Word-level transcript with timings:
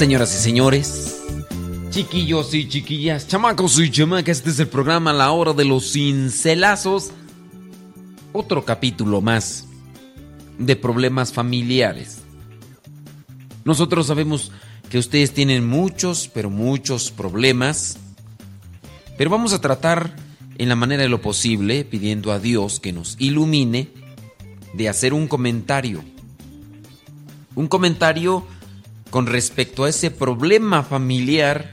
Señoras 0.00 0.34
y 0.34 0.38
señores, 0.38 1.20
chiquillos 1.90 2.54
y 2.54 2.66
chiquillas, 2.66 3.28
chamacos 3.28 3.78
y 3.78 3.90
chamacas, 3.90 4.38
este 4.38 4.48
es 4.48 4.58
el 4.58 4.68
programa 4.68 5.12
La 5.12 5.30
Hora 5.30 5.52
de 5.52 5.66
los 5.66 5.92
Cincelazos. 5.92 7.10
Otro 8.32 8.64
capítulo 8.64 9.20
más 9.20 9.66
de 10.56 10.74
problemas 10.74 11.34
familiares. 11.34 12.22
Nosotros 13.66 14.06
sabemos 14.06 14.52
que 14.88 14.96
ustedes 14.96 15.34
tienen 15.34 15.68
muchos, 15.68 16.30
pero 16.32 16.48
muchos 16.48 17.10
problemas, 17.10 17.98
pero 19.18 19.28
vamos 19.28 19.52
a 19.52 19.60
tratar 19.60 20.16
en 20.56 20.70
la 20.70 20.76
manera 20.76 21.02
de 21.02 21.10
lo 21.10 21.20
posible, 21.20 21.84
pidiendo 21.84 22.32
a 22.32 22.38
Dios 22.38 22.80
que 22.80 22.94
nos 22.94 23.16
ilumine, 23.18 23.90
de 24.72 24.88
hacer 24.88 25.12
un 25.12 25.28
comentario. 25.28 26.02
Un 27.54 27.68
comentario 27.68 28.46
con 29.10 29.26
respecto 29.26 29.84
a 29.84 29.88
ese 29.88 30.10
problema 30.10 30.82
familiar 30.82 31.72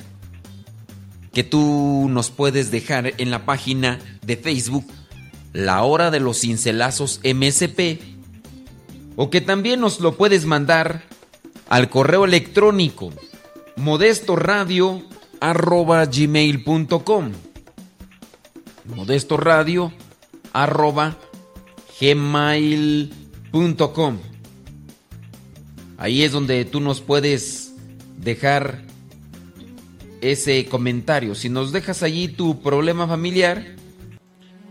que 1.31 1.43
tú 1.43 2.07
nos 2.09 2.31
puedes 2.31 2.71
dejar 2.71 3.13
en 3.17 3.29
la 3.31 3.45
página 3.45 3.99
de 4.23 4.37
Facebook 4.37 4.85
La 5.53 5.83
Hora 5.83 6.11
de 6.11 6.19
los 6.19 6.41
Cincelazos 6.41 7.21
MSP 7.23 8.01
o 9.15 9.29
que 9.29 9.41
también 9.41 9.79
nos 9.79 9.99
lo 9.99 10.17
puedes 10.17 10.45
mandar 10.45 11.03
al 11.69 11.89
correo 11.89 12.25
electrónico 12.25 13.11
modestoradio 13.75 15.03
arroba 15.39 16.07
Ahí 25.97 26.23
es 26.23 26.31
donde 26.31 26.63
tú 26.65 26.79
nos 26.79 27.01
puedes 27.01 27.73
dejar 28.17 28.83
ese 30.21 30.65
comentario. 30.67 31.35
Si 31.35 31.49
nos 31.49 31.71
dejas 31.71 32.03
allí 32.03 32.27
tu 32.27 32.61
problema 32.61 33.07
familiar, 33.07 33.75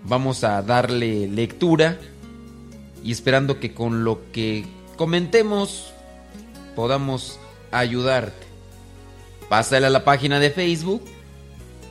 vamos 0.05 0.45
a 0.45 0.63
darle 0.63 1.29
lectura 1.29 1.99
y 3.03 3.13
esperando 3.13 3.59
que 3.61 3.75
con 3.75 4.05
lo 4.05 4.31
que 4.33 4.65
comentemos 4.97 5.93
podamos 6.75 7.39
ayudarte. 7.71 8.47
Pásale 9.49 9.87
a 9.87 9.91
la 9.91 10.05
página 10.05 10.41
de 10.41 10.51
Facebook 10.51 11.03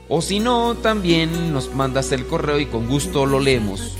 o 0.08 0.22
si 0.22 0.40
no, 0.40 0.76
también 0.76 1.52
nos 1.52 1.74
mandas 1.74 2.12
el 2.12 2.28
correo 2.28 2.60
y 2.60 2.68
con 2.68 2.88
gusto 2.88 3.26
lo 3.26 3.40
leemos. 3.40 3.98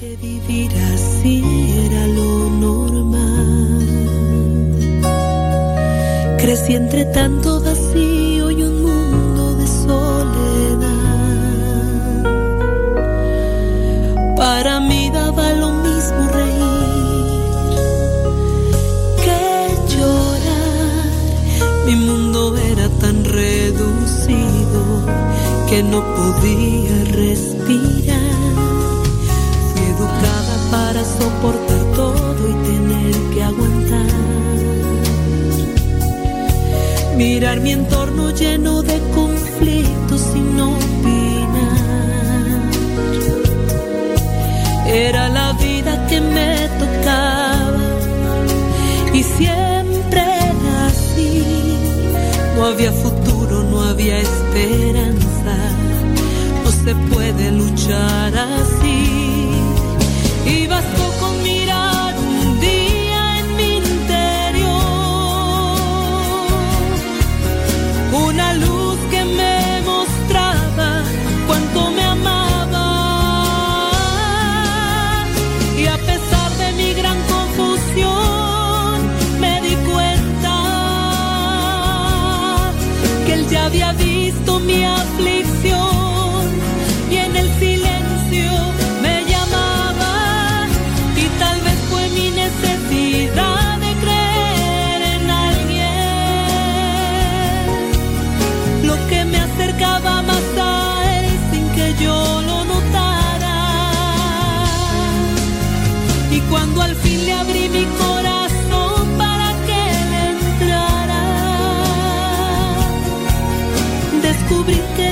Crecí 6.46 6.76
entre 6.76 7.06
tanto 7.06 7.60
vacío 7.60 8.52
y 8.52 8.62
un 8.62 8.84
mundo 8.84 9.56
de 9.56 9.66
soledad. 9.66 10.94
Para 14.38 14.80
mí 14.80 15.10
daba 15.12 15.54
lo 15.54 15.72
mismo 15.72 16.28
reír 16.32 17.42
que 19.26 19.76
llorar. 19.96 21.08
Mi 21.88 21.96
mundo 21.96 22.56
era 22.58 22.90
tan 23.00 23.26
reducido 23.26 24.82
que 25.68 25.82
no 25.82 26.04
podía 26.16 27.06
respirar. 27.24 28.54
Fui 29.74 29.84
educada 29.96 30.56
para 30.70 31.04
soportar 31.04 31.82
todo 31.96 32.50
y 32.50 32.54
tener 32.68 33.16
que 33.34 33.44
aguantar. 33.44 33.75
mirar 37.16 37.60
mi 37.62 37.72
entorno 37.72 38.32
lleno 38.32 38.82
de 38.82 39.00
conflictos 39.14 40.22
sin 40.34 40.60
opinar. 40.60 41.86
Era 44.88 45.30
la 45.30 45.54
vida 45.54 46.08
que 46.08 46.22
me 46.22 46.70
tocaba 46.82 47.86
y 49.14 49.24
siempre 49.24 50.22
era 50.22 50.88
así. 50.88 51.44
No 52.58 52.66
había 52.66 52.92
futuro, 52.92 53.64
no 53.64 53.82
había 53.82 54.18
esperanza, 54.20 55.56
no 56.64 56.72
se 56.72 56.96
puede 57.14 57.52
luchar 57.52 58.25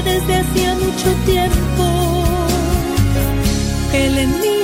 desde 0.03 0.35
hacía 0.35 0.75
mucho 0.75 1.13
tiempo. 1.25 2.23
Él 3.93 4.17
en 4.17 4.39
mí 4.41 4.62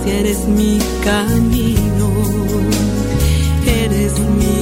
gracia, 0.00 0.18
eres 0.20 0.46
mi 0.46 0.78
camino. 1.04 2.10
Eres 3.66 4.18
mi 4.18 4.59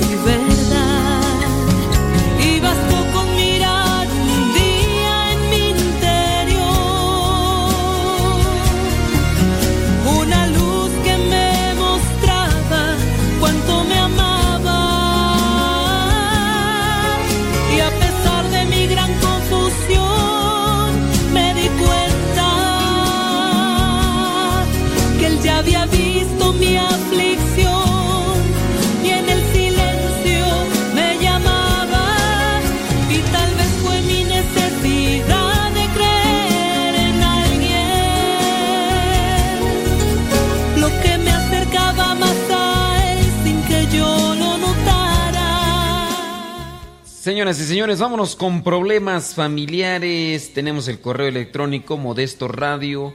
Señoras 47.28 47.60
y 47.60 47.64
señores, 47.64 48.00
vámonos 48.00 48.34
con 48.36 48.62
problemas 48.62 49.34
familiares. 49.34 50.54
Tenemos 50.54 50.88
el 50.88 50.98
correo 50.98 51.28
electrónico 51.28 51.98
modestoradio 51.98 53.12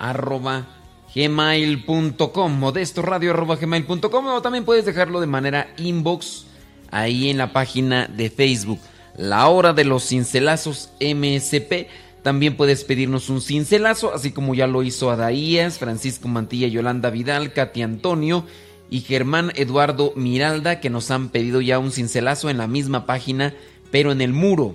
arroba 0.00 0.66
gmail.com 1.14 2.58
modestoradio 2.58 3.30
arroba 3.30 3.54
gmail.com 3.54 4.26
o 4.26 4.42
también 4.42 4.64
puedes 4.64 4.84
dejarlo 4.84 5.20
de 5.20 5.28
manera 5.28 5.68
inbox 5.76 6.46
ahí 6.90 7.30
en 7.30 7.38
la 7.38 7.52
página 7.52 8.08
de 8.08 8.30
Facebook. 8.30 8.80
La 9.16 9.46
hora 9.46 9.72
de 9.72 9.84
los 9.84 10.08
cincelazos 10.08 10.90
MSP. 11.00 11.86
También 12.24 12.56
puedes 12.56 12.82
pedirnos 12.82 13.30
un 13.30 13.40
cincelazo, 13.40 14.12
así 14.12 14.32
como 14.32 14.56
ya 14.56 14.66
lo 14.66 14.82
hizo 14.82 15.08
Adaías, 15.08 15.78
Francisco 15.78 16.26
Mantilla, 16.26 16.66
Yolanda 16.66 17.10
Vidal, 17.10 17.52
Katy 17.52 17.82
Antonio 17.82 18.44
y 18.92 19.00
Germán 19.00 19.52
Eduardo 19.56 20.12
Miralda, 20.16 20.78
que 20.80 20.90
nos 20.90 21.10
han 21.10 21.30
pedido 21.30 21.62
ya 21.62 21.78
un 21.78 21.92
cincelazo 21.92 22.50
en 22.50 22.58
la 22.58 22.66
misma 22.66 23.06
página, 23.06 23.54
pero 23.90 24.12
en 24.12 24.20
el 24.20 24.34
muro. 24.34 24.74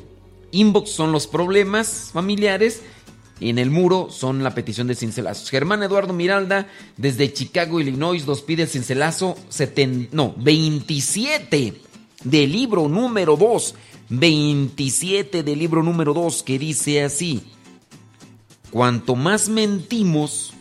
Inbox 0.52 0.90
son 0.90 1.12
los 1.12 1.28
problemas 1.28 2.10
familiares 2.14 2.82
en 3.40 3.60
el 3.60 3.70
muro 3.70 4.08
son 4.10 4.44
la 4.44 4.56
petición 4.56 4.88
de 4.88 4.96
cincelazos. 4.96 5.52
Germán 5.52 5.84
Eduardo 5.84 6.12
Miralda, 6.12 6.68
desde 6.98 7.32
Chicago, 7.32 7.80
Illinois, 7.80 8.26
nos 8.26 8.42
pide 8.42 8.64
el 8.64 8.68
cincelazo 8.70 9.38
seten- 9.52 10.08
no, 10.12 10.34
27 10.38 11.76
del 12.24 12.52
libro 12.52 12.88
número 12.90 13.38
2. 13.38 13.76
27 14.10 15.44
del 15.44 15.60
libro 15.60 15.84
número 15.84 16.16
2 16.16 16.42
que 16.42 16.58
dice 16.58 17.04
así. 17.04 17.44
Cuanto 18.72 19.16
más 19.16 19.50
mentimos, 19.50 20.54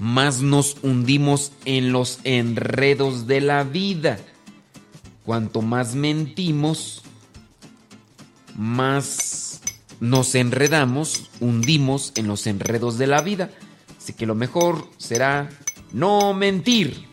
más 0.00 0.40
nos 0.40 0.78
hundimos 0.82 1.52
en 1.66 1.92
los 1.92 2.20
enredos 2.24 3.26
de 3.26 3.42
la 3.42 3.64
vida. 3.64 4.18
Cuanto 5.24 5.60
más 5.60 5.94
mentimos, 5.94 7.02
más 8.56 9.60
nos 10.00 10.34
enredamos, 10.34 11.28
hundimos 11.40 12.12
en 12.16 12.26
los 12.26 12.46
enredos 12.46 12.96
de 12.96 13.06
la 13.06 13.20
vida. 13.20 13.50
Así 13.98 14.14
que 14.14 14.24
lo 14.24 14.34
mejor 14.34 14.88
será 14.96 15.50
no 15.92 16.32
mentir, 16.32 17.06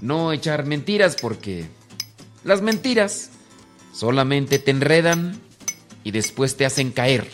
no 0.00 0.32
echar 0.32 0.64
mentiras 0.64 1.16
porque 1.20 1.66
las 2.44 2.62
mentiras 2.62 3.30
solamente 3.92 4.58
te 4.58 4.70
enredan 4.70 5.38
y 6.02 6.12
después 6.12 6.56
te 6.56 6.64
hacen 6.64 6.92
caer. 6.92 7.30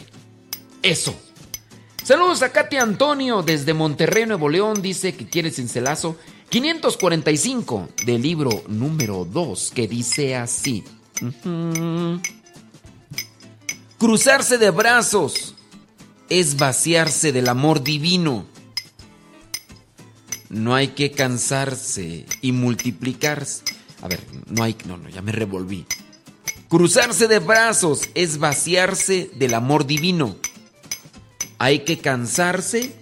Eso. 0.82 1.16
Saludos 2.06 2.42
a 2.42 2.52
Katy 2.52 2.76
Antonio 2.76 3.42
desde 3.42 3.74
Monterrey, 3.74 4.26
Nuevo 4.26 4.48
León. 4.48 4.80
Dice 4.80 5.16
que 5.16 5.26
quiere 5.26 5.50
cincelazo 5.50 6.16
545 6.50 7.88
del 8.04 8.22
libro 8.22 8.62
número 8.68 9.24
2 9.24 9.72
que 9.74 9.88
dice 9.88 10.36
así. 10.36 10.84
Cruzarse 13.98 14.56
de 14.56 14.70
brazos 14.70 15.56
es 16.28 16.56
vaciarse 16.56 17.32
del 17.32 17.48
amor 17.48 17.82
divino. 17.82 18.46
No 20.48 20.76
hay 20.76 20.86
que 20.90 21.10
cansarse 21.10 22.24
y 22.40 22.52
multiplicarse. 22.52 23.64
A 24.00 24.06
ver, 24.06 24.20
no 24.46 24.62
hay, 24.62 24.76
no, 24.84 24.96
no, 24.96 25.08
ya 25.08 25.22
me 25.22 25.32
revolví. 25.32 25.86
Cruzarse 26.68 27.26
de 27.26 27.40
brazos 27.40 28.02
es 28.14 28.38
vaciarse 28.38 29.28
del 29.34 29.54
amor 29.54 29.88
divino. 29.88 30.36
Hay 31.58 31.80
que 31.80 31.98
cansarse 31.98 32.94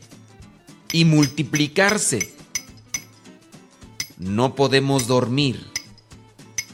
y 0.92 1.04
multiplicarse. 1.04 2.34
No 4.18 4.54
podemos 4.54 5.06
dormir. 5.06 5.66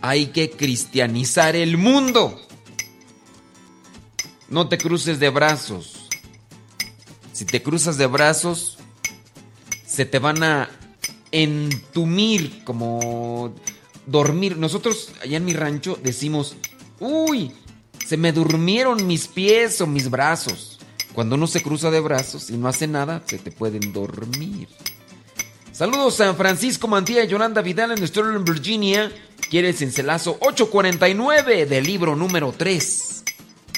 Hay 0.02 0.26
que 0.26 0.50
cristianizar 0.50 1.56
el 1.56 1.78
mundo. 1.78 2.40
No 4.48 4.68
te 4.68 4.78
cruces 4.78 5.18
de 5.20 5.30
brazos. 5.30 6.08
Si 7.32 7.44
te 7.44 7.62
cruzas 7.62 7.96
de 7.96 8.06
brazos, 8.06 8.76
se 9.86 10.04
te 10.04 10.18
van 10.18 10.42
a 10.42 10.68
entumir 11.32 12.64
como 12.64 13.54
dormir. 14.06 14.56
Nosotros 14.56 15.12
allá 15.22 15.36
en 15.38 15.44
mi 15.44 15.54
rancho 15.54 15.98
decimos, 16.02 16.56
uy, 16.98 17.52
se 18.06 18.16
me 18.16 18.32
durmieron 18.32 19.06
mis 19.06 19.28
pies 19.28 19.80
o 19.80 19.86
mis 19.86 20.10
brazos. 20.10 20.79
Cuando 21.14 21.36
uno 21.36 21.46
se 21.46 21.62
cruza 21.62 21.90
de 21.90 22.00
brazos 22.00 22.50
y 22.50 22.56
no 22.56 22.68
hace 22.68 22.86
nada, 22.86 23.22
se 23.26 23.38
te 23.38 23.50
pueden 23.50 23.92
dormir. 23.92 24.68
Saludos 25.72 26.16
San 26.16 26.36
Francisco 26.36 26.88
Mantilla 26.88 27.24
y 27.24 27.28
Yolanda 27.28 27.62
Vidal 27.62 27.92
en 27.92 28.06
Sterling, 28.06 28.44
Virginia. 28.44 29.10
Quiere 29.48 29.70
el 29.70 29.74
cincelazo 29.74 30.36
849 30.40 31.64
del 31.66 31.84
libro 31.84 32.16
número 32.16 32.52
3. 32.56 33.24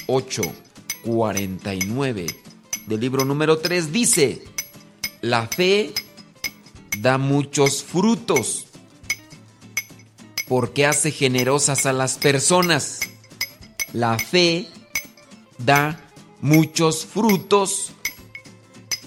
849 0.07 2.43
del 2.87 2.99
libro 2.99 3.25
número 3.25 3.59
3 3.59 3.91
dice, 3.91 4.43
la 5.21 5.47
fe 5.47 5.93
da 6.99 7.17
muchos 7.17 7.83
frutos 7.83 8.67
porque 10.47 10.85
hace 10.85 11.11
generosas 11.11 11.85
a 11.85 11.93
las 11.93 12.17
personas. 12.17 12.99
La 13.93 14.19
fe 14.19 14.67
da 15.57 15.99
muchos 16.43 17.05
frutos 17.05 17.93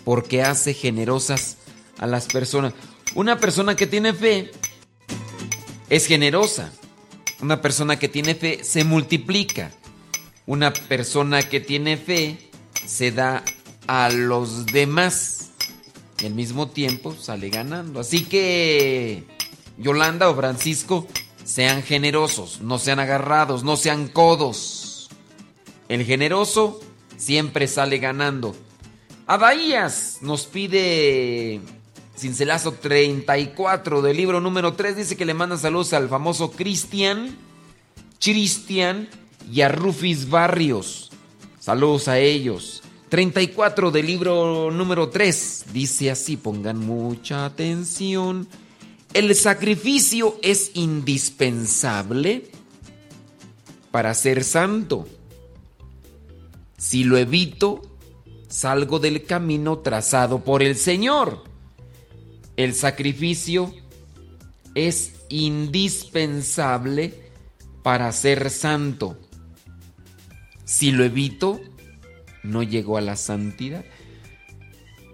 porque 0.05 0.43
hace 0.43 0.73
generosas 0.73 1.59
a 1.99 2.07
las 2.07 2.27
personas. 2.27 2.73
Una 3.15 3.39
persona 3.39 3.77
que 3.77 3.87
tiene 3.87 4.15
fe 4.15 4.51
es 5.91 6.07
generosa. 6.07 6.73
Una 7.41 7.61
persona 7.61 7.99
que 7.99 8.09
tiene 8.09 8.35
fe 8.35 8.65
se 8.65 8.85
multiplica. 8.85 9.71
Una 10.47 10.73
persona 10.73 11.43
que 11.43 11.61
tiene 11.61 11.99
fe 11.99 12.51
se 12.87 13.13
da 13.13 13.45
a 13.87 14.09
los 14.09 14.65
demás. 14.67 15.51
Y 16.23 16.27
al 16.27 16.35
mismo 16.35 16.69
tiempo 16.69 17.15
sale 17.15 17.51
ganando. 17.51 18.01
Así 18.01 18.25
que, 18.25 19.25
Yolanda 19.77 20.31
o 20.31 20.35
Francisco, 20.35 21.07
sean 21.45 21.83
generosos, 21.83 22.63
no 22.63 22.79
sean 22.79 22.99
agarrados, 22.99 23.63
no 23.63 23.77
sean 23.77 24.09
codos. 24.09 25.11
El 25.89 26.05
generoso 26.05 26.81
siempre 27.17 27.67
sale 27.67 27.99
ganando. 27.99 28.55
Adaías 29.27 30.19
nos 30.21 30.47
pide 30.47 31.61
Cincelazo 32.17 32.73
34 32.73 34.01
del 34.01 34.17
libro 34.17 34.41
número 34.41 34.73
3 34.73 34.97
dice 34.97 35.17
que 35.17 35.27
le 35.27 35.35
manda 35.35 35.59
saludos 35.59 35.93
al 35.93 36.09
famoso 36.09 36.51
Cristian, 36.51 37.37
Cristian 38.21 39.09
y 39.53 39.61
a 39.61 39.69
Rufis 39.69 40.31
Barrios. 40.31 41.11
Saludos 41.61 42.09
a 42.09 42.19
ellos. 42.19 42.83
34 43.09 43.91
del 43.91 44.07
libro 44.07 44.71
número 44.71 45.11
3 45.11 45.67
dice 45.73 46.11
así, 46.11 46.37
pongan 46.37 46.79
mucha 46.79 47.45
atención. 47.45 48.49
El 49.13 49.35
sacrificio 49.35 50.39
es 50.43 50.71
indispensable 50.75 52.51
para 53.91 54.15
ser 54.15 54.43
santo. 54.43 55.07
Si 56.77 57.05
lo 57.05 57.17
evito, 57.17 57.83
salgo 58.49 58.99
del 58.99 59.25
camino 59.25 59.79
trazado 59.79 60.45
por 60.45 60.63
el 60.63 60.77
Señor. 60.77 61.45
El 62.57 62.75
sacrificio 62.75 63.75
es 64.75 65.15
indispensable 65.29 67.15
para 67.83 68.11
ser 68.13 68.51
santo. 68.51 69.19
Si 70.65 70.91
lo 70.91 71.05
evito, 71.05 71.61
no 72.43 72.63
llego 72.63 72.97
a 72.97 73.01
la 73.01 73.17
santidad. 73.17 73.85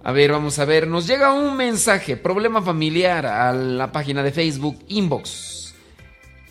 A 0.05 0.13
ver, 0.13 0.33
vamos 0.33 0.59
a 0.59 0.65
ver. 0.65 0.89
Nos 0.89 1.07
llega 1.07 1.33
un 1.33 1.57
mensaje, 1.57 2.17
problema 2.17 2.61
familiar, 2.63 3.27
a 3.27 3.53
la 3.53 3.93
página 3.93 4.23
de 4.23 4.33
Facebook, 4.33 4.79
Inbox. 4.89 5.75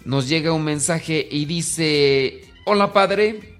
Nos 0.06 0.30
llega 0.30 0.54
un 0.54 0.64
mensaje 0.64 1.28
y 1.30 1.46
dice, 1.46 2.46
hola 2.66 2.94
padre. 2.94 3.51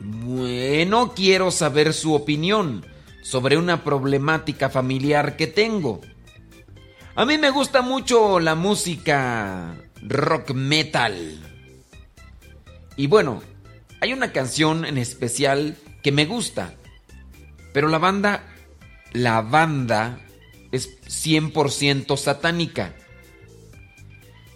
Bueno, 0.00 1.12
quiero 1.14 1.50
saber 1.50 1.92
su 1.92 2.14
opinión 2.14 2.84
sobre 3.22 3.56
una 3.56 3.84
problemática 3.84 4.68
familiar 4.70 5.36
que 5.36 5.46
tengo. 5.46 6.00
A 7.14 7.24
mí 7.24 7.38
me 7.38 7.50
gusta 7.50 7.80
mucho 7.80 8.40
la 8.40 8.54
música 8.54 9.76
rock 10.02 10.52
metal. 10.52 11.40
Y 12.96 13.06
bueno, 13.06 13.42
hay 14.00 14.12
una 14.12 14.32
canción 14.32 14.84
en 14.84 14.98
especial 14.98 15.76
que 16.02 16.12
me 16.12 16.26
gusta. 16.26 16.74
Pero 17.72 17.88
la 17.88 17.98
banda, 17.98 18.44
la 19.12 19.40
banda 19.40 20.20
es 20.70 21.00
100% 21.06 22.16
satánica. 22.16 22.94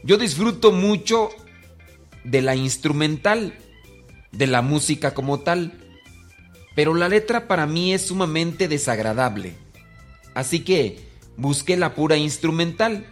Yo 0.03 0.17
disfruto 0.19 0.73
mucho 0.73 1.31
de 2.25 2.43
la 2.43 2.55
instrumental, 2.55 3.55
de 4.33 4.47
la 4.47 4.63
música 4.63 5.15
como 5.15 5.41
tal. 5.41 5.73
Pero 6.75 6.95
la 6.95 7.09
letra 7.09 7.49
para 7.49 7.67
mí 7.67 7.93
es 7.93 8.07
sumamente 8.07 8.69
desagradable. 8.69 9.55
Así 10.35 10.61
que 10.61 11.01
busqué 11.37 11.77
la 11.77 11.95
pura 11.95 12.17
instrumental. 12.17 13.07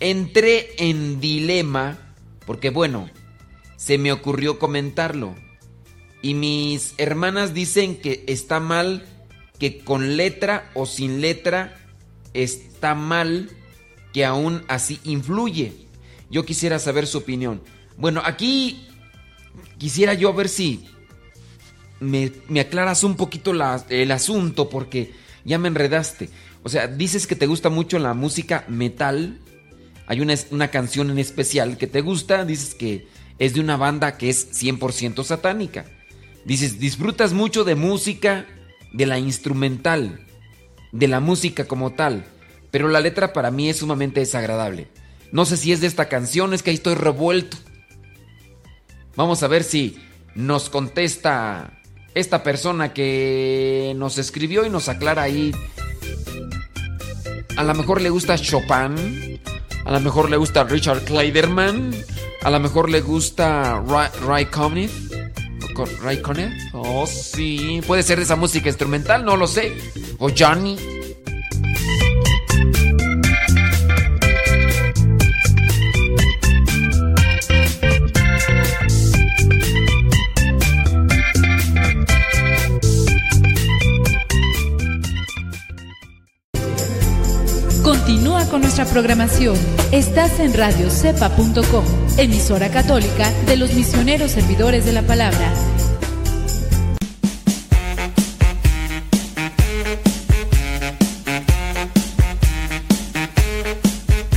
Entré 0.00 0.70
en 0.78 1.20
dilema 1.20 1.98
porque 2.46 2.70
bueno, 2.70 3.10
se 3.76 3.98
me 3.98 4.12
ocurrió 4.12 4.58
comentarlo. 4.58 5.34
Y 6.22 6.34
mis 6.34 6.94
hermanas 6.98 7.52
dicen 7.54 7.96
que 7.96 8.24
está 8.26 8.60
mal 8.60 9.04
que 9.58 9.78
con 9.78 10.16
letra 10.16 10.70
o 10.74 10.86
sin 10.86 11.20
letra 11.20 11.76
está 12.34 12.94
mal 12.94 13.50
que 14.12 14.24
aún 14.24 14.64
así 14.68 15.00
influye. 15.04 15.72
Yo 16.30 16.44
quisiera 16.44 16.78
saber 16.78 17.06
su 17.06 17.18
opinión. 17.18 17.62
Bueno, 17.96 18.22
aquí 18.24 18.88
quisiera 19.78 20.14
yo 20.14 20.32
ver 20.32 20.48
si 20.48 20.86
me, 22.00 22.32
aclaras 22.60 23.04
un 23.04 23.16
poquito 23.16 23.52
el 23.88 24.10
asunto 24.10 24.68
porque 24.68 25.12
ya 25.44 25.58
me 25.58 25.68
enredaste. 25.68 26.28
O 26.62 26.68
sea, 26.68 26.86
dices 26.86 27.26
que 27.26 27.36
te 27.36 27.46
gusta 27.46 27.70
mucho 27.70 27.98
la 27.98 28.14
música 28.14 28.64
metal. 28.68 29.38
Hay 30.06 30.20
una, 30.20 30.34
una 30.50 30.68
canción 30.68 31.10
en 31.10 31.18
especial 31.18 31.78
que 31.78 31.86
te 31.86 32.00
gusta. 32.00 32.44
Dices 32.44 32.74
que 32.74 33.06
es 33.38 33.54
de 33.54 33.60
una 33.60 33.76
banda 33.76 34.18
que 34.18 34.28
es 34.30 34.52
100% 34.52 35.24
satánica. 35.24 35.84
Dices, 36.44 36.78
disfrutas 36.78 37.32
mucho 37.32 37.64
de 37.64 37.74
música, 37.74 38.46
de 38.92 39.06
la 39.06 39.18
instrumental, 39.18 40.26
de 40.92 41.08
la 41.08 41.20
música 41.20 41.66
como 41.66 41.92
tal. 41.92 42.24
Pero 42.70 42.88
la 42.88 43.00
letra 43.00 43.32
para 43.32 43.50
mí 43.50 43.68
es 43.68 43.78
sumamente 43.78 44.20
desagradable. 44.20 44.88
No 45.30 45.44
sé 45.44 45.56
si 45.56 45.72
es 45.72 45.80
de 45.80 45.86
esta 45.86 46.08
canción, 46.08 46.52
es 46.52 46.62
que 46.62 46.70
ahí 46.70 46.76
estoy 46.76 46.94
revuelto. 46.94 47.56
Vamos 49.16 49.42
a 49.42 49.48
ver 49.48 49.64
si 49.64 49.98
nos 50.34 50.70
contesta 50.70 51.80
esta 52.14 52.42
persona 52.42 52.92
que 52.92 53.94
nos 53.96 54.18
escribió 54.18 54.64
y 54.66 54.70
nos 54.70 54.88
aclara 54.88 55.22
ahí 55.22 55.52
a 57.56 57.64
lo 57.64 57.74
mejor 57.74 58.00
le 58.00 58.10
gusta 58.10 58.38
Chopin, 58.38 59.40
a 59.84 59.92
lo 59.92 60.00
mejor 60.00 60.30
le 60.30 60.36
gusta 60.36 60.64
Richard 60.64 61.04
Kleiderman, 61.04 61.92
a 62.42 62.50
lo 62.50 62.60
mejor 62.60 62.90
le 62.90 63.00
gusta 63.00 63.82
Ray, 64.26 64.46
Conniff. 64.46 64.92
¿Ray 66.02 66.20
Conniff? 66.20 66.52
Oh, 66.74 67.06
sí. 67.06 67.80
Puede 67.86 68.02
ser 68.02 68.18
de 68.18 68.24
esa 68.24 68.36
música 68.36 68.68
instrumental, 68.68 69.24
no 69.24 69.36
lo 69.36 69.46
sé. 69.46 69.72
O 70.18 70.28
Johnny. 70.36 70.76
Con 88.52 88.60
nuestra 88.60 88.84
programación. 88.84 89.56
Estás 89.92 90.38
en 90.38 90.52
radiocepa.com, 90.52 91.84
emisora 92.18 92.70
católica 92.70 93.32
de 93.46 93.56
los 93.56 93.72
misioneros 93.72 94.32
servidores 94.32 94.84
de 94.84 94.92
la 94.92 95.00
palabra. 95.00 95.54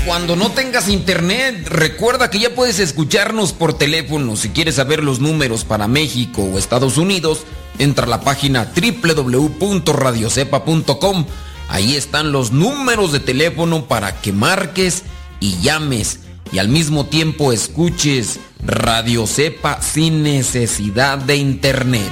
Cuando 0.05 0.37
no 0.37 0.51
tengas 0.51 0.87
internet, 0.87 1.67
recuerda 1.67 2.29
que 2.29 2.39
ya 2.39 2.55
puedes 2.55 2.79
escucharnos 2.79 3.51
por 3.51 3.77
teléfono. 3.77 4.37
Si 4.37 4.51
quieres 4.51 4.75
saber 4.75 5.03
los 5.03 5.19
números 5.19 5.65
para 5.65 5.89
México 5.89 6.41
o 6.41 6.57
Estados 6.57 6.97
Unidos, 6.97 7.41
entra 7.79 8.05
a 8.05 8.09
la 8.09 8.21
página 8.21 8.71
www.radiocepa.com 8.73 11.25
Ahí 11.69 11.95
están 11.95 12.31
los 12.31 12.51
números 12.51 13.11
de 13.11 13.19
teléfono 13.19 13.85
para 13.85 14.21
que 14.21 14.31
marques 14.31 15.03
y 15.39 15.57
llames 15.61 16.19
y 16.51 16.59
al 16.59 16.69
mismo 16.69 17.07
tiempo 17.07 17.51
escuches 17.51 18.39
Radio 18.63 19.27
Cepa 19.27 19.81
sin 19.81 20.23
necesidad 20.23 21.17
de 21.17 21.35
internet. 21.37 22.11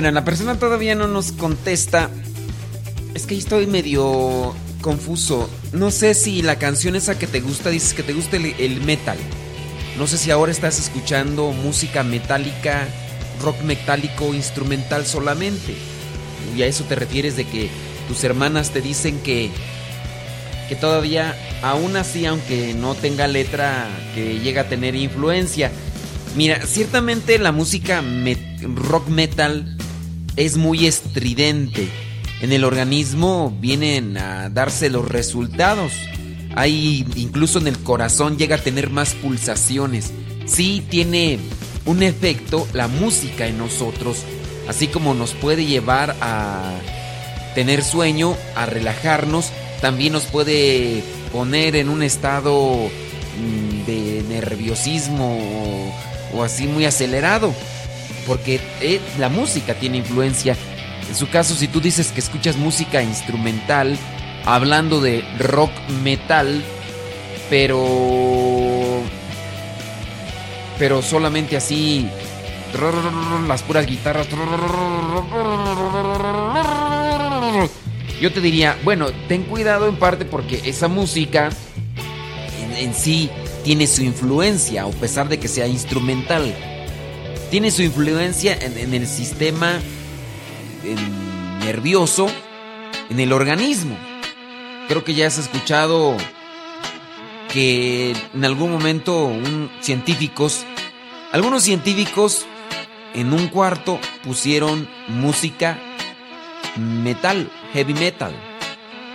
Bueno, 0.00 0.14
la 0.14 0.24
persona 0.24 0.58
todavía 0.58 0.94
no 0.94 1.08
nos 1.08 1.30
contesta. 1.30 2.08
Es 3.12 3.26
que 3.26 3.36
estoy 3.36 3.66
medio 3.66 4.54
confuso. 4.80 5.50
No 5.74 5.90
sé 5.90 6.14
si 6.14 6.40
la 6.40 6.56
canción 6.56 6.96
esa 6.96 7.18
que 7.18 7.26
te 7.26 7.40
gusta, 7.40 7.68
dices 7.68 7.92
que 7.92 8.02
te 8.02 8.14
gusta 8.14 8.38
el, 8.38 8.80
metal. 8.80 9.18
No 9.98 10.06
sé 10.06 10.16
si 10.16 10.30
ahora 10.30 10.52
estás 10.52 10.78
escuchando 10.78 11.52
música 11.52 12.02
metálica, 12.02 12.88
rock 13.42 13.60
metálico, 13.60 14.32
instrumental 14.32 15.04
solamente. 15.04 15.74
Y 16.56 16.62
a 16.62 16.66
eso 16.66 16.84
te 16.84 16.94
refieres 16.94 17.36
de 17.36 17.44
que 17.44 17.68
tus 18.08 18.24
hermanas 18.24 18.70
te 18.70 18.80
dicen 18.80 19.18
que 19.18 19.50
que 20.70 20.76
todavía, 20.76 21.36
aún 21.60 21.94
así, 21.98 22.24
aunque 22.24 22.72
no 22.72 22.94
tenga 22.94 23.26
letra 23.26 23.86
que 24.14 24.38
llega 24.38 24.62
a 24.62 24.68
tener 24.70 24.94
influencia. 24.94 25.70
Mira, 26.36 26.64
ciertamente 26.64 27.38
la 27.38 27.52
música 27.52 28.02
rock 28.62 29.08
metal 29.08 29.76
es 30.40 30.56
muy 30.56 30.86
estridente. 30.86 31.88
En 32.40 32.52
el 32.52 32.64
organismo 32.64 33.56
vienen 33.60 34.16
a 34.16 34.48
darse 34.48 34.90
los 34.90 35.08
resultados. 35.08 35.92
Hay 36.56 37.06
incluso 37.16 37.58
en 37.58 37.68
el 37.68 37.78
corazón 37.78 38.38
llega 38.38 38.56
a 38.56 38.62
tener 38.62 38.90
más 38.90 39.14
pulsaciones. 39.14 40.12
Sí 40.46 40.84
tiene 40.88 41.38
un 41.86 42.02
efecto 42.02 42.66
la 42.72 42.88
música 42.88 43.46
en 43.46 43.58
nosotros, 43.58 44.18
así 44.68 44.88
como 44.88 45.14
nos 45.14 45.32
puede 45.32 45.64
llevar 45.64 46.16
a 46.20 46.72
tener 47.54 47.82
sueño, 47.82 48.36
a 48.56 48.66
relajarnos 48.66 49.52
también 49.80 50.12
nos 50.12 50.24
puede 50.24 51.02
poner 51.32 51.74
en 51.76 51.88
un 51.88 52.02
estado 52.02 52.90
mm, 53.38 53.86
de 53.86 54.24
nerviosismo 54.28 55.38
o, 56.34 56.42
así 56.44 56.66
muy 56.66 56.84
acelerado. 56.84 57.54
Porque 58.30 58.60
eh, 58.80 59.00
la 59.18 59.28
música 59.28 59.74
tiene 59.74 59.96
influencia. 59.96 60.56
En 61.08 61.16
su 61.16 61.28
caso, 61.28 61.52
si 61.56 61.66
tú 61.66 61.80
dices 61.80 62.12
que 62.12 62.20
escuchas 62.20 62.56
música 62.56 63.02
instrumental, 63.02 63.98
hablando 64.44 65.00
de 65.00 65.24
rock 65.40 65.72
metal, 66.04 66.62
pero... 67.50 69.00
Pero 70.78 71.02
solamente 71.02 71.56
así... 71.56 72.08
Las 73.48 73.64
puras 73.64 73.84
guitarras 73.84 74.28
yo 78.20 78.32
te 78.32 78.40
diría, 78.40 78.78
bueno, 78.84 79.08
ten 79.26 79.42
cuidado 79.42 79.88
en 79.88 79.96
parte 79.96 80.24
porque 80.24 80.62
esa 80.66 80.86
música 80.86 81.50
en, 82.78 82.94
sí 82.94 83.28
tiene 83.64 83.88
su 83.88 84.04
influencia, 84.04 84.84
a 84.84 84.90
pesar 84.90 85.28
de 85.28 85.40
que 85.40 85.48
sea 85.48 85.66
instrumental. 85.66 86.54
Tiene 87.50 87.72
su 87.72 87.82
influencia 87.82 88.54
en, 88.54 88.94
el 88.94 89.08
sistema 89.08 89.80
nervioso, 91.64 92.28
en 93.10 93.18
el 93.18 93.32
organismo. 93.32 93.96
Creo 94.86 95.02
que 95.02 95.14
ya 95.14 95.26
has 95.26 95.38
escuchado 95.38 96.16
que 97.52 98.14
en 98.34 98.44
algún 98.44 98.70
momento 98.70 99.32
científicos, 99.80 100.64
algunos 101.32 101.64
científicos 101.64 102.46
en 103.14 103.32
un 103.32 103.48
cuarto 103.48 103.98
pusieron 104.22 104.88
música 105.08 105.76
metal, 106.76 107.50
heavy 107.72 107.94
metal. 107.94 108.32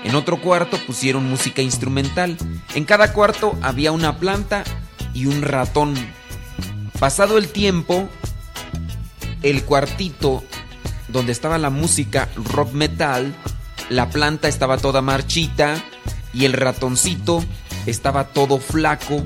En 0.04 0.14
otro 0.14 0.42
cuarto 0.42 0.78
pusieron 0.86 1.30
música 1.30 1.62
instrumental. 1.62 2.38
En 2.76 2.84
cada 2.84 3.14
cuarto 3.14 3.58
había 3.62 3.94
una 3.94 4.18
planta 4.18 4.66
y 5.14 5.26
un 5.26 5.42
ratón. 5.42 5.96
Pasado 7.00 7.38
el 7.38 7.50
tiempo, 7.50 8.08
el 9.42 9.64
cuartito 9.64 10.44
donde 11.10 11.32
estaba 11.32 11.58
la 11.58 11.70
música 11.70 12.30
rock 12.36 12.72
metal, 12.74 13.36
la 13.90 14.10
planta 14.10 14.48
estaba 14.48 14.78
toda 14.78 15.02
marchita 15.02 15.84
y 16.34 16.46
el 16.46 16.54
ratoncito 16.54 17.44
estaba 17.86 18.30
todo 18.30 18.60
flaco, 18.60 19.24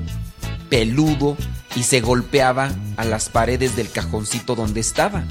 peludo 0.68 1.36
y 1.76 1.84
se 1.84 2.00
golpeaba 2.00 2.70
a 2.96 3.04
las 3.04 3.28
paredes 3.28 3.76
del 3.76 3.90
cajoncito 3.90 4.54
donde 4.54 4.80
estaba. 4.80 5.24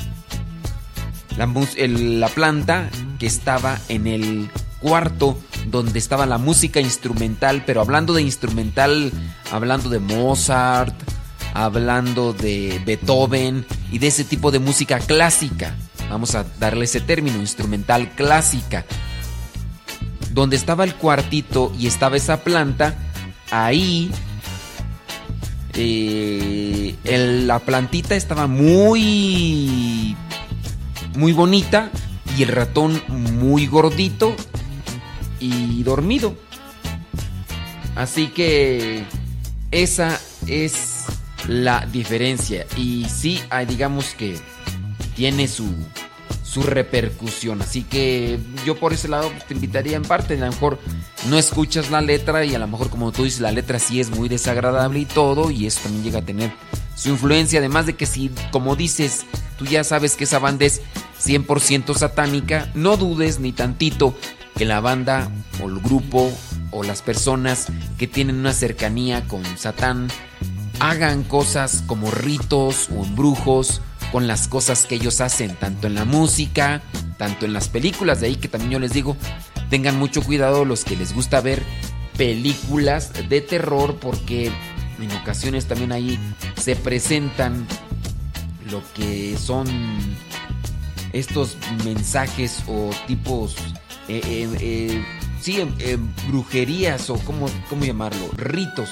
La, 1.38 2.28
planta 2.28 2.90
que 3.18 3.26
estaba 3.26 3.80
en 3.88 4.08
el 4.08 4.52
cuarto 4.82 5.40
donde 5.68 6.00
estaba 6.00 6.26
la 6.26 6.38
música 6.38 6.82
instrumental, 6.82 7.64
pero 7.66 7.80
hablando 7.80 8.14
de 8.14 8.22
instrumental, 8.22 9.12
hablando 9.52 9.90
de 9.90 10.00
Mozart, 10.00 10.94
hablando 11.54 12.34
de 12.34 12.82
Beethoven 12.86 13.66
y 13.92 14.00
de 14.00 14.08
ese 14.08 14.24
tipo 14.24 14.52
de 14.52 14.60
música 14.60 15.00
clásica. 15.00 15.76
Vamos 16.10 16.36
a 16.36 16.44
darle 16.60 16.86
ese 16.86 17.02
término, 17.02 17.38
instrumental 17.38 18.10
clásica. 18.16 18.86
Donde 20.32 20.56
estaba 20.56 20.84
el 20.84 20.96
cuartito 20.96 21.74
y 21.78 21.88
estaba 21.88 22.18
esa 22.18 22.44
planta, 22.44 22.96
ahí 23.52 24.12
eh, 25.74 26.96
la 27.04 27.60
plantita 27.60 28.16
estaba 28.16 28.48
muy 28.48 30.16
muy 31.16 31.34
bonita 31.34 31.90
y 32.38 32.44
el 32.44 32.50
ratón 32.50 33.02
muy 33.08 33.68
gordito 33.68 34.36
y 35.40 35.84
dormido. 35.84 36.36
Así 37.96 38.28
que 38.28 39.04
esa 39.72 40.20
es 40.48 40.99
la 41.50 41.86
diferencia. 41.92 42.66
Y 42.78 43.08
sí, 43.10 43.42
digamos 43.68 44.14
que 44.14 44.40
tiene 45.16 45.48
su, 45.48 45.68
su 46.44 46.62
repercusión. 46.62 47.62
Así 47.62 47.84
que 47.84 48.40
yo 48.66 48.80
por 48.80 48.94
ese 48.94 49.08
lado 49.08 49.32
te 49.48 49.56
invitaría 49.56 49.98
en 49.98 50.04
parte. 50.04 50.36
A 50.36 50.46
lo 50.46 50.52
mejor 50.52 50.80
no 51.28 51.38
escuchas 51.38 51.90
la 51.90 52.02
letra 52.02 52.46
y 52.46 52.54
a 52.54 52.60
lo 52.60 52.68
mejor 52.68 52.90
como 52.90 53.12
tú 53.12 53.24
dices, 53.24 53.42
la 53.42 53.52
letra 53.52 53.80
sí 53.80 54.00
es 54.00 54.12
muy 54.12 54.30
desagradable 54.30 55.00
y 55.00 55.06
todo. 55.06 55.50
Y 55.50 55.66
eso 55.66 55.82
también 55.84 56.04
llega 56.04 56.20
a 56.20 56.26
tener 56.26 56.52
su 56.96 57.10
influencia. 57.10 57.60
Además 57.60 57.88
de 57.88 57.96
que 57.96 58.06
si, 58.06 58.30
como 58.52 58.76
dices, 58.76 59.26
tú 59.58 59.66
ya 59.66 59.84
sabes 59.84 60.16
que 60.16 60.26
esa 60.26 60.38
banda 60.38 60.66
es 60.66 60.82
100% 61.24 61.96
satánica, 61.96 62.70
no 62.76 62.96
dudes 62.96 63.40
ni 63.40 63.52
tantito 63.54 64.16
que 64.56 64.66
la 64.66 64.82
banda 64.82 65.32
o 65.64 65.68
el 65.68 65.80
grupo 65.80 66.32
o 66.72 66.84
las 66.84 67.02
personas 67.02 67.68
que 67.98 68.08
tienen 68.08 68.36
una 68.38 68.54
cercanía 68.54 69.28
con 69.28 69.44
Satán 69.58 70.10
hagan 70.80 71.24
cosas 71.24 71.84
como 71.86 72.10
ritos 72.12 72.90
o 72.96 73.04
embrujos 73.04 73.82
con 74.12 74.28
las 74.28 74.48
cosas 74.48 74.86
que 74.86 74.96
ellos 74.96 75.22
hacen, 75.22 75.56
tanto 75.56 75.88
en 75.88 75.96
la 75.96 76.06
música, 76.06 76.82
tanto 77.18 77.46
en 77.46 77.54
las 77.54 77.68
películas, 77.68 78.22
de 78.22 78.28
ahí 78.28 78.36
que 78.36 78.48
también 78.48 78.72
yo 78.72 78.80
les 78.80 78.94
digo, 78.94 79.16
tengan 79.70 80.00
mucho 80.00 80.22
cuidado 80.22 80.66
los 80.66 80.84
que 80.84 80.96
les 80.96 81.14
gusta 81.14 81.42
ver 81.42 81.64
películas 82.18 83.12
de 83.30 83.42
terror 83.42 83.96
porque 83.96 84.52
en 85.00 85.12
ocasiones 85.14 85.68
también 85.68 85.92
ahí 85.92 86.20
se 86.60 86.76
presentan 86.76 87.66
lo 88.72 88.82
que 88.94 89.38
son 89.38 89.68
estos 91.14 91.58
mensajes 91.86 92.64
o 92.68 92.90
tipos, 93.08 93.56
eh, 94.08 94.22
eh, 94.24 94.50
eh 94.60 95.06
sí, 95.42 95.60
brujerías 96.28 97.10
o 97.10 97.16
cómo, 97.20 97.48
cómo 97.70 97.86
llamarlo, 97.86 98.30
ritos. 98.36 98.90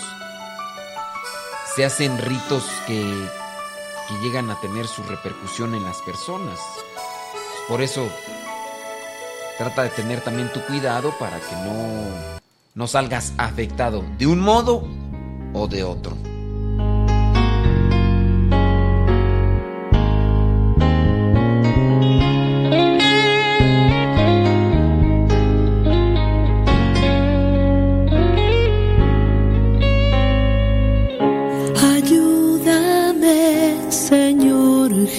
Se 1.78 1.86
hacen 1.86 2.18
ritos 2.18 2.64
que, 2.88 2.96
que 4.08 4.14
llegan 4.24 4.50
a 4.50 4.60
tener 4.60 4.88
su 4.88 5.04
repercusión 5.04 5.76
en 5.76 5.84
las 5.84 6.02
personas. 6.02 6.60
Por 7.68 7.84
eso 7.84 8.10
trata 9.60 9.84
de 9.84 9.92
tener 9.92 10.22
también 10.22 10.52
tu 10.52 10.60
cuidado 10.66 11.14
para 11.20 11.40
que 11.40 11.56
no, 11.58 12.40
no 12.74 12.88
salgas 12.88 13.32
afectado 13.38 14.04
de 14.18 14.26
un 14.26 14.40
modo 14.40 14.88
o 15.54 15.68
de 15.68 15.84
otro. 15.84 16.18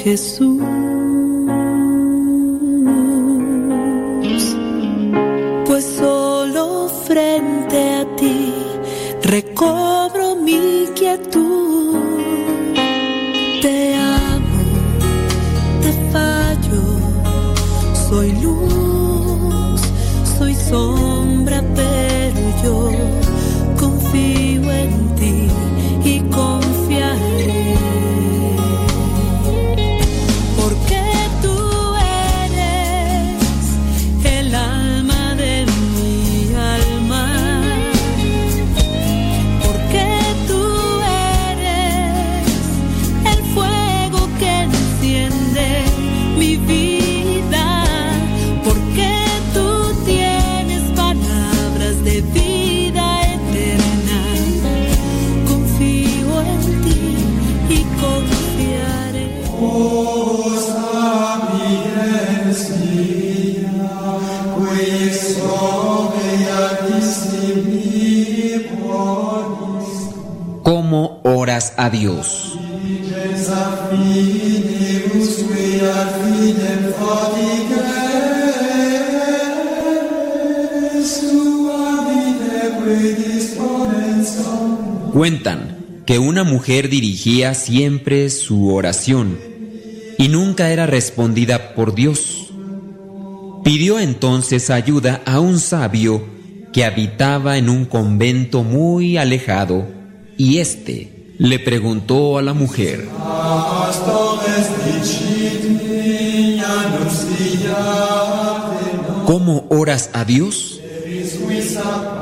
Jesús. 0.09 0.63
Pues 5.67 5.85
solo 5.85 6.89
frente 7.07 7.79
a 8.01 8.17
ti 8.17 8.55
recobro 9.23 9.88
Porque 48.69 49.15
tú 49.55 49.69
tienes 50.05 50.83
palabras 50.95 52.05
de 52.05 52.21
vida 52.21 53.23
eterna. 53.23 54.21
Confío 55.49 56.41
en 56.53 56.61
ti 56.85 57.17
y 57.71 57.79
confiar 57.99 59.15
en 59.17 59.31
ti. 59.43 59.49
Por 59.59 60.59
favor, 60.69 61.49
pues 62.49 62.71
mi 67.65 68.53
amor. 68.83 69.83
¿Cómo 70.63 71.21
oras 71.25 71.73
a 71.79 71.89
Dios? 71.89 72.58
Cuentan 85.19 86.05
que 86.07 86.21
una 86.21 86.45
mujer 86.45 86.89
dirigía 86.89 87.55
siempre 87.55 88.31
su 88.31 88.73
oración 88.73 89.37
y 90.17 90.29
nunca 90.29 90.71
era 90.71 90.87
respondida 90.87 91.75
por 91.75 91.93
Dios. 91.93 92.53
Pidió 93.65 93.99
entonces 93.99 94.71
ayuda 94.71 95.21
a 95.27 95.41
un 95.41 95.59
sabio 95.59 96.25
que 96.73 96.85
habitaba 96.85 97.59
en 97.59 97.69
un 97.69 97.85
convento 97.85 98.63
muy 98.63 99.17
alejado 99.17 99.89
y 100.37 100.59
éste 100.59 101.35
le 101.37 101.59
preguntó 101.59 102.39
a 102.39 102.43
la 102.43 102.53
mujer, 102.53 103.09
¿Cómo 109.27 109.67
oras 109.69 110.11
a 110.13 110.25
Dios? 110.25 110.81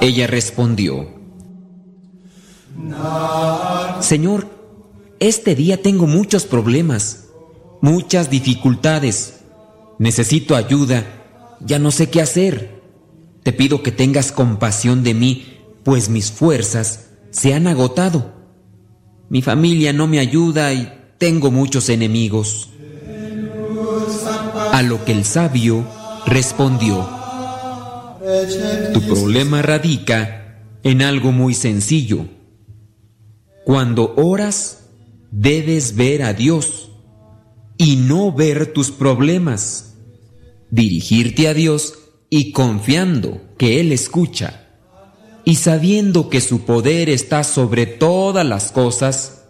Ella 0.00 0.26
respondió, 0.26 1.15
Señor, 4.00 4.48
este 5.18 5.54
día 5.54 5.82
tengo 5.82 6.06
muchos 6.06 6.44
problemas, 6.44 7.28
muchas 7.80 8.30
dificultades. 8.30 9.40
Necesito 9.98 10.54
ayuda, 10.56 11.04
ya 11.60 11.78
no 11.78 11.90
sé 11.90 12.10
qué 12.10 12.20
hacer. 12.20 12.82
Te 13.42 13.52
pido 13.52 13.82
que 13.82 13.92
tengas 13.92 14.32
compasión 14.32 15.02
de 15.02 15.14
mí, 15.14 15.46
pues 15.84 16.08
mis 16.08 16.30
fuerzas 16.30 17.06
se 17.30 17.54
han 17.54 17.66
agotado. 17.66 18.32
Mi 19.28 19.42
familia 19.42 19.92
no 19.92 20.06
me 20.06 20.18
ayuda 20.18 20.72
y 20.72 20.92
tengo 21.18 21.50
muchos 21.50 21.88
enemigos. 21.88 22.70
A 24.72 24.82
lo 24.82 25.04
que 25.04 25.12
el 25.12 25.24
sabio 25.24 25.86
respondió, 26.26 27.08
Tu 28.92 29.00
problema 29.02 29.62
radica 29.62 30.60
en 30.82 31.02
algo 31.02 31.32
muy 31.32 31.54
sencillo. 31.54 32.35
Cuando 33.66 34.14
oras, 34.14 34.90
debes 35.32 35.96
ver 35.96 36.22
a 36.22 36.32
Dios 36.32 36.92
y 37.76 37.96
no 37.96 38.30
ver 38.30 38.72
tus 38.72 38.92
problemas. 38.92 39.96
Dirigirte 40.70 41.48
a 41.48 41.52
Dios 41.52 41.94
y 42.30 42.52
confiando 42.52 43.40
que 43.58 43.80
Él 43.80 43.90
escucha 43.90 44.68
y 45.44 45.56
sabiendo 45.56 46.28
que 46.28 46.40
su 46.40 46.60
poder 46.60 47.08
está 47.08 47.42
sobre 47.42 47.86
todas 47.86 48.46
las 48.46 48.70
cosas. 48.70 49.48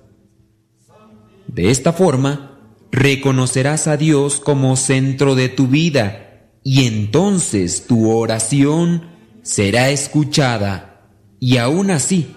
De 1.47 1.71
esta 1.71 1.93
forma, 1.93 2.59
reconocerás 2.91 3.87
a 3.87 3.99
Dios 3.99 4.41
como 4.41 4.77
centro 4.77 5.35
de 5.35 5.51
tu 5.51 5.67
vida 5.67 6.55
y 6.65 6.87
entonces 6.87 7.87
tu 7.87 8.11
oración 8.11 9.11
será 9.43 9.91
escuchada 9.91 11.11
y 11.39 11.59
aún 11.59 11.91
así 11.91 12.35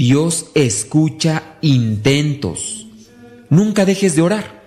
Dios 0.00 0.46
escucha 0.54 1.58
intentos. 1.60 2.86
Nunca 3.50 3.84
dejes 3.84 4.16
de 4.16 4.22
orar. 4.22 4.62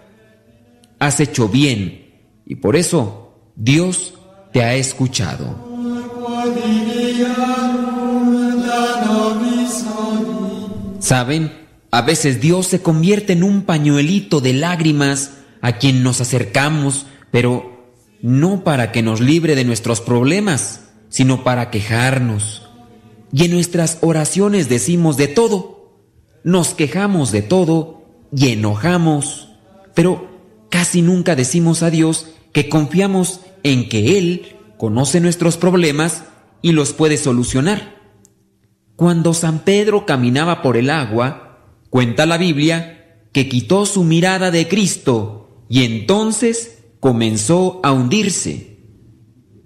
Has 1.00 1.20
hecho 1.20 1.50
bien 1.50 2.44
y 2.46 2.58
por 2.58 2.76
eso 2.76 3.52
Dios 3.56 4.14
te 4.52 4.62
ha 4.62 4.76
escuchado. 4.76 5.58
¿Saben? 11.00 11.52
A 11.90 12.04
veces 12.04 12.40
Dios 12.40 12.68
se 12.68 12.84
convierte 12.84 13.34
en 13.34 13.42
un 13.42 13.64
pañuelito 13.64 14.40
de 14.40 14.54
lágrimas 14.54 15.32
a 15.62 15.80
quien 15.80 16.04
nos 16.04 16.22
acercamos, 16.22 17.08
pero 17.32 17.92
no 18.22 18.64
para 18.64 18.92
que 18.92 19.02
nos 19.02 19.20
libre 19.20 19.56
de 19.56 19.66
nuestros 19.66 20.00
problemas, 20.00 20.82
sino 21.10 21.44
para 21.44 21.72
quejarnos, 21.72 22.63
y 23.34 23.46
en 23.46 23.52
nuestras 23.52 23.98
oraciones 24.02 24.70
decimos 24.70 25.18
de 25.18 25.28
todo. 25.28 25.98
Nos 26.44 26.76
quejamos 26.76 27.32
de 27.32 27.42
todo 27.42 28.04
y 28.36 28.50
enojamos, 28.50 29.50
pero 29.96 30.30
casi 30.70 31.02
nunca 31.02 31.36
decimos 31.36 31.82
a 31.82 31.90
Dios 31.90 32.28
que 32.52 32.70
confiamos 32.70 33.42
en 33.64 33.90
que 33.90 34.20
Él 34.20 34.56
conoce 34.78 35.20
nuestros 35.20 35.58
problemas 35.58 36.26
y 36.62 36.74
los 36.74 36.94
puede 36.94 37.18
solucionar. 37.18 38.02
Cuando 38.96 39.34
San 39.34 39.60
Pedro 39.60 40.06
caminaba 40.06 40.62
por 40.62 40.78
el 40.78 40.92
agua, 40.92 41.60
cuenta 41.90 42.28
la 42.28 42.38
Biblia 42.38 43.20
que 43.32 43.50
quitó 43.50 43.88
su 43.88 44.04
mirada 44.04 44.52
de 44.52 44.68
Cristo 44.68 45.66
y 45.70 45.84
entonces 45.84 46.84
comenzó 47.00 47.80
a 47.82 47.94
hundirse. 47.94 48.78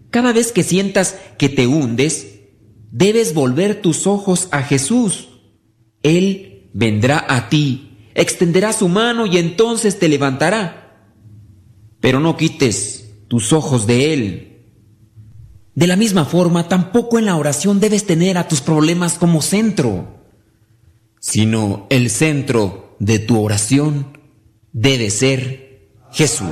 Cada 0.09 0.31
vez 0.31 0.53
que 0.53 0.63
sientas 0.63 1.17
que 1.37 1.49
te 1.49 1.67
hundes, 1.67 2.36
debes 2.91 3.33
volver 3.33 3.81
tus 3.81 4.07
ojos 4.07 4.47
a 4.51 4.63
Jesús. 4.63 5.29
Él 6.03 6.69
vendrá 6.73 7.25
a 7.27 7.49
ti, 7.49 7.97
extenderá 8.15 8.73
su 8.73 8.87
mano 8.87 9.25
y 9.25 9.37
entonces 9.37 9.99
te 9.99 10.07
levantará. 10.07 11.09
Pero 11.99 12.19
no 12.19 12.37
quites 12.37 13.11
tus 13.27 13.53
ojos 13.53 13.87
de 13.87 14.13
Él. 14.13 14.47
De 15.75 15.87
la 15.87 15.95
misma 15.95 16.25
forma, 16.25 16.67
tampoco 16.67 17.19
en 17.19 17.25
la 17.25 17.35
oración 17.35 17.79
debes 17.79 18.05
tener 18.05 18.37
a 18.37 18.47
tus 18.47 18.61
problemas 18.61 19.19
como 19.19 19.41
centro, 19.41 20.23
sino 21.19 21.85
el 21.89 22.09
centro 22.09 22.95
de 22.99 23.19
tu 23.19 23.39
oración 23.39 24.17
debe 24.73 25.11
ser 25.11 25.91
Jesús. 26.11 26.49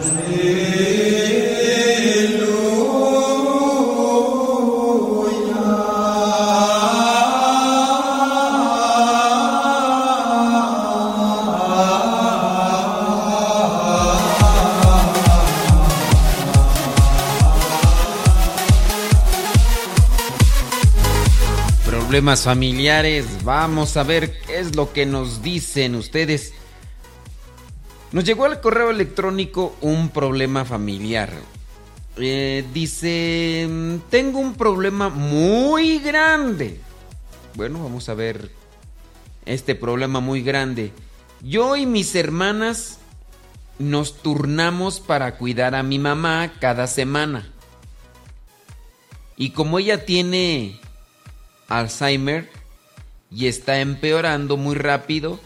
Problemas 22.16 22.46
familiares. 22.46 23.44
Vamos 23.44 23.98
a 23.98 24.04
ver 24.04 24.40
qué 24.40 24.60
es 24.60 24.74
lo 24.74 24.94
que 24.94 25.06
nos 25.06 25.42
dicen 25.42 25.96
ustedes. 25.96 26.54
Nos 28.14 28.24
llegó 28.24 28.46
al 28.46 28.62
correo 28.62 28.90
electrónico 28.90 29.76
un 29.82 30.08
problema 30.08 30.64
familiar. 30.64 31.34
Eh, 32.16 32.64
dice, 32.74 33.68
tengo 34.10 34.40
un 34.40 34.54
problema 34.54 35.10
muy 35.10 36.00
grande. 36.00 36.80
Bueno, 37.56 37.84
vamos 37.84 38.08
a 38.08 38.14
ver 38.14 38.50
este 39.46 39.76
problema 39.76 40.22
muy 40.22 40.42
grande. 40.42 40.94
Yo 41.42 41.76
y 41.76 41.86
mis 41.86 42.16
hermanas 42.16 43.00
nos 43.78 44.22
turnamos 44.22 45.02
para 45.02 45.38
cuidar 45.38 45.76
a 45.76 45.84
mi 45.84 46.00
mamá 46.00 46.54
cada 46.62 46.88
semana. 46.88 47.52
Y 49.36 49.50
como 49.50 49.80
ella 49.80 50.06
tiene 50.06 50.80
Alzheimer 51.68 52.50
y 53.32 53.48
está 53.48 53.80
empeorando 53.80 54.58
muy 54.58 54.76
rápido. 54.76 55.40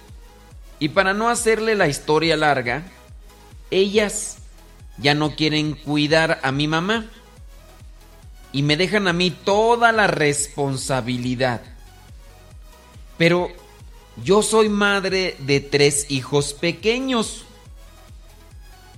Y 0.80 0.90
para 0.90 1.14
no 1.14 1.30
hacerle 1.30 1.76
la 1.76 1.88
historia 1.88 2.38
larga, 2.38 2.84
ellas 3.72 4.38
ya 4.98 5.14
no 5.14 5.36
quieren 5.36 5.74
cuidar 5.74 6.40
a 6.44 6.52
mi 6.52 6.68
mamá 6.68 7.10
y 8.52 8.64
me 8.64 8.78
dejan 8.78 9.08
a 9.08 9.14
mí 9.14 9.32
toda 9.32 9.92
la 9.92 10.08
responsabilidad. 10.08 11.62
Pero 13.18 13.50
yo 14.24 14.42
soy 14.42 14.70
madre 14.70 15.36
de 15.40 15.60
tres 15.60 16.10
hijos 16.10 16.54
pequeños 16.54 17.46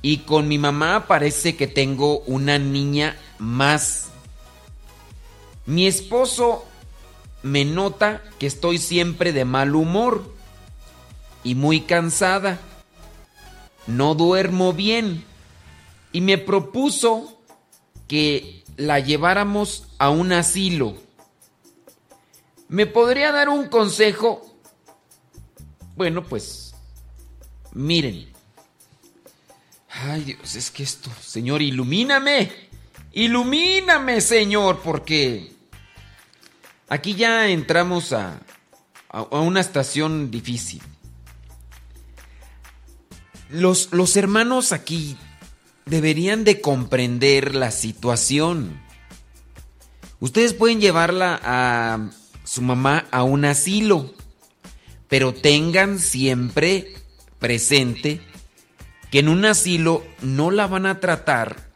y 0.02 0.20
con 0.20 0.48
mi 0.48 0.58
mamá 0.58 1.08
parece 1.08 1.56
que 1.56 1.68
tengo 1.68 2.20
una 2.20 2.58
niña 2.58 3.18
más. 3.38 4.10
Mi 5.66 5.86
esposo 5.86 6.66
me 7.44 7.66
nota 7.66 8.22
que 8.40 8.48
estoy 8.48 8.78
siempre 8.78 9.34
de 9.34 9.46
mal 9.46 9.76
humor 9.76 10.34
y 11.44 11.56
muy 11.56 11.82
cansada. 11.82 12.60
No 13.88 14.16
duermo 14.16 14.74
bien 14.74 15.24
y 16.12 16.22
me 16.22 16.38
propuso 16.38 17.40
que 18.08 18.64
la 18.78 19.00
lleváramos 19.00 19.88
a 19.98 20.10
un 20.10 20.34
asilo. 20.34 20.96
¿Me 22.68 22.86
podría 22.86 23.32
dar 23.32 23.50
un 23.50 23.68
consejo? 23.68 24.56
Bueno, 25.96 26.24
pues 26.24 26.74
miren. 27.74 28.30
Ay 29.90 30.24
Dios, 30.24 30.56
es 30.56 30.72
que 30.72 30.84
esto, 30.84 31.10
Señor, 31.22 31.62
ilumíname. 31.62 32.52
Ilumíname, 33.14 34.22
Señor, 34.22 34.80
porque 34.82 35.52
Aquí 36.92 37.16
ya 37.16 37.48
entramos 37.48 38.12
a, 38.12 38.42
a, 39.08 39.22
una 39.22 39.62
estación 39.62 40.30
difícil. 40.30 40.82
Los, 43.50 43.94
los 43.94 44.18
hermanos 44.18 44.74
aquí 44.74 45.16
deberían 45.86 46.44
de 46.44 46.60
comprender 46.60 47.56
la 47.56 47.72
situación. 47.72 48.78
Ustedes 50.20 50.54
pueden 50.54 50.82
llevarla 50.82 51.40
a 51.42 52.10
su 52.44 52.62
mamá 52.62 53.06
a 53.10 53.24
un 53.24 53.46
asilo, 53.46 54.14
pero 55.08 55.34
tengan 55.34 55.98
siempre 55.98 56.94
presente 57.40 58.20
que 59.12 59.20
en 59.20 59.30
un 59.30 59.46
asilo 59.46 60.04
no 60.22 60.52
la 60.52 60.68
van 60.68 60.86
a 60.86 61.00
tratar 61.00 61.72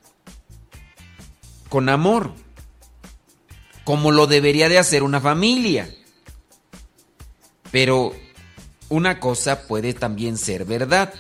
con 1.70 1.88
amor, 1.88 2.34
como 3.86 4.12
lo 4.12 4.28
debería 4.28 4.68
de 4.68 4.80
hacer 4.80 5.04
una 5.04 5.22
familia. 5.22 5.90
Pero 7.72 8.14
una 8.90 9.20
cosa 9.20 9.68
puede 9.68 9.94
también 9.94 10.38
ser 10.38 10.66
verdad. 10.66 11.14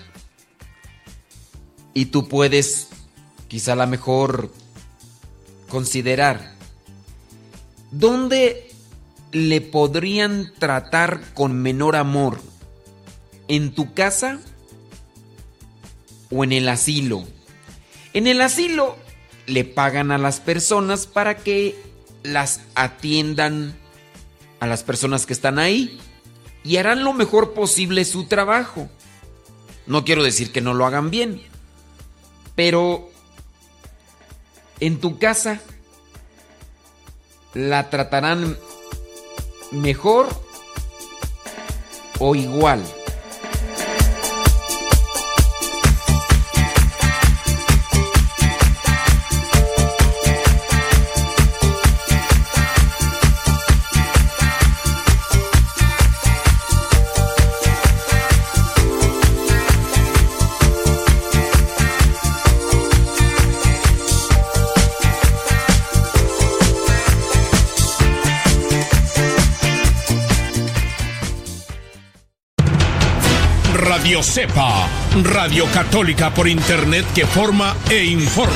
Y 1.93 2.05
tú 2.07 2.27
puedes, 2.27 2.89
quizá 3.47 3.73
a 3.73 3.77
lo 3.77 3.87
mejor, 3.87 4.51
considerar, 5.69 6.55
¿dónde 7.91 8.71
le 9.31 9.61
podrían 9.61 10.51
tratar 10.57 11.21
con 11.33 11.61
menor 11.61 11.95
amor? 11.95 12.41
¿En 13.47 13.75
tu 13.75 13.93
casa 13.93 14.39
o 16.31 16.43
en 16.43 16.51
el 16.51 16.67
asilo? 16.67 17.25
En 18.13 18.25
el 18.25 18.41
asilo 18.41 18.97
le 19.45 19.65
pagan 19.65 20.11
a 20.11 20.17
las 20.17 20.39
personas 20.39 21.05
para 21.05 21.37
que 21.37 21.84
las 22.25 22.61
atiendan 22.75 23.75
a 24.59 24.67
las 24.67 24.83
personas 24.83 25.25
que 25.25 25.33
están 25.33 25.59
ahí 25.59 25.99
y 26.63 26.77
harán 26.77 27.03
lo 27.03 27.13
mejor 27.13 27.53
posible 27.53 28.05
su 28.05 28.25
trabajo. 28.25 28.89
No 29.85 30.03
quiero 30.03 30.23
decir 30.23 30.51
que 30.51 30.61
no 30.61 30.73
lo 30.73 30.85
hagan 30.85 31.11
bien, 31.11 31.41
pero 32.55 33.09
en 34.79 34.99
tu 34.99 35.19
casa 35.19 35.61
la 37.53 37.89
tratarán 37.89 38.57
mejor 39.71 40.27
o 42.19 42.35
igual. 42.35 42.83
Radio 74.05 74.21
Cepa, 74.21 74.87
Radio 75.23 75.65
Católica 75.73 76.31
por 76.31 76.47
Internet 76.47 77.07
que 77.15 77.25
forma 77.25 77.75
e 77.89 78.05
informa. 78.05 78.53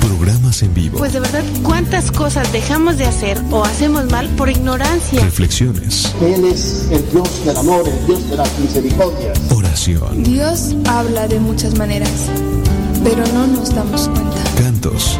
Programas 0.00 0.60
en 0.64 0.74
vivo. 0.74 0.98
Pues 0.98 1.12
de 1.12 1.20
verdad, 1.20 1.44
¿cuántas 1.62 2.10
cosas 2.10 2.52
dejamos 2.52 2.98
de 2.98 3.04
hacer 3.04 3.40
o 3.52 3.64
hacemos 3.64 4.10
mal 4.10 4.28
por 4.30 4.50
ignorancia? 4.50 5.22
Reflexiones. 5.22 6.12
Él 6.20 6.46
es 6.46 6.88
el 6.90 7.08
Dios 7.12 7.44
del 7.44 7.58
amor, 7.58 7.86
el 7.86 8.06
Dios 8.08 8.28
de 8.28 8.36
las 8.36 8.58
misericordias. 8.58 9.38
Oración. 9.54 10.24
Dios 10.24 10.74
habla 10.88 11.28
de 11.28 11.38
muchas 11.38 11.78
maneras, 11.78 12.28
pero 13.04 13.24
no 13.34 13.46
nos 13.46 13.72
damos 13.72 14.08
cuenta. 14.08 14.39
Cantos. 14.80 15.18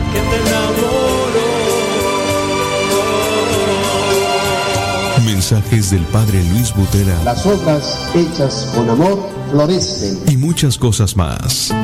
Mensajes 5.24 5.90
del 5.90 6.04
Padre 6.06 6.42
Luis 6.52 6.72
Butera. 6.74 7.22
Las 7.24 7.44
obras 7.46 8.08
hechas 8.14 8.70
con 8.74 8.88
amor 8.88 9.28
florecen. 9.50 10.18
Y 10.28 10.36
muchas 10.36 10.78
cosas 10.78 11.16
más. 11.16 11.74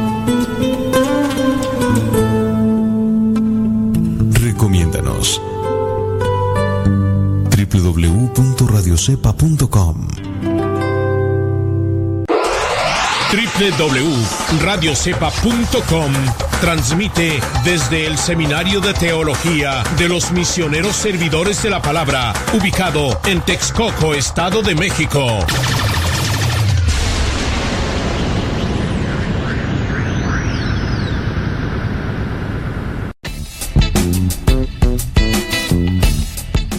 Recomiéndanos. 4.40 5.42
www.radiocepa.com 7.56 10.25
www.radiocepa.com 13.36 16.12
transmite 16.62 17.38
desde 17.64 18.06
el 18.06 18.16
Seminario 18.16 18.80
de 18.80 18.94
Teología 18.94 19.84
de 19.98 20.08
los 20.08 20.32
Misioneros 20.32 20.96
Servidores 20.96 21.62
de 21.62 21.68
la 21.68 21.82
Palabra, 21.82 22.32
ubicado 22.54 23.20
en 23.26 23.42
Texcoco, 23.42 24.14
Estado 24.14 24.62
de 24.62 24.74
México. 24.74 25.40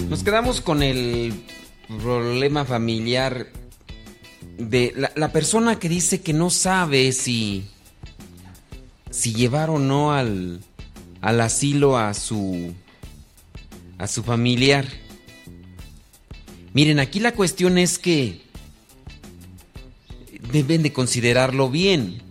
Nos 0.10 0.24
quedamos 0.24 0.62
con 0.62 0.82
el 0.82 1.36
problema 2.02 2.66
familiar 2.66 3.46
de 4.58 5.12
la, 5.16 5.32
persona 5.32 5.80
que 5.80 5.88
dice 5.88 6.22
que 6.22 6.34
no 6.34 6.50
sabe 6.50 7.12
si, 7.12 7.66
si 9.12 9.34
llevar 9.34 9.70
o 9.70 9.80
no 9.80 10.14
al, 10.14 10.62
al 11.22 11.42
asilo 11.42 11.98
a 11.98 12.14
su, 12.14 12.74
a 13.98 14.08
su 14.08 14.24
familiar. 14.24 14.86
Miren, 16.74 17.00
aquí 17.00 17.20
la 17.20 17.34
cuestión 17.34 17.78
es 17.78 18.00
que 18.00 18.42
deben 20.52 20.84
de 20.84 20.94
considerarlo 20.94 21.70
bien. 21.70 22.22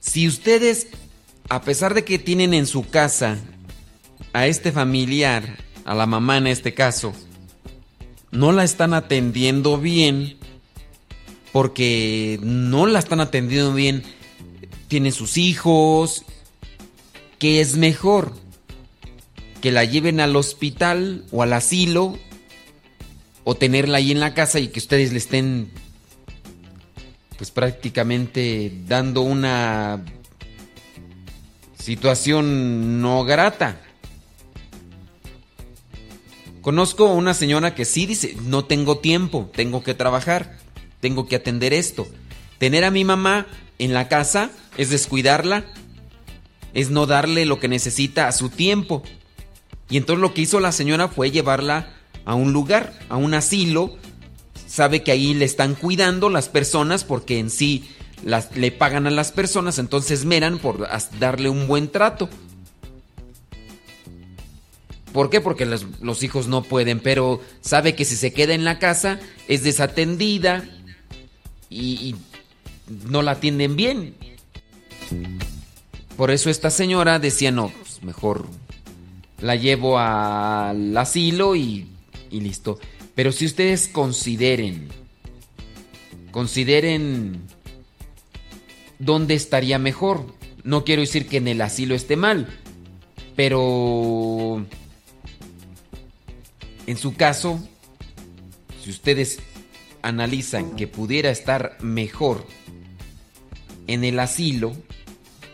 Si 0.00 0.26
ustedes, 0.26 0.88
a 1.48 1.62
pesar 1.62 1.94
de 1.94 2.04
que 2.04 2.18
tienen 2.18 2.54
en 2.54 2.66
su 2.66 2.88
casa 2.88 3.38
a 4.32 4.46
este 4.46 4.72
familiar, 4.72 5.58
a 5.84 5.94
la 5.94 6.06
mamá 6.06 6.38
en 6.38 6.46
este 6.46 6.74
caso, 6.74 7.12
no 8.30 8.52
la 8.52 8.64
están 8.64 8.94
atendiendo 8.94 9.78
bien, 9.78 10.38
porque 11.54 12.40
no 12.42 12.84
la 12.86 12.98
están 12.98 13.20
atendiendo 13.20 13.72
bien, 13.72 14.02
tienen 14.88 15.12
sus 15.12 15.36
hijos, 15.36 16.24
¿qué 17.38 17.60
es 17.60 17.76
mejor? 17.76 18.32
Que 19.60 19.70
la 19.70 19.84
lleven 19.84 20.18
al 20.18 20.34
hospital 20.34 21.24
o 21.30 21.44
al 21.44 21.52
asilo 21.52 22.18
o 23.44 23.54
tenerla 23.54 23.98
ahí 23.98 24.10
en 24.10 24.18
la 24.18 24.34
casa 24.34 24.58
y 24.58 24.66
que 24.66 24.80
ustedes 24.80 25.12
le 25.12 25.18
estén 25.18 25.70
pues 27.36 27.52
prácticamente 27.52 28.72
dando 28.88 29.20
una 29.20 30.04
situación 31.78 33.00
no 33.00 33.22
grata. 33.22 33.80
Conozco 36.62 37.12
una 37.12 37.32
señora 37.32 37.76
que 37.76 37.84
sí 37.84 38.06
dice, 38.06 38.36
no 38.42 38.64
tengo 38.64 38.98
tiempo, 38.98 39.48
tengo 39.54 39.84
que 39.84 39.94
trabajar 39.94 40.63
tengo 41.04 41.26
que 41.26 41.36
atender 41.36 41.74
esto. 41.74 42.08
Tener 42.56 42.82
a 42.82 42.90
mi 42.90 43.04
mamá 43.04 43.46
en 43.78 43.92
la 43.92 44.08
casa 44.08 44.50
es 44.78 44.88
descuidarla, 44.88 45.66
es 46.72 46.88
no 46.88 47.04
darle 47.04 47.44
lo 47.44 47.60
que 47.60 47.68
necesita 47.68 48.26
a 48.26 48.32
su 48.32 48.48
tiempo. 48.48 49.02
Y 49.90 49.98
entonces 49.98 50.22
lo 50.22 50.32
que 50.32 50.40
hizo 50.40 50.60
la 50.60 50.72
señora 50.72 51.08
fue 51.08 51.30
llevarla 51.30 51.92
a 52.24 52.34
un 52.34 52.54
lugar, 52.54 52.98
a 53.10 53.18
un 53.18 53.34
asilo. 53.34 53.98
Sabe 54.66 55.02
que 55.02 55.12
ahí 55.12 55.34
le 55.34 55.44
están 55.44 55.74
cuidando 55.74 56.30
las 56.30 56.48
personas 56.48 57.04
porque 57.04 57.38
en 57.38 57.50
sí 57.50 57.86
las, 58.24 58.56
le 58.56 58.72
pagan 58.72 59.06
a 59.06 59.10
las 59.10 59.30
personas, 59.30 59.78
entonces 59.78 60.24
meran 60.24 60.58
por 60.58 60.88
darle 61.20 61.50
un 61.50 61.66
buen 61.66 61.88
trato. 61.88 62.30
¿Por 65.12 65.28
qué? 65.28 65.42
Porque 65.42 65.66
los, 65.66 65.84
los, 66.00 66.22
hijos 66.22 66.48
no 66.48 66.62
pueden, 66.62 66.98
pero 66.98 67.42
sabe 67.60 67.94
que 67.94 68.06
si 68.06 68.16
se 68.16 68.32
queda 68.32 68.54
en 68.54 68.64
la 68.64 68.78
casa 68.78 69.20
es 69.48 69.62
desatendida, 69.62 70.64
y, 71.74 72.14
no 73.08 73.22
la 73.22 73.32
atienden 73.32 73.76
bien. 73.76 74.14
Por 76.16 76.30
eso 76.30 76.50
esta 76.50 76.70
señora 76.70 77.18
decía, 77.18 77.50
no, 77.50 77.70
pues 77.70 78.02
mejor 78.02 78.46
la 79.40 79.56
llevo 79.56 79.98
al 79.98 80.96
asilo 80.96 81.56
y, 81.56 81.88
y 82.30 82.40
listo. 82.40 82.78
Pero 83.14 83.32
si 83.32 83.46
ustedes 83.46 83.88
consideren, 83.88 84.88
consideren 86.30 87.42
¿dónde 88.98 89.34
estaría 89.34 89.78
mejor? 89.78 90.26
No 90.62 90.84
quiero 90.84 91.02
decir 91.02 91.26
que 91.28 91.38
en 91.38 91.48
el 91.48 91.60
asilo 91.60 91.94
esté 91.94 92.16
mal, 92.16 92.48
pero 93.36 94.64
en 96.86 96.96
su 96.96 97.14
caso, 97.14 97.60
si 98.82 98.90
ustedes 98.90 99.40
analizan 100.04 100.76
que 100.76 100.86
pudiera 100.86 101.30
estar 101.30 101.76
mejor 101.80 102.46
en 103.86 104.04
el 104.04 104.20
asilo, 104.20 104.76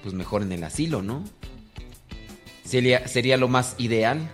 pues 0.02 0.14
mejor 0.14 0.42
en 0.42 0.52
el 0.52 0.64
asilo, 0.64 1.02
¿no? 1.02 1.24
Sería, 2.64 3.08
sería 3.08 3.36
lo 3.36 3.48
más 3.48 3.74
ideal. 3.78 4.30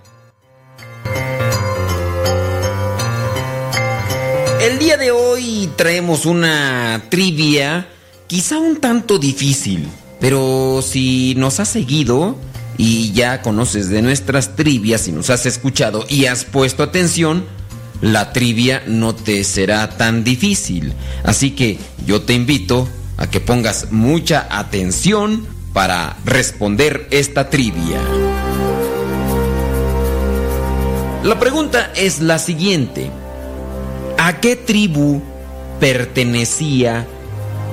El 4.60 4.78
día 4.78 4.96
de 4.96 5.10
hoy 5.10 5.70
traemos 5.76 6.26
una 6.26 7.02
trivia 7.08 7.88
quizá 8.26 8.58
un 8.58 8.78
tanto 8.80 9.18
difícil, 9.18 9.86
pero 10.18 10.82
si 10.82 11.34
nos 11.36 11.60
has 11.60 11.68
seguido 11.68 12.36
y 12.78 13.12
ya 13.12 13.42
conoces 13.42 13.88
de 13.88 14.02
nuestras 14.02 14.56
trivias 14.56 15.08
y 15.08 15.12
nos 15.12 15.30
has 15.30 15.46
escuchado 15.46 16.04
y 16.08 16.26
has 16.26 16.44
puesto 16.44 16.82
atención, 16.82 17.46
la 18.00 18.32
trivia 18.32 18.82
no 18.86 19.14
te 19.14 19.42
será 19.44 19.88
tan 19.96 20.24
difícil. 20.24 20.92
Así 21.24 21.52
que 21.52 21.78
yo 22.06 22.22
te 22.22 22.34
invito 22.34 22.88
a 23.16 23.28
que 23.28 23.40
pongas 23.40 23.92
mucha 23.92 24.46
atención 24.50 25.46
para 25.72 26.16
responder 26.24 27.06
esta 27.10 27.50
trivia. 27.50 28.00
La 31.22 31.38
pregunta 31.40 31.90
es 31.96 32.20
la 32.20 32.38
siguiente. 32.38 33.10
¿A 34.18 34.40
qué 34.40 34.56
tribu 34.56 35.22
pertenecía 35.80 37.06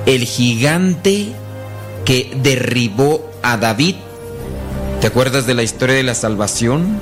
el 0.05 0.25
gigante 0.25 1.27
que 2.03 2.35
derribó 2.41 3.29
a 3.43 3.57
David? 3.57 3.95
¿Te 5.01 5.07
acuerdas 5.07 5.45
de 5.45 5.53
la 5.53 5.63
historia 5.63 5.95
de 5.95 6.03
la 6.03 6.15
salvación? 6.15 6.99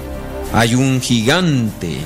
Hay 0.54 0.76
un 0.76 1.02
gigante. 1.02 1.98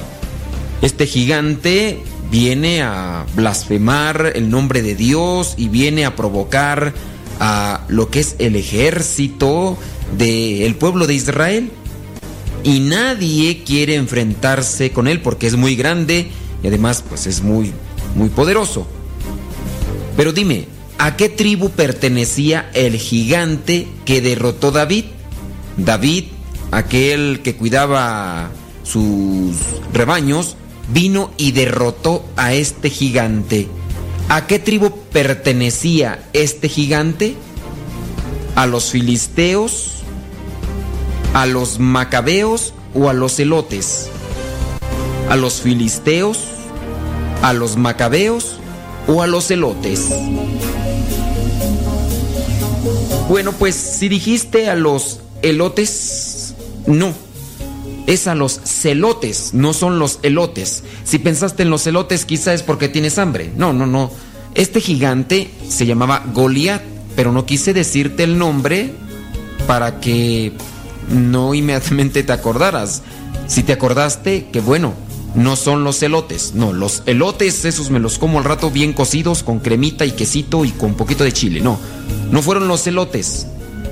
Este 0.86 1.08
gigante 1.08 1.98
viene 2.30 2.84
a 2.84 3.26
blasfemar 3.34 4.34
el 4.36 4.52
nombre 4.52 4.84
de 4.84 4.94
Dios 4.94 5.56
y 5.58 5.68
viene 5.68 6.06
a 6.06 6.16
provocar 6.16 6.94
a 7.40 7.86
lo 7.88 8.12
que 8.12 8.20
es 8.20 8.36
el 8.38 8.56
ejército 8.56 9.80
del 10.16 10.76
pueblo 10.76 11.08
de 11.08 11.16
Israel. 11.16 11.72
Y 12.64 12.82
nadie 12.82 13.64
quiere 13.64 13.96
enfrentarse 13.96 14.92
con 14.92 15.08
él 15.08 15.22
porque 15.22 15.48
es 15.48 15.56
muy 15.56 15.76
grande 15.76 16.28
y 16.62 16.68
además 16.68 17.04
pues 17.10 17.26
es 17.26 17.42
muy 17.42 17.74
muy 18.14 18.30
poderoso. 18.30 18.86
Pero 20.16 20.34
dime, 20.34 20.68
¿a 21.00 21.16
qué 21.16 21.30
tribu 21.30 21.72
pertenecía 21.72 22.70
el 22.76 22.98
gigante 22.98 23.88
que 24.06 24.22
derrotó 24.22 24.70
David? 24.70 25.06
David, 25.78 26.26
aquel 26.70 27.40
que 27.44 27.56
cuidaba 27.56 28.52
sus 28.84 29.56
rebaños, 29.92 30.58
vino 30.90 31.32
y 31.38 31.52
derrotó 31.52 32.26
a 32.36 32.54
este 32.54 32.90
gigante. 32.90 33.68
¿A 34.30 34.48
qué 34.48 34.60
tribu 34.60 34.92
pertenecía 35.12 36.24
este 36.34 36.70
gigante? 36.70 37.36
¿A 38.56 38.66
los 38.66 38.92
filisteos? 38.92 40.04
¿A 41.34 41.46
los 41.46 41.80
macabeos 41.80 42.74
o 42.94 43.10
a 43.10 43.14
los 43.14 43.40
elotes? 43.40 44.10
¿A 45.30 45.36
los 45.36 45.62
filisteos? 45.62 46.40
¿A 47.42 47.54
los 47.54 47.78
macabeos 47.78 48.58
o 49.08 49.22
a 49.22 49.28
los 49.28 49.52
elotes? 49.52 50.10
Bueno, 53.28 53.54
pues 53.54 53.76
si 53.76 54.08
dijiste 54.08 54.70
a 54.70 54.76
los 54.76 55.20
elotes, 55.42 56.54
no. 56.86 57.25
Es 58.08 58.28
a 58.28 58.36
los 58.36 58.62
celotes, 58.64 59.54
no 59.54 59.74
son 59.74 59.98
los 60.00 60.20
elotes. 60.22 60.84
Si 61.04 61.18
pensaste 61.18 61.64
en 61.64 61.70
los 61.70 61.88
elotes, 61.88 62.26
quizá 62.26 62.54
es 62.54 62.62
porque 62.62 62.88
tienes 62.88 63.18
hambre. 63.18 63.52
No, 63.58 63.74
no, 63.74 63.88
no. 63.88 64.12
Este 64.54 64.80
gigante 64.80 65.50
se 65.68 65.86
llamaba 65.86 66.24
Goliat, 66.34 66.82
pero 67.16 67.32
no 67.32 67.46
quise 67.46 67.74
decirte 67.74 68.24
el 68.24 68.38
nombre 68.38 68.94
para 69.68 70.00
que 70.00 70.54
no 71.10 71.54
inmediatamente 71.54 72.24
te 72.24 72.32
acordaras. 72.32 73.02
Si 73.48 73.64
te 73.64 73.74
acordaste, 73.74 74.48
que 74.52 74.62
bueno, 74.62 74.94
no 75.36 75.56
son 75.56 75.84
los 75.84 76.02
elotes. 76.02 76.54
No, 76.56 76.74
los 76.74 77.04
elotes, 77.06 77.66
esos 77.66 77.90
me 77.90 78.00
los 78.00 78.18
como 78.18 78.40
al 78.40 78.46
rato 78.46 78.72
bien 78.72 78.94
cocidos, 78.94 79.44
con 79.44 79.60
cremita 79.60 80.06
y 80.06 80.12
quesito 80.12 80.66
y 80.66 80.72
con 80.72 80.96
poquito 80.96 81.24
de 81.24 81.34
chile. 81.34 81.62
No, 81.62 81.80
no 82.32 82.42
fueron 82.42 82.68
los 82.68 82.88
elotes. 82.88 83.48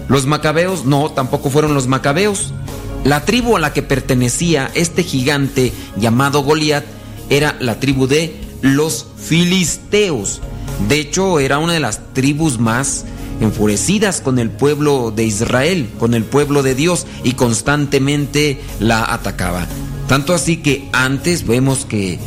Los 0.08 0.26
macabeos, 0.26 0.86
no, 0.86 1.12
tampoco 1.12 1.50
fueron 1.50 1.74
los 1.74 1.88
macabeos. 1.88 2.54
La 3.04 3.26
tribu 3.26 3.58
a 3.58 3.60
la 3.60 3.74
que 3.74 3.84
pertenecía 3.84 4.72
este 4.76 5.04
gigante 5.04 5.74
llamado 5.98 6.42
Goliat 6.42 6.86
era 7.30 7.56
la 7.60 7.80
tribu 7.80 8.08
de 8.08 8.36
los 8.62 9.08
filisteos. 9.18 10.42
De 10.88 11.00
hecho, 11.00 11.40
era 11.40 11.60
una 11.60 11.74
de 11.74 11.80
las 11.80 12.14
tribus 12.14 12.60
más 12.60 13.06
enfurecidas 13.42 14.22
con 14.22 14.40
el 14.40 14.50
pueblo 14.50 15.12
de 15.12 15.26
Israel, 15.26 15.90
con 16.00 16.14
el 16.14 16.24
pueblo 16.24 16.64
de 16.64 16.76
Dios, 16.76 17.06
y 17.24 17.34
constantemente 17.34 18.62
la 18.80 19.04
atacaba. 19.14 19.68
Tanto 20.08 20.34
así 20.34 20.58
que 20.58 20.88
antes 20.94 21.46
vemos 21.46 21.86
que 21.86 22.20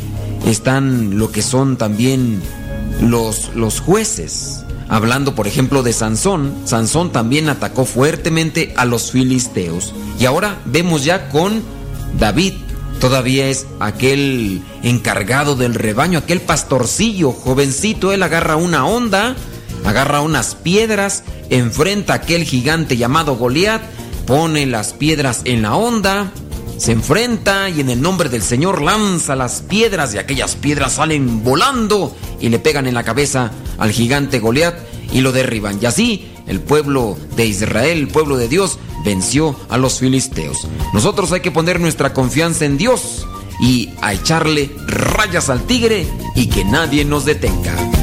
están 0.45 1.17
lo 1.17 1.31
que 1.31 1.41
son 1.41 1.77
también 1.77 2.41
los, 3.01 3.55
los 3.55 3.79
jueces. 3.79 4.63
Hablando, 4.89 5.35
por 5.35 5.47
ejemplo, 5.47 5.83
de 5.83 5.91
Sansón, 5.91 6.53
Sansón 6.65 7.11
también 7.11 7.49
atacó 7.49 7.85
fuertemente 7.85 8.73
a 8.77 8.85
los 8.85 9.11
filisteos. 9.11 9.93
Y 10.19 10.25
ahora 10.25 10.59
vemos 10.65 11.03
ya 11.03 11.29
con 11.29 11.61
David, 12.17 12.53
todavía 12.99 13.47
es 13.47 13.67
aquel 13.79 14.61
encargado 14.83 15.55
del 15.55 15.75
rebaño, 15.75 16.19
aquel 16.19 16.39
pastorcillo, 16.39 17.31
jovencito, 17.31 18.13
él 18.13 18.23
agarra 18.23 18.55
una 18.55 18.85
onda, 18.85 19.35
agarra 19.85 20.21
unas 20.21 20.55
piedras, 20.55 21.23
enfrenta 21.49 22.13
a 22.13 22.17
aquel 22.17 22.43
gigante 22.43 22.95
llamado 22.95 23.35
Goliat, 23.35 23.81
pone 24.25 24.65
las 24.65 24.93
piedras 24.93 25.41
en 25.43 25.63
la 25.63 25.75
onda, 25.75 26.31
se 26.77 26.91
enfrenta 26.91 27.69
y 27.69 27.81
en 27.81 27.89
el 27.89 28.01
nombre 28.01 28.29
del 28.29 28.41
Señor 28.41 28.81
lanza 28.81 29.35
las 29.35 29.61
piedras 29.61 30.13
y 30.13 30.17
aquellas 30.17 30.55
piedras 30.55 30.93
salen 30.93 31.43
volando 31.43 32.15
y 32.39 32.49
le 32.49 32.59
pegan 32.59 32.87
en 32.87 32.93
la 32.93 33.03
cabeza 33.03 33.51
al 33.77 33.91
gigante 33.91 34.39
Goliat 34.39 34.75
y 35.11 35.21
lo 35.21 35.31
derriban. 35.31 35.79
Y 35.81 35.85
así 35.85 36.31
el 36.47 36.61
pueblo 36.61 37.17
de 37.35 37.45
Israel, 37.45 37.97
el 37.99 38.07
pueblo 38.07 38.37
de 38.37 38.47
Dios, 38.47 38.79
venció 39.03 39.55
a 39.69 39.77
los 39.77 39.99
filisteos. 39.99 40.67
Nosotros 40.93 41.31
hay 41.31 41.41
que 41.41 41.51
poner 41.51 41.79
nuestra 41.79 42.13
confianza 42.13 42.65
en 42.65 42.77
Dios 42.77 43.27
y 43.59 43.89
a 44.01 44.13
echarle 44.13 44.71
rayas 44.87 45.49
al 45.49 45.63
tigre 45.63 46.07
y 46.35 46.47
que 46.47 46.63
nadie 46.63 47.05
nos 47.05 47.25
detenga. 47.25 47.96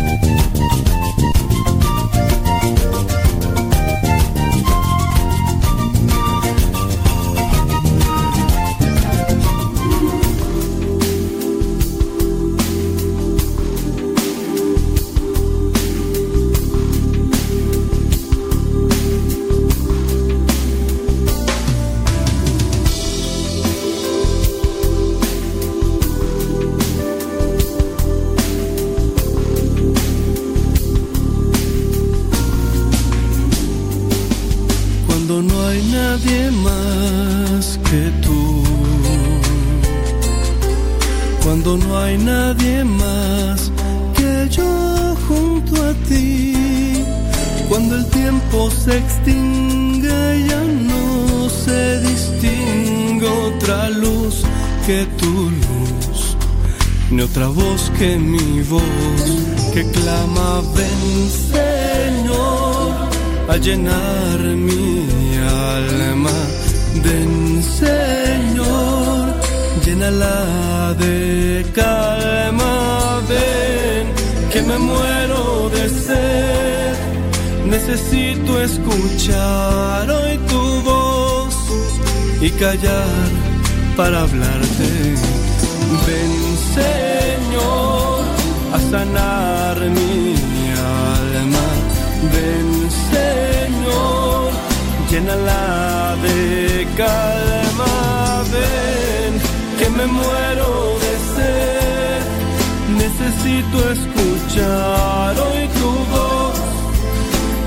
Necesito 103.44 103.90
escuchar 103.90 105.38
hoy 105.38 105.68
tu 105.68 105.90
voz 106.16 106.60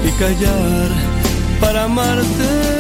y 0.08 0.12
callar 0.20 0.90
para 1.62 1.84
amarte. 1.84 2.77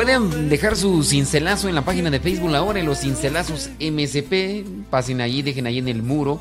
Pueden 0.00 0.48
dejar 0.48 0.76
su 0.76 1.02
cincelazo 1.04 1.68
en 1.68 1.74
la 1.74 1.84
página 1.84 2.08
de 2.08 2.20
Facebook 2.20 2.54
ahora, 2.54 2.80
en 2.80 2.86
los 2.86 3.00
cincelazos 3.00 3.68
MSP. 3.78 4.64
Pasen 4.88 5.20
ahí, 5.20 5.42
dejen 5.42 5.66
ahí 5.66 5.76
en 5.76 5.88
el 5.88 6.02
muro. 6.02 6.40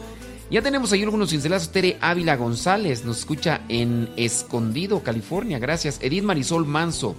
Ya 0.49 0.61
tenemos 0.61 0.93
ahí 0.93 1.03
algunos 1.03 1.31
cincelazos. 1.31 1.69
Tere 1.69 1.97
Ávila 1.99 2.37
González 2.37 3.03
nos 3.03 3.19
escucha 3.19 3.59
en 3.67 4.11
Escondido, 4.15 5.03
California. 5.03 5.59
Gracias. 5.59 5.99
Edith 6.01 6.23
Marisol 6.23 6.65
Manso 6.65 7.17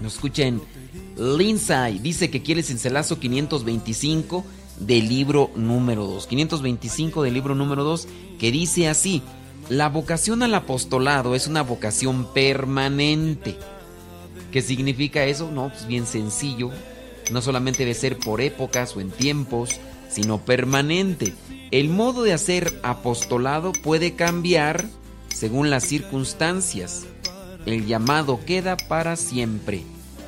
nos 0.00 0.14
escucha 0.14 0.44
en 0.44 0.62
Lindsay. 1.16 1.98
Dice 1.98 2.30
que 2.30 2.44
quiere 2.44 2.62
cincelazo 2.62 3.18
525 3.18 4.44
del 4.78 5.08
libro 5.08 5.50
número 5.56 6.06
2. 6.06 6.28
525 6.28 7.24
del 7.24 7.34
libro 7.34 7.56
número 7.56 7.82
2 7.82 8.06
que 8.38 8.52
dice 8.52 8.86
así. 8.86 9.20
La 9.68 9.88
vocación 9.88 10.44
al 10.44 10.54
apostolado 10.54 11.34
es 11.34 11.48
una 11.48 11.62
vocación 11.62 12.32
permanente 12.32 13.56
¿Qué 14.56 14.62
significa 14.62 15.22
eso? 15.26 15.50
No, 15.50 15.68
pues 15.68 15.86
bien 15.86 16.06
sencillo. 16.06 16.70
No 17.30 17.42
solamente 17.42 17.80
debe 17.80 17.92
ser 17.92 18.16
por 18.16 18.40
épocas 18.40 18.96
o 18.96 19.02
en 19.02 19.10
tiempos, 19.10 19.78
sino 20.08 20.46
permanente. 20.46 21.34
El 21.70 21.90
modo 21.90 22.22
de 22.22 22.32
hacer 22.32 22.80
apostolado 22.82 23.72
puede 23.72 24.14
cambiar 24.14 24.86
según 25.28 25.68
las 25.68 25.84
circunstancias. 25.84 27.04
El 27.66 27.84
llamado 27.84 28.40
queda 28.46 28.78
para 28.78 29.16
siempre. 29.16 29.82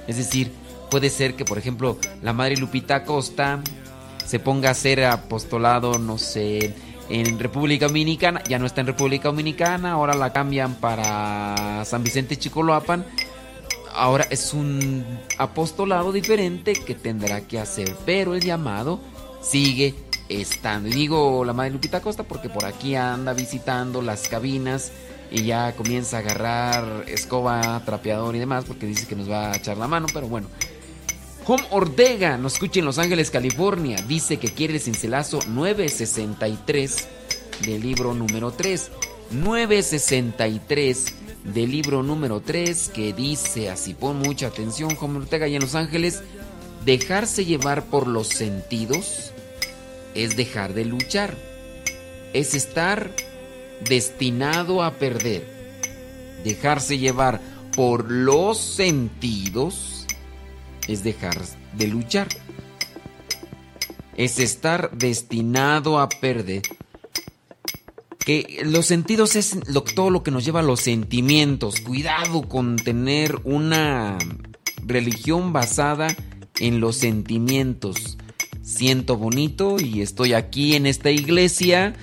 Es 0.07 0.19
decir, 0.19 0.53
puede 0.91 1.09
ser 1.09 1.35
que, 1.35 1.47
por 1.47 1.57
ejemplo, 1.57 1.97
la 2.23 2.35
Madre 2.35 2.59
Lupita 2.59 3.05
Costa 3.05 3.63
se 4.27 4.39
ponga 4.39 4.69
a 4.69 4.73
hacer 4.73 5.07
apostolado, 5.07 5.97
no 5.97 6.19
sé, 6.19 6.75
en 7.09 7.39
República 7.39 7.87
Dominicana. 7.87 8.43
Ya 8.47 8.59
no 8.59 8.67
está 8.67 8.83
en 8.83 8.89
República 8.89 9.29
Dominicana, 9.29 9.93
ahora 9.93 10.13
la 10.13 10.35
cambian 10.35 10.75
para 10.75 11.83
San 11.87 12.05
Vicente 12.05 12.37
Chicoloapan 12.37 13.07
ahora 13.95 14.27
es 14.31 14.53
un 14.53 15.05
apostolado 15.39 16.13
diferente 16.13 16.73
que 16.73 16.95
tendrá 16.95 17.41
que 17.43 17.59
hacer, 17.59 17.97
pero 18.05 18.35
el 18.35 18.43
llamado 18.43 19.01
sigue 19.43 19.95
estando. 20.29 20.89
Y 20.89 20.93
digo 20.93 21.45
la 21.45 21.53
madre 21.53 21.71
Lupita 21.71 22.01
Costa 22.01 22.23
porque 22.23 22.49
por 22.49 22.65
aquí 22.65 22.95
anda 22.95 23.33
visitando 23.33 24.03
las 24.03 24.29
cabinas 24.29 24.93
y 25.31 25.45
ya 25.45 25.75
comienza 25.77 26.17
a 26.17 26.21
agarrar 26.21 27.05
escoba, 27.07 27.83
trapeador 27.85 28.35
y 28.37 28.39
demás 28.39 28.65
porque 28.67 28.87
dice 28.87 29.07
que 29.07 29.17
nos 29.17 29.31
va 29.31 29.53
a 29.53 29.57
echar 29.57 29.77
la 29.77 29.89
mano, 29.89 30.07
pero 30.13 30.29
bueno. 30.29 30.49
Home 31.47 31.65
Ortega 31.71 32.37
nos 32.37 32.55
escucha 32.55 32.81
en 32.81 32.85
Los 32.85 32.99
Ángeles, 32.99 33.31
California. 33.31 33.97
Dice 34.07 34.37
que 34.37 34.53
quiere 34.53 34.75
el 34.75 34.81
cincelazo 34.81 35.39
963 35.49 37.09
del 37.65 37.81
libro 37.81 38.13
número 38.13 38.51
3. 38.51 38.91
963 39.31 41.15
del 41.45 41.71
libro 41.71 42.03
número 42.03 42.41
3 42.41 42.91
que 42.95 43.13
dice 43.13 43.71
así, 43.71 43.95
pon 43.95 44.19
mucha 44.19 44.49
atención, 44.49 44.95
Juan 44.95 45.17
Ortega 45.17 45.49
y 45.49 45.55
en 45.55 45.63
Los 45.63 45.75
Ángeles, 45.75 46.23
dejarse 46.85 47.45
llevar 47.45 47.87
por 47.87 48.07
los 48.07 48.29
sentidos 48.29 49.33
es 50.15 50.37
dejar 50.37 50.75
de 50.75 50.85
luchar, 50.85 51.37
es 52.33 52.55
estar 52.55 53.15
destinado 53.89 54.83
a 54.83 54.95
perder. 54.95 55.59
Dejarse 56.45 56.99
llevar 56.99 57.41
por 57.75 58.11
los 58.11 58.59
sentidos 58.59 60.07
es 60.87 61.05
dejar 61.05 61.37
de 61.75 61.87
luchar. 61.87 62.29
Es 64.17 64.39
estar 64.39 64.91
destinado 64.93 65.99
a 66.01 66.09
perder 66.09 66.63
que 68.29 68.61
los 68.63 68.85
sentidos 68.85 69.37
es 69.37 69.57
todo 69.95 70.11
lo 70.11 70.23
que 70.23 70.31
nos 70.31 70.45
lleva 70.45 70.61
a 70.61 70.63
los 70.63 70.81
sentimientos. 70.81 71.81
Cuidado 71.81 72.43
con 72.43 72.77
tener 72.77 73.41
una 73.45 74.19
religión 74.85 75.55
basada 75.55 76.15
en 76.61 76.79
los 76.79 76.97
sentimientos. 76.97 78.19
Siento 78.61 79.17
bonito 79.17 79.81
y 79.81 80.03
estoy 80.03 80.35
aquí 80.35 80.75
en 80.75 80.85
esta 80.85 81.11
iglesia, 81.11 81.95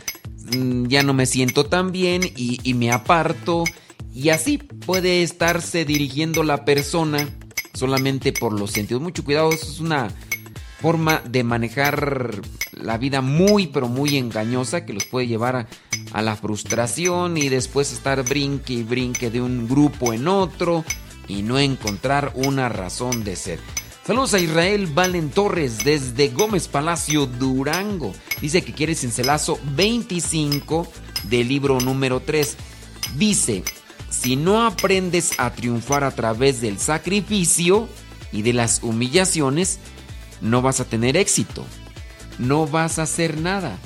mm, 0.51 0.88
ya 0.88 1.03
no 1.03 1.13
me 1.13 1.28
siento 1.28 1.67
tan 1.67 1.91
bien 1.91 2.23
y, 2.36 2.59
y 2.63 2.73
me 2.73 2.91
aparto. 2.91 3.63
Y 4.11 4.30
así 4.30 4.57
puede 4.57 5.21
estarse 5.21 5.86
dirigiendo 5.86 6.41
la 6.41 6.65
persona 6.65 7.30
solamente 7.76 8.34
por 8.34 8.51
los 8.51 8.71
sentidos. 8.71 9.03
Mucho 9.03 9.23
cuidado, 9.23 9.51
eso 9.51 9.67
es 9.67 9.80
una 9.80 10.07
forma 10.82 11.21
de 11.30 11.43
manejar 11.43 12.41
la 12.71 12.97
vida 12.97 13.21
muy 13.21 13.67
pero 13.67 13.88
muy 13.88 14.17
engañosa 14.17 14.86
que 14.86 14.93
los 14.93 15.05
puede 15.05 15.28
llevar 15.28 15.55
a, 15.55 15.67
la 16.22 16.36
frustración 16.36 17.38
y 17.38 17.49
después 17.49 17.91
estar 17.91 18.24
brinque 18.24 18.74
y 18.74 18.84
brinque 18.84 19.30
de 19.30 19.41
un 19.41 19.68
grupo 19.68 20.13
en 20.13 20.28
otro 20.28 20.86
y 21.28 21.41
no 21.41 21.59
encontrar 21.59 22.32
una 22.36 22.70
razón 22.70 23.24
de 23.24 23.36
ser. 23.36 23.59
Saludos 24.05 24.36
a 24.36 24.39
Israel 24.39 24.86
Valen 24.86 25.32
Torres 25.32 25.84
desde 25.84 26.30
Gómez 26.30 26.68
Palacio, 26.68 27.26
Durango. 27.26 28.13
Dice 28.39 28.61
que 28.63 28.74
quiere 28.74 28.93
cincelazo 28.93 29.59
25 29.76 30.88
del 31.24 31.47
libro 31.47 31.80
número 31.82 32.20
3. 32.20 32.55
Dice, 33.18 33.63
si 34.11 34.36
no 34.36 34.66
aprendes 34.66 35.39
a 35.39 35.51
triunfar 35.53 36.03
a 36.03 36.11
través 36.11 36.61
del 36.61 36.78
sacrificio 36.78 37.89
y 38.32 38.43
de 38.43 38.53
las 38.53 38.84
humillaciones, 38.84 39.80
no 40.39 40.61
vas 40.61 40.80
a 40.80 40.86
tener 40.86 41.18
éxito, 41.18 41.66
no 42.38 42.68
vas 42.68 42.99
a 42.99 43.03
hacer 43.03 43.39
nada. 43.39 43.78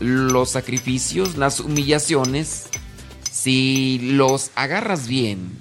Los 0.00 0.50
sacrificios, 0.50 1.36
las 1.36 1.60
humillaciones, 1.60 2.66
si 3.30 3.98
los 4.00 4.50
agarras 4.54 5.08
bien, 5.08 5.58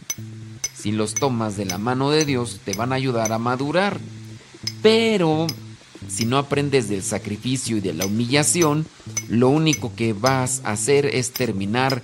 si 0.76 0.92
los 0.92 1.16
tomas 1.16 1.58
de 1.58 1.66
la 1.66 1.78
mano 1.78 2.12
de 2.12 2.26
Dios, 2.26 2.60
te 2.64 2.74
van 2.74 2.92
a 2.92 2.96
ayudar 2.96 3.34
a 3.34 3.40
madurar. 3.40 4.00
Pero 4.82 5.48
si 6.08 6.26
no 6.26 6.38
aprendes 6.38 6.88
del 6.88 7.04
sacrificio 7.04 7.78
y 7.78 7.82
de 7.82 7.94
la 7.94 8.06
humillación, 8.06 8.86
lo 9.28 9.50
único 9.50 9.94
que 9.96 10.14
vas 10.14 10.62
a 10.64 10.72
hacer 10.72 11.06
es 11.06 11.32
terminar, 11.32 12.02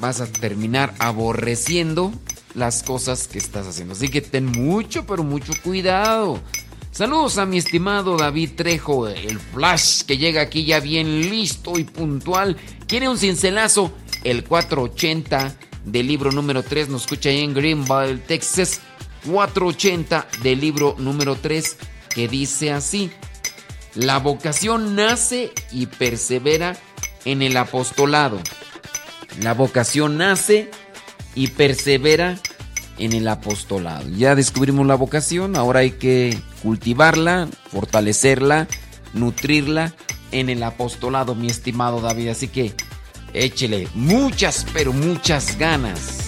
vas 0.00 0.20
a 0.20 0.26
terminar 0.26 0.94
aborreciendo 0.98 2.12
las 2.54 2.82
cosas 2.82 3.28
que 3.28 3.38
estás 3.38 3.66
haciendo. 3.66 3.94
Así 3.94 4.08
que 4.08 4.20
ten 4.20 4.46
mucho, 4.46 5.06
pero 5.06 5.24
mucho 5.24 5.52
cuidado. 5.62 6.40
Saludos 6.98 7.38
a 7.38 7.46
mi 7.46 7.58
estimado 7.58 8.16
David 8.16 8.56
Trejo, 8.56 9.06
el 9.06 9.38
flash 9.38 10.02
que 10.02 10.18
llega 10.18 10.40
aquí 10.40 10.64
ya 10.64 10.80
bien 10.80 11.30
listo 11.30 11.78
y 11.78 11.84
puntual. 11.84 12.56
Quiere 12.88 13.08
un 13.08 13.16
cincelazo, 13.16 13.92
el 14.24 14.42
480 14.42 15.54
del 15.84 16.08
libro 16.08 16.32
número 16.32 16.64
3, 16.64 16.88
nos 16.88 17.02
escucha 17.02 17.28
ahí 17.28 17.44
en 17.44 17.54
Greenville, 17.54 18.18
Texas. 18.26 18.80
480 19.30 20.26
del 20.42 20.60
libro 20.60 20.96
número 20.98 21.36
3 21.36 21.76
que 22.10 22.26
dice 22.26 22.72
así, 22.72 23.12
la 23.94 24.18
vocación 24.18 24.96
nace 24.96 25.52
y 25.70 25.86
persevera 25.86 26.76
en 27.24 27.42
el 27.42 27.56
apostolado. 27.58 28.40
La 29.40 29.54
vocación 29.54 30.16
nace 30.18 30.68
y 31.36 31.46
persevera 31.46 32.32
en 32.32 32.57
el 32.98 33.28
apostolado. 33.28 34.08
Ya 34.10 34.34
descubrimos 34.34 34.86
la 34.86 34.94
vocación, 34.94 35.56
ahora 35.56 35.80
hay 35.80 35.92
que 35.92 36.38
cultivarla, 36.62 37.48
fortalecerla, 37.70 38.68
nutrirla 39.14 39.94
en 40.32 40.50
el 40.50 40.62
apostolado, 40.62 41.34
mi 41.34 41.46
estimado 41.48 42.00
David. 42.00 42.28
Así 42.28 42.48
que 42.48 42.74
Échele 43.34 43.88
muchas, 43.94 44.66
pero 44.72 44.92
muchas 44.92 45.58
ganas. 45.58 46.27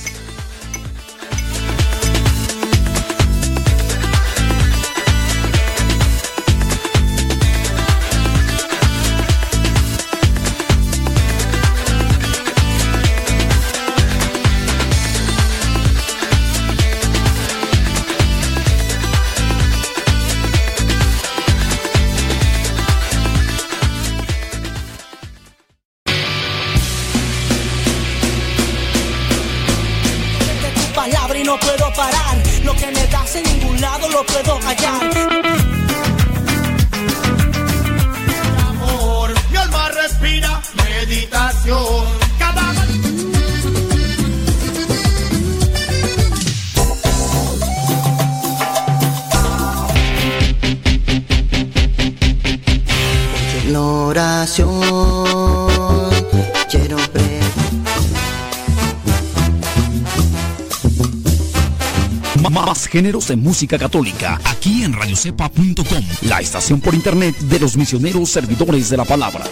Géneros 62.90 63.28
de 63.28 63.36
música 63.36 63.78
católica, 63.78 64.40
aquí 64.44 64.82
en 64.82 64.92
radiocepa.com, 64.92 66.04
la 66.22 66.40
estación 66.40 66.80
por 66.80 66.94
internet 66.94 67.36
de 67.38 67.60
los 67.60 67.76
misioneros 67.76 68.30
servidores 68.30 68.90
de 68.90 68.96
la 68.96 69.04
palabra. 69.04 69.44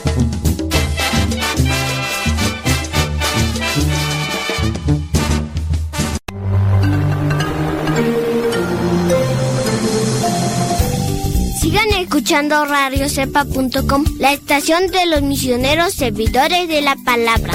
Sigan 11.61 11.91
escuchando 12.01 12.65
radiocepa.com, 12.65 14.05
la 14.19 14.33
estación 14.33 14.89
de 14.89 15.07
los 15.07 15.23
misioneros 15.23 15.95
servidores 15.95 16.69
de 16.69 16.83
la 16.83 16.97
palabra. 17.05 17.55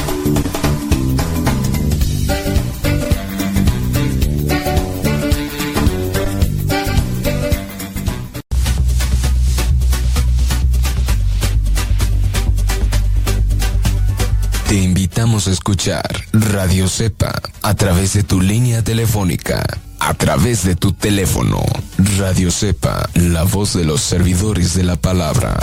Escuchar 15.63 16.25
Radio 16.33 16.89
Cepa 16.89 17.41
a 17.61 17.73
través 17.73 18.11
de 18.11 18.23
tu 18.23 18.41
línea 18.41 18.83
telefónica, 18.83 19.63
a 19.97 20.13
través 20.13 20.65
de 20.65 20.75
tu 20.75 20.91
teléfono. 20.91 21.63
Radio 22.17 22.51
Cepa, 22.51 23.09
la 23.13 23.43
voz 23.43 23.73
de 23.73 23.85
los 23.85 24.01
servidores 24.01 24.73
de 24.73 24.83
la 24.83 24.97
palabra. 24.97 25.57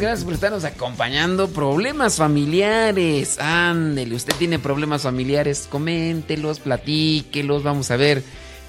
Gracias 0.00 0.24
por 0.24 0.32
estarnos 0.34 0.64
acompañando. 0.64 1.48
Problemas 1.48 2.16
familiares. 2.16 3.38
Ándele, 3.38 4.14
usted 4.14 4.34
tiene 4.36 4.58
problemas 4.58 5.02
familiares. 5.02 5.68
Coméntelos, 5.70 6.58
platíquelos. 6.58 7.62
Vamos 7.62 7.90
a 7.90 7.96
ver 7.96 8.22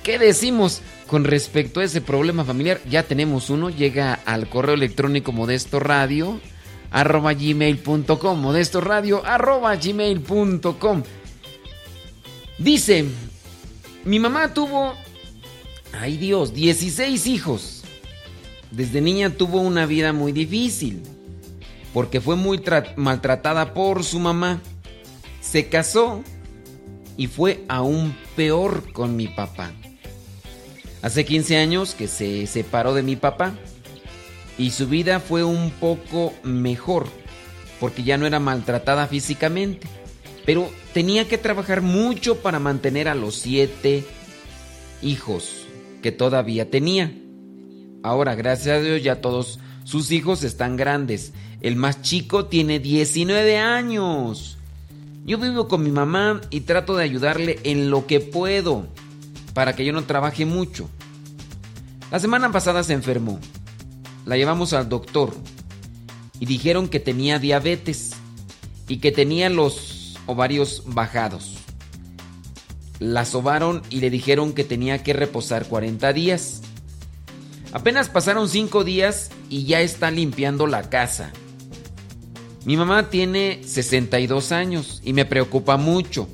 qué 0.03 0.19
decimos 0.19 0.81
con 1.07 1.23
respecto 1.23 1.79
a 1.79 1.83
ese 1.83 2.01
problema 2.01 2.43
familiar. 2.43 2.81
Ya 2.89 3.03
tenemos 3.03 3.49
uno. 3.49 3.69
Llega 3.69 4.19
al 4.25 4.49
correo 4.49 4.75
electrónico 4.75 5.31
modesto 5.31 5.79
radio 5.79 6.39
arroba 6.91 7.33
gmail.com. 7.33 8.39
Modesto 8.39 8.81
radio 8.81 9.25
arroba 9.25 9.75
gmail.com. 9.75 11.03
Dice: 12.57 13.05
Mi 14.03 14.19
mamá 14.19 14.53
tuvo. 14.53 14.93
Ay 15.93 16.17
Dios, 16.17 16.53
16 16.53 17.25
hijos. 17.27 17.83
Desde 18.71 18.99
niña 18.99 19.29
tuvo 19.29 19.61
una 19.61 19.85
vida 19.85 20.11
muy 20.11 20.33
difícil 20.33 21.14
porque 21.95 22.19
fue 22.19 22.35
muy 22.35 22.61
maltratada 22.97 23.73
por 23.73 24.03
su 24.03 24.19
mamá. 24.19 24.61
Se 25.39 25.69
casó 25.69 26.21
y 27.15 27.27
fue 27.27 27.63
aún 27.69 28.13
peor 28.35 28.91
con 28.91 29.15
mi 29.15 29.29
papá. 29.29 29.71
Hace 31.01 31.23
15 31.23 31.55
años 31.55 31.95
que 31.95 32.09
se 32.09 32.47
separó 32.47 32.93
de 32.93 33.01
mi 33.01 33.15
papá 33.15 33.53
y 34.57 34.71
su 34.71 34.89
vida 34.89 35.21
fue 35.21 35.45
un 35.45 35.71
poco 35.71 36.33
mejor 36.43 37.07
porque 37.79 38.03
ya 38.03 38.17
no 38.17 38.25
era 38.25 38.41
maltratada 38.41 39.07
físicamente, 39.07 39.87
pero 40.45 40.69
tenía 40.93 41.29
que 41.29 41.37
trabajar 41.37 41.81
mucho 41.81 42.41
para 42.41 42.59
mantener 42.59 43.07
a 43.07 43.15
los 43.15 43.35
siete 43.35 44.03
hijos 45.01 45.65
que 46.03 46.11
todavía 46.11 46.69
tenía. 46.69 47.13
Ahora, 48.03 48.35
gracias 48.35 48.79
a 48.79 48.81
Dios, 48.81 49.01
ya 49.01 49.21
todos 49.21 49.59
sus 49.85 50.11
hijos 50.11 50.43
están 50.43 50.75
grandes 50.75 51.31
el 51.65 51.77
más 51.77 52.03
chico 52.03 52.45
tiene 52.45 52.77
19 52.77 53.57
años. 53.57 54.59
Yo 55.25 55.39
vivo 55.39 55.67
con 55.67 55.81
mi 55.81 55.89
mamá 55.89 56.41
y 56.51 56.61
trato 56.61 56.95
de 56.95 57.03
ayudarle 57.03 57.59
en 57.63 57.89
lo 57.89 58.05
que 58.05 58.19
puedo 58.19 58.85
para 59.55 59.75
que 59.75 59.83
yo 59.83 59.91
no 59.91 60.03
trabaje 60.03 60.45
mucho. 60.45 60.87
La 62.11 62.19
semana 62.19 62.51
pasada 62.51 62.83
se 62.83 62.93
enfermó. 62.93 63.39
La 64.27 64.37
llevamos 64.37 64.73
al 64.73 64.89
doctor 64.89 65.33
y 66.39 66.45
dijeron 66.45 66.87
que 66.87 66.99
tenía 66.99 67.39
diabetes 67.39 68.11
y 68.87 68.97
que 68.97 69.11
tenía 69.11 69.49
los 69.49 70.19
ovarios 70.27 70.83
bajados. 70.85 71.55
La 72.99 73.25
sobaron 73.25 73.81
y 73.89 74.01
le 74.01 74.11
dijeron 74.11 74.53
que 74.53 74.65
tenía 74.65 75.01
que 75.01 75.13
reposar 75.13 75.65
40 75.65 76.13
días. 76.13 76.61
Apenas 77.73 78.09
pasaron 78.09 78.49
5 78.49 78.83
días 78.83 79.31
y 79.49 79.65
ya 79.65 79.81
está 79.81 80.11
limpiando 80.11 80.67
la 80.67 80.91
casa. 80.91 81.33
Mi 82.65 82.77
mamá 82.77 83.11
tiene 83.11 83.61
62 83.63 84.51
años 84.51 84.99
y 85.03 85.13
me 85.13 85.25
preocupa 85.25 85.77
mucho. 85.77 86.27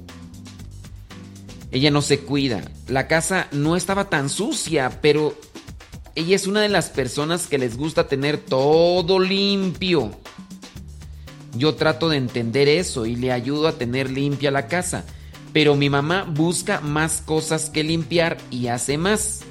Ella 1.72 1.92
no 1.92 2.02
se 2.02 2.22
cuida. 2.22 2.62
La 2.88 3.08
casa 3.08 3.48
no 3.52 3.76
estaba 3.76 4.10
tan 4.10 4.30
sucia, 4.30 5.02
pero 5.02 5.36
ella 6.16 6.36
es 6.36 6.48
una 6.48 6.62
de 6.62 6.70
las 6.70 6.90
personas 6.90 7.48
que 7.48 7.58
les 7.58 7.76
gusta 7.76 8.08
tener 8.08 8.38
todo 8.38 9.20
limpio. 9.20 10.12
Yo 11.54 11.76
trato 11.76 12.08
de 12.08 12.16
entender 12.16 12.70
eso 12.70 13.06
y 13.06 13.18
le 13.18 13.34
ayudo 13.34 13.68
a 13.68 13.78
tener 13.78 14.10
limpia 14.10 14.52
la 14.52 14.68
casa. 14.68 15.04
Pero 15.52 15.76
mi 15.76 15.90
mamá 15.90 16.24
busca 16.24 16.80
más 16.80 17.22
cosas 17.26 17.70
que 17.70 17.84
limpiar 17.84 18.38
y 18.50 18.68
hace 18.68 18.98
más. 18.98 19.42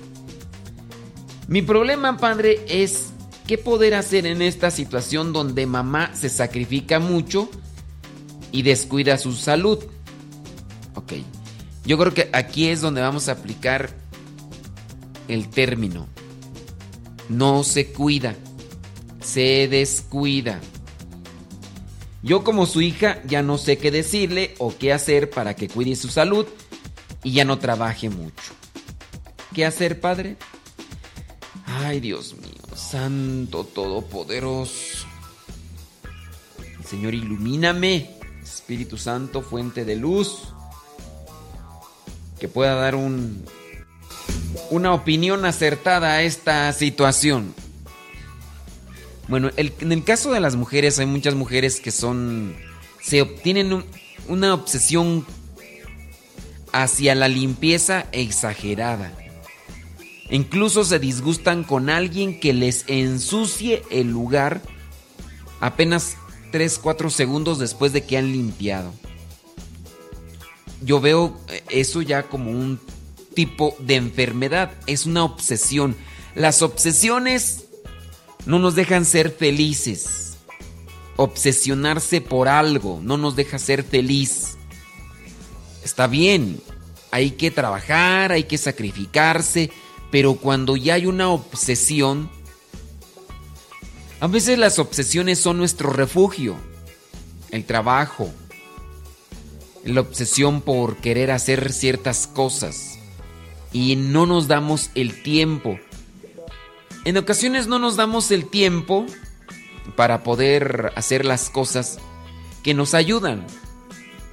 Mi 1.46 1.60
problema, 1.60 2.16
padre, 2.16 2.64
es 2.68 3.09
¿Qué 3.50 3.58
poder 3.58 3.94
hacer 3.94 4.26
en 4.26 4.42
esta 4.42 4.70
situación 4.70 5.32
donde 5.32 5.66
mamá 5.66 6.14
se 6.14 6.28
sacrifica 6.28 7.00
mucho 7.00 7.50
y 8.52 8.62
descuida 8.62 9.18
su 9.18 9.32
salud? 9.32 9.80
Ok. 10.94 11.14
Yo 11.84 11.98
creo 11.98 12.14
que 12.14 12.30
aquí 12.32 12.68
es 12.68 12.80
donde 12.80 13.00
vamos 13.00 13.28
a 13.28 13.32
aplicar 13.32 13.90
el 15.26 15.48
término. 15.48 16.06
No 17.28 17.64
se 17.64 17.90
cuida, 17.90 18.36
se 19.20 19.66
descuida. 19.66 20.60
Yo 22.22 22.44
como 22.44 22.66
su 22.66 22.80
hija 22.80 23.20
ya 23.26 23.42
no 23.42 23.58
sé 23.58 23.78
qué 23.78 23.90
decirle 23.90 24.54
o 24.58 24.72
qué 24.78 24.92
hacer 24.92 25.28
para 25.28 25.56
que 25.56 25.66
cuide 25.66 25.96
su 25.96 26.06
salud 26.06 26.46
y 27.24 27.32
ya 27.32 27.44
no 27.44 27.58
trabaje 27.58 28.10
mucho. 28.10 28.52
¿Qué 29.52 29.66
hacer, 29.66 29.98
padre? 29.98 30.36
Ay, 31.66 31.98
Dios 31.98 32.36
mío, 32.36 32.49
Santo 32.80 33.64
Todopoderoso. 33.64 35.06
Señor, 36.88 37.14
ilumíname, 37.14 38.10
Espíritu 38.42 38.96
Santo, 38.96 39.42
fuente 39.42 39.84
de 39.84 39.96
luz, 39.96 40.54
que 42.40 42.48
pueda 42.48 42.74
dar 42.74 42.94
un, 42.96 43.44
una 44.70 44.92
opinión 44.92 45.44
acertada 45.44 46.14
a 46.14 46.22
esta 46.22 46.72
situación. 46.72 47.54
Bueno, 49.28 49.50
en 49.56 49.92
el 49.92 50.02
caso 50.02 50.32
de 50.32 50.40
las 50.40 50.56
mujeres, 50.56 50.98
hay 50.98 51.06
muchas 51.06 51.34
mujeres 51.34 51.80
que 51.80 51.92
son. 51.92 52.56
se 53.00 53.22
obtienen 53.22 53.84
una 54.26 54.54
obsesión 54.54 55.24
hacia 56.72 57.14
la 57.14 57.28
limpieza 57.28 58.06
exagerada. 58.10 59.12
Incluso 60.30 60.84
se 60.84 60.98
disgustan 60.98 61.64
con 61.64 61.90
alguien 61.90 62.38
que 62.38 62.52
les 62.52 62.84
ensucie 62.86 63.82
el 63.90 64.10
lugar 64.10 64.62
apenas 65.60 66.16
3-4 66.52 67.10
segundos 67.10 67.58
después 67.58 67.92
de 67.92 68.04
que 68.04 68.16
han 68.16 68.32
limpiado. 68.32 68.92
Yo 70.82 71.00
veo 71.00 71.36
eso 71.68 72.00
ya 72.00 72.22
como 72.24 72.50
un 72.50 72.80
tipo 73.34 73.76
de 73.80 73.96
enfermedad, 73.96 74.72
es 74.86 75.04
una 75.06 75.24
obsesión. 75.24 75.96
Las 76.34 76.62
obsesiones 76.62 77.64
no 78.46 78.58
nos 78.58 78.74
dejan 78.74 79.04
ser 79.04 79.30
felices. 79.30 80.36
Obsesionarse 81.16 82.20
por 82.20 82.48
algo 82.48 83.00
no 83.02 83.16
nos 83.16 83.36
deja 83.36 83.58
ser 83.58 83.82
feliz. 83.82 84.56
Está 85.84 86.06
bien, 86.06 86.60
hay 87.10 87.32
que 87.32 87.50
trabajar, 87.50 88.32
hay 88.32 88.44
que 88.44 88.58
sacrificarse, 88.58 89.70
pero 90.10 90.34
cuando 90.34 90.76
ya 90.76 90.94
hay 90.94 91.06
una 91.06 91.28
obsesión, 91.28 92.30
a 94.20 94.26
veces 94.26 94.58
las 94.58 94.78
obsesiones 94.78 95.38
son 95.38 95.58
nuestro 95.58 95.90
refugio. 95.90 96.56
El 97.50 97.64
trabajo, 97.64 98.30
la 99.84 100.00
obsesión 100.00 100.60
por 100.60 100.96
querer 100.96 101.30
hacer 101.30 101.72
ciertas 101.72 102.26
cosas 102.26 102.98
y 103.72 103.96
no 103.96 104.26
nos 104.26 104.46
damos 104.46 104.90
el 104.94 105.22
tiempo 105.22 105.78
en 107.04 107.16
ocasiones 107.16 107.66
no 107.66 107.78
nos 107.78 107.96
damos 107.96 108.30
el 108.30 108.44
tiempo 108.46 109.06
para 109.96 110.22
poder 110.22 110.92
hacer 110.96 111.24
las 111.24 111.48
cosas 111.48 111.98
que 112.62 112.74
nos 112.74 112.92
ayudan. 112.92 113.46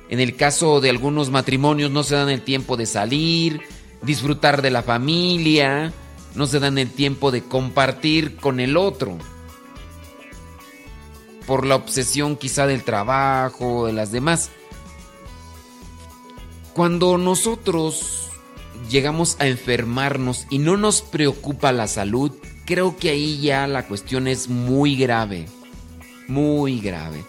En 0.10 0.20
el 0.20 0.36
caso 0.36 0.82
de 0.82 0.90
algunos 0.90 1.30
matrimonios 1.32 1.92
no 1.92 2.04
se 2.04 2.16
dan 2.16 2.30
el 2.30 2.42
tiempo 2.42 2.76
de 2.76 2.86
salir, 2.86 3.62
disfrutar 4.02 4.62
de 4.62 4.72
la 4.72 4.84
familia, 4.84 5.94
no 6.36 6.48
se 6.48 6.60
dan 6.60 6.78
el 6.78 6.92
tiempo 6.92 7.32
de 7.32 7.44
compartir 7.44 8.38
con 8.38 8.60
el 8.60 8.78
otro. 8.78 9.18
Por 11.46 11.66
la 11.66 11.76
obsesión 11.76 12.36
quizá 12.36 12.68
del 12.68 12.84
trabajo, 12.84 13.88
de 13.88 13.94
las 13.94 14.12
demás. 14.12 14.52
Cuando 16.74 17.18
nosotros 17.18 18.30
llegamos 18.90 19.38
a 19.40 19.48
enfermarnos 19.48 20.46
y 20.50 20.60
no 20.60 20.78
nos 20.78 21.02
preocupa 21.02 21.72
la 21.72 21.88
salud, 21.88 22.32
creo 22.66 22.98
que 22.98 23.10
ahí 23.10 23.40
ya 23.42 23.66
la 23.66 23.88
cuestión 23.88 24.28
es 24.28 24.48
muy 24.48 24.96
grave. 24.96 25.48
Muy 26.28 26.80
grave. 26.80 27.24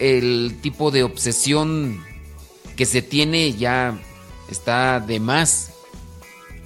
El 0.00 0.58
tipo 0.60 0.90
de 0.90 1.04
obsesión 1.04 2.02
que 2.74 2.86
se 2.86 3.02
tiene 3.02 3.52
ya 3.52 3.98
está 4.50 5.00
de 5.00 5.20
más. 5.20 5.70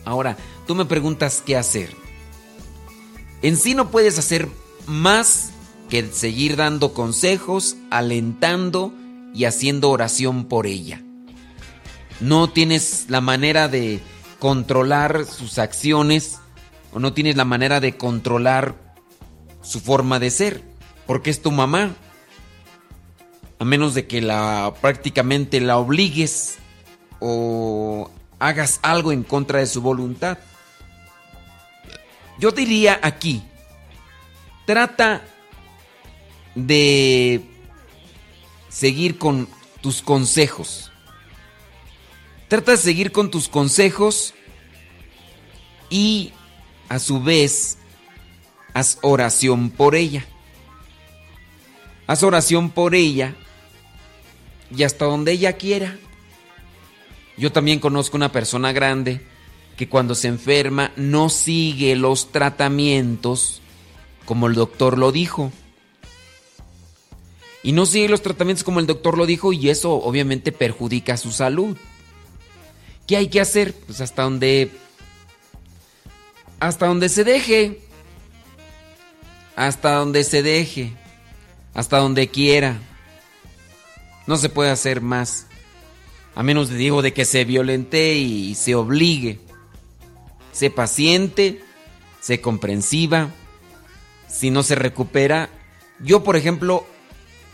Ahora, 0.05 0.37
tú 0.66 0.74
me 0.74 0.85
preguntas 0.85 1.43
qué 1.45 1.57
hacer. 1.57 1.95
En 3.43 3.57
sí 3.57 3.74
no 3.74 3.91
puedes 3.91 4.18
hacer 4.18 4.49
más 4.87 5.51
que 5.89 6.11
seguir 6.11 6.57
dando 6.57 6.95
consejos, 6.95 7.76
alentando 7.91 8.93
y 9.35 9.45
haciendo 9.45 9.91
oración 9.91 10.45
por 10.45 10.66
ella. 10.66 11.03
No 12.20 12.51
tienes 12.51 13.07
la 13.09 13.20
manera 13.20 13.68
de 13.68 14.01
controlar 14.39 15.24
sus 15.24 15.59
acciones 15.59 16.39
o 16.93 16.99
no 16.99 17.12
tienes 17.12 17.37
la 17.37 17.45
manera 17.45 17.80
de 17.80 17.97
controlar 17.97 18.95
su 19.62 19.80
forma 19.80 20.18
de 20.18 20.30
ser, 20.30 20.62
porque 21.07 21.30
es 21.30 21.43
tu 21.43 21.51
mamá. 21.51 21.95
A 23.59 23.64
menos 23.64 23.95
de 23.95 24.07
que 24.07 24.20
la 24.20 24.74
prácticamente 24.80 25.61
la 25.61 25.78
obligues 25.78 26.59
o 27.25 28.11
hagas 28.41 28.81
algo 28.83 29.12
en 29.12 29.23
contra 29.23 29.61
de 29.61 29.66
su 29.66 29.81
voluntad. 29.81 30.39
Yo 32.39 32.51
diría 32.51 32.99
aquí, 33.01 33.43
trata 34.66 35.23
de 36.57 37.41
seguir 38.68 39.18
con 39.18 39.49
tus 39.81 40.03
consejos. 40.03 40.91
Trata 42.49 42.73
de 42.73 42.79
seguir 42.79 43.12
con 43.12 43.31
tus 43.31 43.49
consejos 43.49 44.35
y 45.89 46.33
a 46.89 46.99
su 46.99 47.23
vez, 47.23 47.79
haz 48.75 48.99
oración 49.03 49.70
por 49.70 49.95
ella. 49.95 50.27
Haz 52.09 52.25
oración 52.25 52.70
por 52.70 52.97
ella 52.97 53.37
y 54.77 54.83
hasta 54.83 55.05
donde 55.05 55.33
ella 55.33 55.53
quiera. 55.53 55.97
Yo 57.43 57.51
también 57.51 57.80
conozco 57.80 58.16
una 58.16 58.30
persona 58.30 58.70
grande 58.70 59.20
que 59.76 59.88
cuando 59.88 60.14
se 60.14 60.28
enferma 60.28 60.93
no 60.95 61.28
sigue 61.28 61.97
los 61.97 62.30
tratamientos 62.30 63.61
como 64.26 64.47
el 64.47 64.55
doctor 64.55 64.97
lo 64.97 65.11
dijo. 65.11 65.51
Y 67.64 67.72
no 67.72 67.84
sigue 67.84 68.09
los 68.09 68.22
tratamientos 68.22 68.62
como 68.62 68.78
el 68.78 68.86
doctor 68.86 69.18
lo 69.18 69.26
dijo 69.26 69.53
y 69.53 69.70
eso 69.70 69.93
obviamente 69.93 70.53
perjudica 70.53 71.16
su 71.16 71.32
salud. 71.32 71.76
¿Qué 73.09 73.16
hay 73.16 73.26
que 73.26 73.40
hacer? 73.40 73.74
Pues 73.74 74.01
hasta 74.01 74.22
donde 74.22 74.70
hasta 76.61 76.86
donde 76.86 77.09
se 77.09 77.24
deje. 77.24 77.80
Hasta 79.57 79.95
donde 79.95 80.22
se 80.22 80.45
deje. 80.45 80.93
Hasta 81.74 81.99
donde 81.99 82.28
quiera. 82.28 82.78
No 84.28 84.36
se 84.36 84.49
puede 84.49 84.70
hacer 84.70 85.01
más. 85.01 85.49
A 86.35 86.43
menos 86.43 86.68
de 86.68 86.76
digo 86.76 87.03
de 87.03 87.12
que 87.12 87.24
se 87.24 87.45
violente 87.45 88.14
y 88.14 88.55
se 88.55 88.74
obligue. 88.74 89.41
Sé 90.53 90.70
paciente, 90.70 91.62
sé 92.20 92.41
comprensiva. 92.41 93.30
Si 94.28 94.51
no 94.51 94.62
se 94.62 94.74
recupera, 94.74 95.51
yo 96.01 96.24
por 96.24 96.37
ejemplo, 96.37 96.87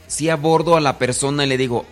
si 0.06 0.28
abordo 0.28 0.76
a 0.76 0.80
la 0.80 0.98
persona 0.98 1.44
y 1.44 1.48
le 1.48 1.56
digo, 1.56 1.86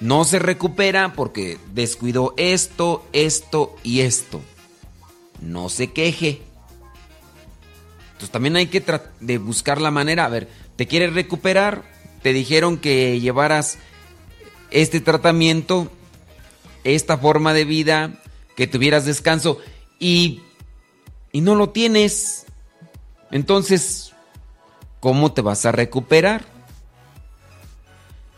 no 0.00 0.24
se 0.24 0.38
recupera 0.38 1.14
porque 1.14 1.58
descuidó 1.72 2.34
esto, 2.36 3.04
esto 3.12 3.74
y 3.82 4.00
esto 4.00 4.40
no 5.44 5.68
se 5.68 5.92
queje. 5.92 6.42
Entonces 8.12 8.30
también 8.30 8.56
hay 8.56 8.66
que 8.66 8.82
de 9.20 9.38
buscar 9.38 9.80
la 9.80 9.90
manera, 9.90 10.24
a 10.24 10.28
ver, 10.28 10.48
¿te 10.76 10.86
quieres 10.86 11.12
recuperar? 11.12 11.82
Te 12.22 12.32
dijeron 12.32 12.78
que 12.78 13.20
llevaras 13.20 13.78
este 14.70 15.00
tratamiento, 15.00 15.90
esta 16.84 17.18
forma 17.18 17.52
de 17.52 17.64
vida, 17.64 18.22
que 18.56 18.66
tuvieras 18.66 19.04
descanso 19.04 19.58
y, 19.98 20.42
y 21.32 21.40
no 21.40 21.54
lo 21.54 21.70
tienes. 21.70 22.46
Entonces, 23.30 24.12
¿cómo 25.00 25.32
te 25.32 25.42
vas 25.42 25.66
a 25.66 25.72
recuperar? 25.72 26.44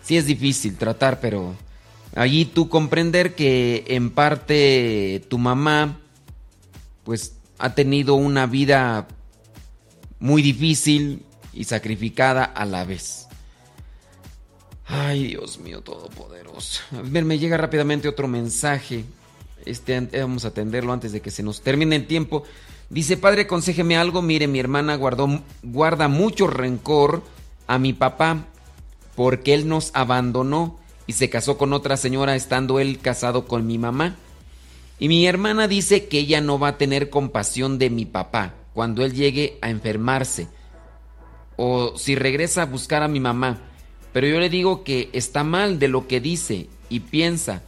Sí 0.03 0.16
es 0.16 0.26
difícil 0.26 0.76
tratar, 0.76 1.20
pero 1.20 1.55
allí 2.14 2.44
tú 2.44 2.68
comprender 2.68 3.34
que 3.34 3.84
en 3.88 4.11
parte 4.11 5.24
tu 5.28 5.38
mamá 5.38 5.99
pues 7.05 7.34
ha 7.59 7.74
tenido 7.74 8.14
una 8.14 8.47
vida 8.47 9.07
muy 10.18 10.42
difícil 10.42 11.24
y 11.53 11.64
sacrificada 11.64 12.44
a 12.44 12.64
la 12.64 12.84
vez. 12.84 13.26
Ay, 14.87 15.28
Dios 15.28 15.59
mío 15.59 15.80
todopoderoso. 15.80 16.82
A 16.97 17.03
ver, 17.03 17.24
me 17.24 17.39
llega 17.39 17.57
rápidamente 17.57 18.09
otro 18.09 18.28
mensaje. 18.28 19.05
Este 19.64 20.01
vamos 20.01 20.45
a 20.45 20.49
atenderlo 20.49 20.93
antes 20.93 21.12
de 21.12 21.20
que 21.20 21.30
se 21.30 21.43
nos 21.43 21.61
termine 21.61 21.97
el 21.97 22.07
tiempo. 22.07 22.45
Dice, 22.89 23.16
"Padre, 23.16 23.43
aconsejeme 23.43 23.97
algo. 23.97 24.22
Mire, 24.22 24.47
mi 24.47 24.61
hermana 24.61 24.97
guarda 24.97 26.09
mucho 26.09 26.47
rencor 26.47 27.22
a 27.66 27.78
mi 27.78 27.93
papá 27.93 28.45
porque 29.16 29.55
él 29.55 29.66
nos 29.66 29.91
abandonó 29.93 30.78
y 31.09 31.14
se 31.14 31.30
casó 31.30 31.59
con 31.59 31.72
otra 31.72 31.97
señora 31.97 32.37
estando 32.37 32.78
él 32.78 33.01
casado 33.01 33.47
con 33.47 33.66
mi 33.66 33.78
mamá. 33.78 34.14
Y 35.01 35.09
mi 35.09 35.26
hermana 35.26 35.66
dice 35.66 36.07
que 36.07 36.20
ella 36.20 36.41
no 36.41 36.59
va 36.59 36.68
a 36.68 36.78
tener 36.78 37.11
compasión 37.11 37.78
de 37.78 37.91
mi 37.91 38.07
papá 38.07 38.55
cuando 38.72 39.05
él 39.05 39.14
llegue 39.14 39.59
a 39.62 39.70
enfermarse 39.70 40.47
o 41.57 41.97
si 41.97 42.14
regresa 42.14 42.62
a 42.62 42.66
buscar 42.66 43.03
a 43.03 43.09
mi 43.09 43.18
mamá. 43.18 43.62
Pero 44.17 44.29
yo 44.29 44.41
le 44.41 44.49
digo 44.49 44.83
que 44.83 45.11
está 45.12 45.45
mal 45.45 45.79
de 45.79 45.89
lo 45.89 46.09
que 46.09 46.21
dice 46.21 46.71
y 46.89 47.01
piensa. 47.01 47.61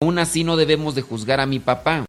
Aún 0.00 0.18
así 0.18 0.42
no 0.42 0.56
debemos 0.56 0.96
de 0.96 1.02
juzgar 1.02 1.38
a 1.38 1.46
mi 1.46 1.60
papá. 1.60 2.04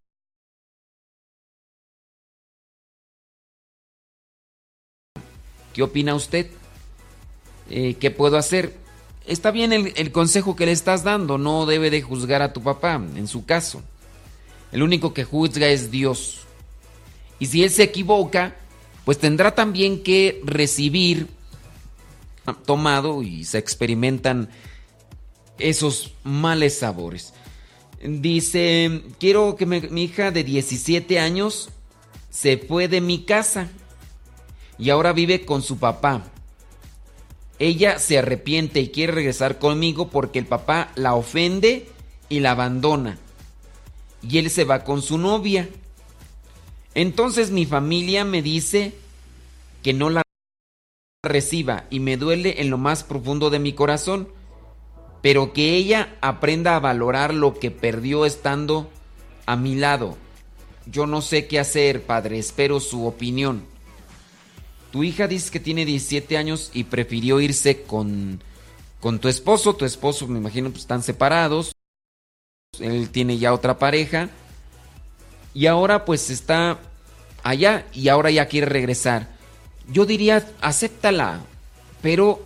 ¿Qué 5.71 5.83
opina 5.83 6.15
usted? 6.15 6.49
Eh, 7.69 7.93
¿Qué 7.99 8.09
puedo 8.09 8.35
hacer? 8.35 8.75
Está 9.27 9.51
bien 9.51 9.71
el, 9.71 9.93
el 9.95 10.11
consejo 10.11 10.55
que 10.55 10.65
le 10.65 10.71
estás 10.71 11.03
dando, 11.03 11.37
no 11.37 11.67
debe 11.67 11.91
de 11.91 12.01
juzgar 12.01 12.41
a 12.41 12.53
tu 12.53 12.63
papá, 12.63 12.95
en 12.95 13.27
su 13.27 13.45
caso. 13.45 13.83
El 14.71 14.81
único 14.81 15.13
que 15.13 15.25
juzga 15.25 15.67
es 15.67 15.91
Dios. 15.91 16.47
Y 17.37 17.45
si 17.45 17.63
él 17.63 17.69
se 17.69 17.83
equivoca, 17.83 18.55
pues 19.05 19.17
tendrá 19.19 19.55
también 19.55 20.03
que 20.03 20.41
recibir 20.45 21.27
tomado 22.65 23.23
y 23.23 23.45
se 23.45 23.57
experimentan 23.57 24.49
esos 25.59 26.13
males 26.23 26.79
sabores. 26.79 27.33
Dice, 28.01 29.01
quiero 29.19 29.55
que 29.55 29.65
mi 29.65 30.03
hija 30.03 30.31
de 30.31 30.43
17 30.43 31.19
años 31.19 31.69
se 32.29 32.57
fue 32.57 32.87
de 32.87 32.99
mi 32.99 33.23
casa 33.23 33.69
y 34.77 34.89
ahora 34.89 35.13
vive 35.13 35.45
con 35.45 35.61
su 35.61 35.77
papá. 35.77 36.23
Ella 37.59 37.99
se 37.99 38.17
arrepiente 38.17 38.81
y 38.81 38.89
quiere 38.89 39.13
regresar 39.13 39.59
conmigo 39.59 40.09
porque 40.09 40.39
el 40.39 40.47
papá 40.47 40.91
la 40.95 41.13
ofende 41.13 41.87
y 42.29 42.39
la 42.39 42.51
abandona. 42.51 43.17
Y 44.27 44.39
él 44.39 44.49
se 44.49 44.63
va 44.63 44.83
con 44.83 45.01
su 45.01 45.17
novia. 45.17 45.69
Entonces 46.95 47.51
mi 47.51 47.65
familia 47.65 48.23
me 48.25 48.41
dice 48.41 48.93
que 49.81 49.93
no 49.93 50.09
la 50.09 50.21
reciba 51.23 51.85
y 51.89 51.99
me 51.99 52.17
duele 52.17 52.61
en 52.61 52.69
lo 52.69 52.77
más 52.77 53.03
profundo 53.03 53.49
de 53.49 53.59
mi 53.59 53.73
corazón, 53.73 54.27
pero 55.21 55.53
que 55.53 55.75
ella 55.75 56.17
aprenda 56.21 56.75
a 56.75 56.79
valorar 56.79 57.33
lo 57.33 57.57
que 57.57 57.71
perdió 57.71 58.25
estando 58.25 58.89
a 59.45 59.55
mi 59.55 59.75
lado. 59.75 60.17
Yo 60.85 61.07
no 61.07 61.21
sé 61.21 61.47
qué 61.47 61.59
hacer, 61.59 62.03
padre, 62.03 62.39
espero 62.39 62.79
su 62.79 63.07
opinión. 63.07 63.63
Tu 64.91 65.03
hija 65.03 65.27
dice 65.27 65.49
que 65.49 65.59
tiene 65.59 65.85
17 65.85 66.37
años 66.37 66.69
y 66.73 66.83
prefirió 66.83 67.39
irse 67.39 67.81
con, 67.83 68.43
con 68.99 69.17
tu 69.19 69.27
esposo. 69.27 69.75
Tu 69.75 69.85
esposo, 69.85 70.27
me 70.27 70.37
imagino, 70.37 70.69
pues 70.69 70.81
están 70.81 71.01
separados. 71.01 71.71
Él 72.79 73.09
tiene 73.09 73.37
ya 73.37 73.53
otra 73.53 73.79
pareja. 73.79 74.29
Y 75.53 75.67
ahora 75.67 76.05
pues 76.05 76.29
está 76.29 76.79
allá 77.43 77.85
y 77.93 78.07
ahora 78.09 78.31
ya 78.31 78.47
quiere 78.47 78.67
regresar. 78.67 79.29
Yo 79.87 80.05
diría, 80.05 80.47
acéptala. 80.61 81.41
Pero, 82.01 82.43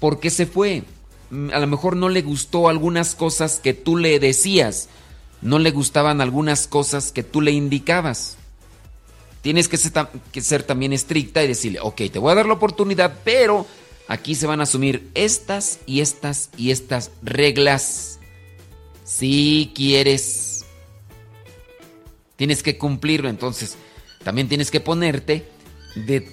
¿por 0.00 0.20
qué 0.20 0.30
se 0.30 0.46
fue? 0.46 0.84
Mm, 1.30 1.50
a 1.52 1.58
lo 1.58 1.66
mejor 1.66 1.96
no 1.96 2.08
le 2.08 2.22
gustó 2.22 2.68
algunas 2.68 3.14
cosas 3.14 3.60
que 3.60 3.74
tú 3.74 3.96
le 3.96 4.18
decías. 4.18 4.88
No 5.42 5.58
le 5.58 5.70
gustaban 5.70 6.20
algunas 6.20 6.66
cosas 6.66 7.12
que 7.12 7.22
tú 7.22 7.40
le 7.40 7.50
indicabas. 7.50 8.38
Tienes 9.42 9.68
que 9.68 9.76
ser, 9.76 10.62
también 10.62 10.94
estricta 10.94 11.44
y 11.44 11.48
decirle, 11.48 11.78
ok, 11.82 12.00
te 12.10 12.18
voy 12.18 12.32
a 12.32 12.34
dar 12.34 12.46
la 12.46 12.54
oportunidad, 12.54 13.18
pero 13.24 13.66
aquí 14.08 14.34
se 14.34 14.46
van 14.46 14.60
a 14.60 14.62
asumir 14.62 15.10
estas 15.12 15.80
y 15.84 16.00
estas 16.00 16.48
y 16.56 16.70
estas 16.70 17.10
reglas. 17.22 18.20
Si 19.04 19.70
quieres, 19.74 20.53
tienes 22.36 22.62
que 22.62 22.78
cumplirlo, 22.78 23.28
entonces 23.28 23.76
también 24.22 24.48
tienes 24.48 24.70
que 24.70 24.80
ponerte 24.80 25.48
de, 25.94 26.28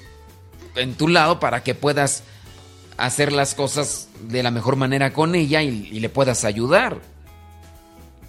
en 0.75 0.95
tu 0.95 1.07
lado 1.07 1.39
para 1.39 1.63
que 1.63 1.75
puedas 1.75 2.23
hacer 2.97 3.31
las 3.31 3.55
cosas 3.55 4.07
de 4.21 4.43
la 4.43 4.51
mejor 4.51 4.75
manera 4.75 5.13
con 5.13 5.35
ella 5.35 5.61
y, 5.63 5.89
y 5.91 5.99
le 5.99 6.09
puedas 6.09 6.43
ayudar. 6.43 7.01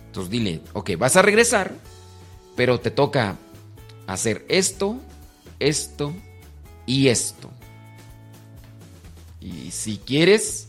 Entonces 0.06 0.30
dile, 0.30 0.60
ok, 0.72 0.90
vas 0.98 1.16
a 1.16 1.22
regresar, 1.22 1.72
pero 2.56 2.80
te 2.80 2.90
toca 2.90 3.36
hacer 4.06 4.44
esto, 4.48 4.98
esto 5.58 6.12
y 6.86 7.08
esto. 7.08 7.50
Y 9.40 9.70
si 9.70 9.98
quieres, 9.98 10.68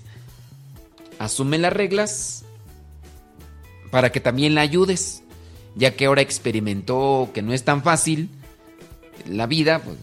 asume 1.20 1.58
las 1.58 1.74
reglas 1.74 2.46
para 3.92 4.12
que 4.12 4.20
también 4.20 4.56
la 4.56 4.62
ayudes, 4.62 5.23
ya 5.76 5.96
que 5.96 6.06
ahora 6.06 6.22
experimentó 6.22 7.30
que 7.34 7.42
no 7.42 7.54
es 7.54 7.64
tan 7.64 7.84
fácil 7.84 8.30
la 9.28 9.48
vida, 9.48 9.80
pues 9.80 9.98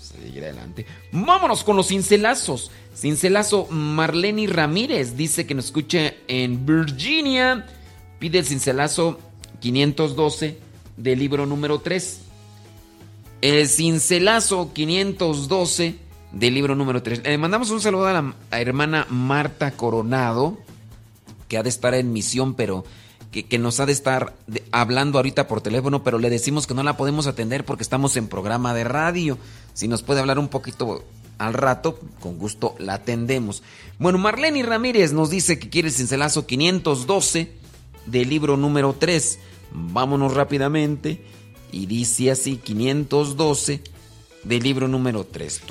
seguir 0.00 0.44
adelante. 0.44 0.86
Vámonos 1.12 1.64
con 1.64 1.76
los 1.76 1.88
cincelazos. 1.88 2.70
Cincelazo 2.94 3.66
Marlene 3.70 4.46
Ramírez 4.46 5.16
dice 5.16 5.46
que 5.46 5.54
nos 5.54 5.66
escucha 5.66 6.14
en 6.26 6.66
Virginia. 6.66 7.66
Pide 8.18 8.40
el 8.40 8.44
cincelazo 8.44 9.20
512 9.60 10.58
del 10.96 11.18
libro 11.18 11.46
número 11.46 11.80
3. 11.80 12.20
El 13.40 13.68
cincelazo 13.68 14.72
512 14.72 15.94
del 16.32 16.54
libro 16.54 16.74
número 16.74 17.02
3. 17.02 17.22
Le 17.24 17.38
mandamos 17.38 17.70
un 17.70 17.80
saludo 17.80 18.06
a 18.06 18.12
la 18.12 18.34
hermana 18.50 19.06
Marta 19.08 19.70
Coronado, 19.70 20.58
que 21.46 21.56
ha 21.56 21.62
de 21.62 21.68
estar 21.68 21.94
en 21.94 22.12
misión, 22.12 22.54
pero 22.54 22.84
que, 23.44 23.58
nos 23.58 23.80
ha 23.80 23.86
de 23.86 23.92
estar 23.92 24.34
hablando 24.72 25.18
ahorita 25.18 25.48
por 25.48 25.60
teléfono, 25.60 26.02
pero 26.02 26.18
le 26.18 26.30
decimos 26.30 26.66
que 26.66 26.74
no 26.74 26.82
la 26.82 26.96
podemos 26.96 27.26
atender 27.26 27.64
porque 27.64 27.82
estamos 27.82 28.16
en 28.16 28.28
programa 28.28 28.74
de 28.74 28.84
radio. 28.84 29.38
Si 29.74 29.88
nos 29.88 30.02
puede 30.02 30.20
hablar 30.20 30.38
un 30.38 30.48
poquito 30.48 31.04
al 31.38 31.54
rato, 31.54 31.98
con 32.20 32.38
gusto 32.38 32.74
la 32.78 32.94
atendemos. 32.94 33.62
Bueno, 33.98 34.18
Marlene 34.18 34.62
Ramírez 34.62 35.12
nos 35.12 35.30
dice 35.30 35.58
que 35.58 35.70
quiere 35.70 35.88
el 35.88 35.94
cincelazo 35.94 36.46
512 36.46 37.52
del 38.06 38.28
libro 38.28 38.56
número 38.56 38.94
3. 38.98 39.38
Vámonos 39.72 40.34
rápidamente. 40.34 41.22
Y 41.70 41.86
dice 41.86 42.30
así, 42.30 42.56
512 42.56 43.82
del 44.44 44.62
libro 44.62 44.88
número 44.88 45.24
3. 45.24 45.62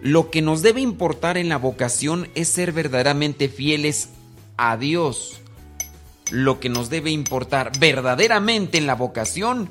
Lo 0.00 0.30
que 0.30 0.42
nos 0.42 0.62
debe 0.62 0.80
importar 0.80 1.36
en 1.36 1.48
la 1.48 1.58
vocación 1.58 2.28
es 2.34 2.48
ser 2.48 2.72
verdaderamente 2.72 3.48
fieles 3.48 4.08
a 4.56 4.76
Dios. 4.76 5.40
Lo 6.30 6.60
que 6.60 6.68
nos 6.68 6.90
debe 6.90 7.10
importar 7.10 7.72
verdaderamente 7.78 8.78
en 8.78 8.86
la 8.86 8.94
vocación 8.94 9.68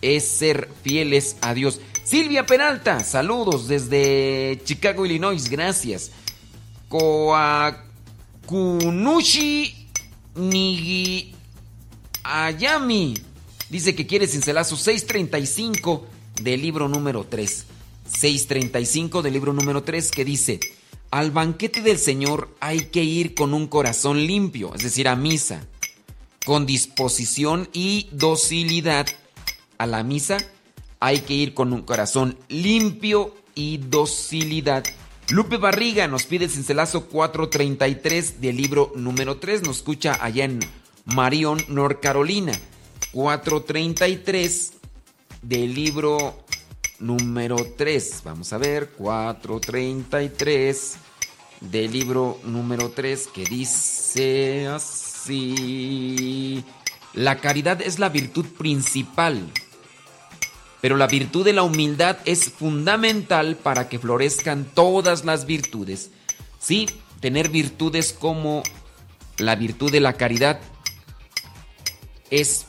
es 0.00 0.26
ser 0.26 0.68
fieles 0.82 1.36
a 1.40 1.54
Dios. 1.54 1.80
Silvia 2.04 2.46
Peralta, 2.46 3.04
saludos 3.04 3.68
desde 3.68 4.60
Chicago, 4.64 5.06
Illinois, 5.06 5.48
gracias. 5.48 6.10
Koakunushi 6.88 7.72
Nigi 10.34 11.34
Ayami 12.24 13.14
Dice 13.72 13.94
que 13.94 14.06
quiere 14.06 14.26
cincelazo 14.26 14.76
635 14.76 16.06
del 16.42 16.60
libro 16.60 16.88
número 16.88 17.24
3. 17.24 17.64
635 18.06 19.22
del 19.22 19.32
libro 19.32 19.54
número 19.54 19.82
3 19.82 20.10
que 20.10 20.26
dice, 20.26 20.60
al 21.10 21.30
banquete 21.30 21.80
del 21.80 21.98
Señor 21.98 22.54
hay 22.60 22.90
que 22.90 23.02
ir 23.02 23.32
con 23.32 23.54
un 23.54 23.68
corazón 23.68 24.26
limpio, 24.26 24.74
es 24.74 24.82
decir, 24.82 25.08
a 25.08 25.16
misa, 25.16 25.66
con 26.44 26.66
disposición 26.66 27.68
y 27.72 28.08
docilidad. 28.12 29.06
A 29.78 29.86
la 29.86 30.02
misa 30.02 30.38
hay 31.00 31.20
que 31.20 31.32
ir 31.34 31.54
con 31.54 31.72
un 31.72 31.82
corazón 31.82 32.36
limpio 32.48 33.34
y 33.54 33.78
docilidad. 33.78 34.84
Lupe 35.30 35.56
Barriga 35.56 36.08
nos 36.08 36.24
pide 36.24 36.44
el 36.44 36.50
cincelazo 36.50 37.06
433 37.06 38.40
del 38.40 38.56
libro 38.56 38.92
número 38.96 39.38
3. 39.38 39.62
Nos 39.62 39.78
escucha 39.78 40.18
allá 40.20 40.44
en 40.44 40.60
Marion, 41.04 41.58
North 41.68 42.00
Carolina. 42.00 42.52
433 43.12 44.72
del 45.42 45.74
libro 45.74 46.44
número 46.98 47.56
3. 47.76 48.22
Vamos 48.24 48.52
a 48.52 48.58
ver, 48.58 48.90
433 48.90 50.94
del 51.60 51.92
libro 51.92 52.40
número 52.44 52.90
3 52.90 53.28
que 53.28 53.44
dice. 53.44 54.68
La 57.14 57.36
caridad 57.36 57.80
es 57.80 57.98
la 57.98 58.08
virtud 58.08 58.46
principal, 58.46 59.40
pero 60.80 60.96
la 60.96 61.06
virtud 61.06 61.44
de 61.44 61.52
la 61.52 61.62
humildad 61.62 62.18
es 62.24 62.50
fundamental 62.50 63.56
para 63.56 63.88
que 63.88 63.98
florezcan 63.98 64.64
todas 64.64 65.24
las 65.24 65.46
virtudes. 65.46 66.10
Sí, 66.58 66.88
tener 67.20 67.50
virtudes 67.50 68.12
como 68.12 68.62
la 69.38 69.54
virtud 69.54 69.92
de 69.92 70.00
la 70.00 70.14
caridad 70.14 70.60
es 72.30 72.66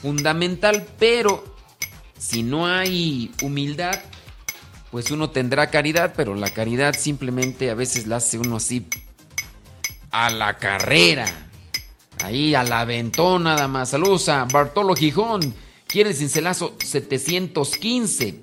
fundamental, 0.00 0.86
pero 0.98 1.44
si 2.18 2.42
no 2.42 2.66
hay 2.66 3.32
humildad, 3.42 4.00
pues 4.90 5.10
uno 5.10 5.30
tendrá 5.30 5.70
caridad, 5.70 6.14
pero 6.16 6.34
la 6.34 6.48
caridad 6.50 6.94
simplemente 6.94 7.70
a 7.70 7.74
veces 7.74 8.06
la 8.06 8.16
hace 8.16 8.38
uno 8.38 8.56
así 8.56 8.86
a 10.10 10.30
la 10.30 10.56
carrera. 10.56 11.43
Ahí 12.22 12.54
a 12.54 12.62
la 12.62 12.80
aventón 12.80 13.44
nada 13.44 13.68
más. 13.68 13.90
Saludos 13.90 14.28
a 14.28 14.44
Bartolo 14.44 14.94
Gijón. 14.94 15.54
Quiere 15.86 16.10
el 16.10 16.16
cincelazo 16.16 16.74
715 16.84 18.40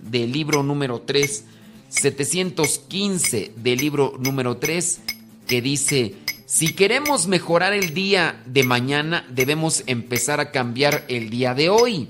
del 0.00 0.32
libro 0.32 0.62
número 0.62 1.00
3. 1.00 1.44
715 1.88 3.52
del 3.56 3.78
libro 3.78 4.14
número 4.18 4.56
3 4.56 5.00
que 5.46 5.62
dice, 5.62 6.14
si 6.46 6.72
queremos 6.72 7.26
mejorar 7.26 7.72
el 7.72 7.94
día 7.94 8.42
de 8.46 8.64
mañana, 8.64 9.26
debemos 9.30 9.84
empezar 9.86 10.40
a 10.40 10.50
cambiar 10.50 11.04
el 11.08 11.30
día 11.30 11.54
de 11.54 11.68
hoy. 11.68 12.08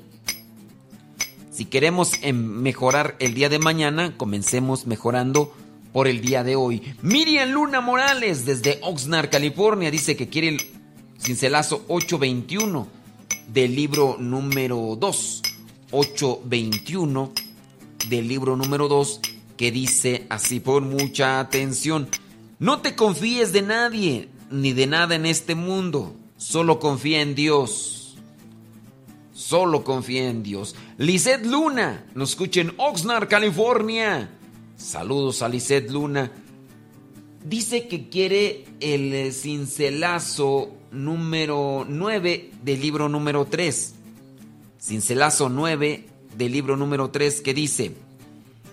Si 1.53 1.67
queremos 1.67 2.12
em, 2.23 2.37
mejorar 2.37 3.17
el 3.21 3.35
día 3.35 3.49
de 3.49 3.59
mañana, 3.59 4.17
comencemos 4.17 4.87
mejorando 4.87 5.55
por 5.93 6.09
el 6.09 6.21
día 6.21 6.43
de 6.43 6.57
hoy. 6.57 6.83
Miriam 7.03 7.51
Luna 7.51 7.81
Morales 7.81 8.45
desde 8.45 8.81
Oxnard, 8.83 9.31
California, 9.31 9.91
dice 9.91 10.17
que 10.17 10.29
quiere 10.29 10.57
cincelazo 11.25 11.85
821 11.89 12.87
del 13.49 13.75
libro 13.75 14.16
número 14.18 14.97
2. 15.01 15.43
821 15.91 17.33
del 18.09 18.29
libro 18.29 18.57
número 18.57 18.89
2 18.89 19.20
que 19.57 19.70
dice 19.70 20.27
así, 20.29 20.61
por 20.61 20.83
mucha 20.83 21.41
atención. 21.41 22.09
No 22.59 22.81
te 22.81 22.95
confíes 22.95 23.53
de 23.53 23.62
nadie 23.62 24.29
ni 24.51 24.72
de 24.72 24.87
nada 24.87 25.14
en 25.14 25.25
este 25.25 25.55
mundo, 25.55 26.14
solo 26.37 26.79
confía 26.79 27.22
en 27.22 27.35
Dios. 27.35 28.16
Solo 29.33 29.83
confía 29.83 30.29
en 30.29 30.43
Dios. 30.43 30.77
Lisette 30.97 31.45
Luna, 31.47 32.07
nos 32.14 32.31
escucha 32.31 32.61
en 32.61 32.72
Oxnard, 32.77 33.29
California. 33.29 34.31
Saludos 34.77 35.43
a 35.43 35.49
Lisette 35.49 35.91
Luna. 35.91 36.31
Dice 37.45 37.89
que 37.89 38.09
quiere 38.09 38.64
el 38.81 39.33
cincelazo 39.33 40.70
número 40.95 41.84
9 41.88 42.51
del 42.62 42.80
libro 42.80 43.09
número 43.09 43.45
3. 43.45 43.95
Cincelazo 44.80 45.49
9 45.49 46.07
del 46.36 46.53
libro 46.53 46.76
número 46.76 47.11
3 47.11 47.40
que 47.40 47.55
dice, 47.55 47.95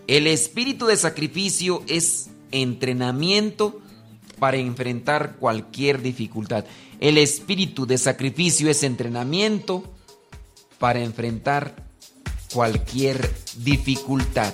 el 0.08 0.28
espíritu 0.28 0.86
de 0.86 0.98
sacrificio 0.98 1.84
es 1.88 2.30
entrenamiento 2.52 3.82
para 4.40 4.58
enfrentar 4.58 5.36
cualquier 5.38 6.02
dificultad. 6.02 6.66
El 7.00 7.18
espíritu 7.18 7.86
de 7.86 7.98
sacrificio 7.98 8.70
es 8.70 8.84
entrenamiento 8.84 9.84
para 10.80 11.02
enfrentar 11.02 11.76
cualquier 12.52 13.32
dificultad. 13.58 14.54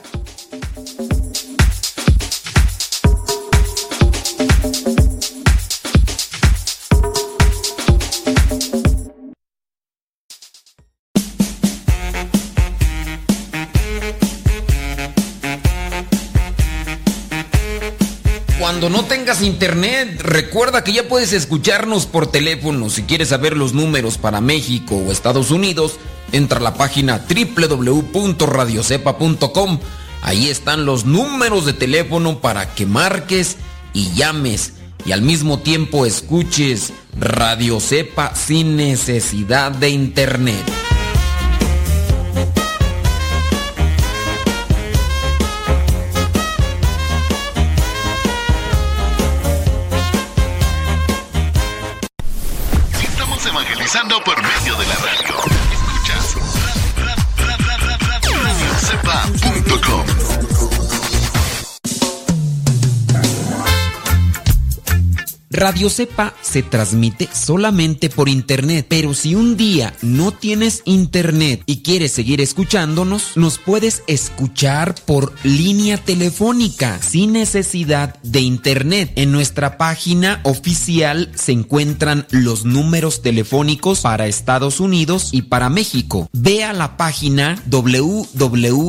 Cuando 18.79 18.95
no 18.95 19.05
tengas 19.05 19.41
internet, 19.41 20.21
recuerda 20.21 20.83
que 20.83 20.93
ya 20.93 21.07
puedes 21.07 21.33
escucharnos 21.33 22.05
por 22.05 22.27
teléfono. 22.27 22.91
Si 22.91 23.01
quieres 23.01 23.29
saber 23.29 23.57
los 23.57 23.73
números 23.73 24.19
para 24.19 24.39
México 24.39 24.97
o 24.97 25.11
Estados 25.11 25.49
Unidos, 25.49 25.95
entra 26.31 26.59
a 26.59 26.61
la 26.61 26.75
página 26.75 27.25
www.radiocepa.com. 27.27 29.79
Ahí 30.21 30.49
están 30.49 30.85
los 30.85 31.05
números 31.05 31.65
de 31.65 31.73
teléfono 31.73 32.39
para 32.39 32.75
que 32.75 32.85
marques 32.85 33.57
y 33.93 34.13
llames 34.13 34.73
y 35.07 35.11
al 35.11 35.23
mismo 35.23 35.57
tiempo 35.57 36.05
escuches 36.05 36.93
Radio 37.19 37.79
Cepa 37.79 38.35
sin 38.35 38.75
necesidad 38.75 39.71
de 39.71 39.89
internet. 39.89 40.86
Radio 65.67 65.89
Cepa 65.89 66.33
se 66.41 66.63
transmite 66.63 67.27
solamente 67.33 68.09
por 68.09 68.29
internet, 68.29 68.85
pero 68.87 69.13
si 69.13 69.35
un 69.35 69.57
día 69.57 69.93
no 70.01 70.31
tienes 70.31 70.81
internet 70.85 71.61
y 71.65 71.81
quieres 71.81 72.13
seguir 72.13 72.39
escuchándonos, 72.39 73.35
nos 73.35 73.57
puedes 73.57 74.01
escuchar 74.07 74.95
por 75.05 75.33
línea 75.43 75.97
telefónica 75.97 77.01
sin 77.01 77.33
necesidad 77.33 78.15
de 78.23 78.39
internet. 78.39 79.11
En 79.17 79.33
nuestra 79.33 79.77
página 79.77 80.39
oficial 80.43 81.33
se 81.35 81.51
encuentran 81.51 82.25
los 82.29 82.63
números 82.63 83.21
telefónicos 83.21 83.99
para 83.99 84.27
Estados 84.27 84.79
Unidos 84.79 85.31
y 85.33 85.41
para 85.41 85.69
México. 85.69 86.29
Ve 86.31 86.63
a 86.63 86.71
la 86.71 86.95
página 86.95 87.61
www 87.65 88.87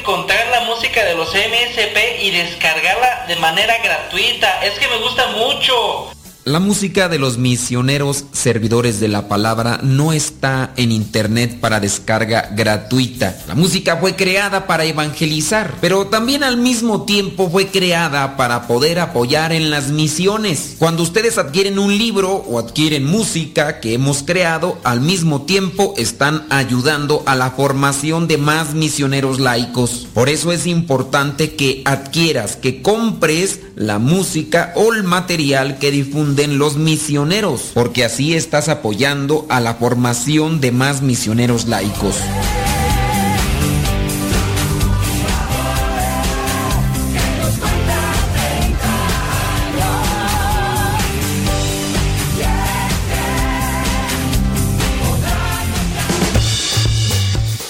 encontrar 0.08 0.46
la 0.48 0.60
música 0.60 1.04
de 1.04 1.14
los 1.14 1.34
MSP 1.34 2.22
y 2.22 2.30
descargarla 2.30 3.26
de 3.28 3.36
manera 3.36 3.76
gratuita? 3.76 4.64
Es 4.64 4.78
que 4.78 4.88
me 4.88 4.96
gusta 4.96 5.26
mucho. 5.32 6.10
La 6.44 6.60
música 6.60 7.10
de 7.10 7.18
los 7.18 7.36
misioneros 7.36 8.24
servidores 8.32 9.00
de 9.00 9.08
la 9.08 9.28
palabra 9.28 9.80
no 9.82 10.14
está 10.14 10.72
en 10.76 10.92
internet 10.92 11.60
para 11.60 11.78
descarga 11.78 12.50
gratuita. 12.54 13.36
La 13.46 13.54
música 13.54 13.98
fue 13.98 14.16
creada 14.16 14.66
para 14.66 14.86
evangelizar, 14.86 15.74
pero 15.82 16.06
también 16.06 16.42
al 16.42 16.56
mismo 16.56 17.04
tiempo 17.04 17.50
fue 17.50 17.66
creada 17.66 18.38
para 18.38 18.66
poder 18.66 18.98
apoyar 18.98 19.52
en 19.52 19.68
las 19.68 19.90
misiones. 19.90 20.76
Cuando 20.78 21.02
ustedes 21.02 21.36
adquieren 21.36 21.78
un 21.78 21.98
libro 21.98 22.32
o 22.32 22.58
adquieren 22.58 23.04
música 23.04 23.80
que 23.80 23.92
hemos 23.92 24.22
creado, 24.22 24.78
al 24.84 25.02
mismo 25.02 25.42
tiempo 25.42 25.92
están 25.98 26.46
ayudando 26.48 27.22
a 27.26 27.34
la 27.34 27.50
formación 27.50 28.26
de 28.26 28.38
más 28.38 28.72
misioneros 28.72 29.38
laicos. 29.38 30.06
Por 30.14 30.30
eso 30.30 30.50
es 30.52 30.66
importante 30.66 31.56
que 31.56 31.82
adquieras, 31.84 32.56
que 32.56 32.80
compres 32.80 33.60
la 33.78 34.00
música 34.00 34.72
o 34.74 34.92
el 34.92 35.04
material 35.04 35.78
que 35.78 35.92
difunden 35.92 36.58
los 36.58 36.76
misioneros, 36.76 37.70
porque 37.74 38.04
así 38.04 38.34
estás 38.34 38.68
apoyando 38.68 39.46
a 39.48 39.60
la 39.60 39.74
formación 39.74 40.60
de 40.60 40.72
más 40.72 41.00
misioneros 41.00 41.68
laicos. 41.68 42.16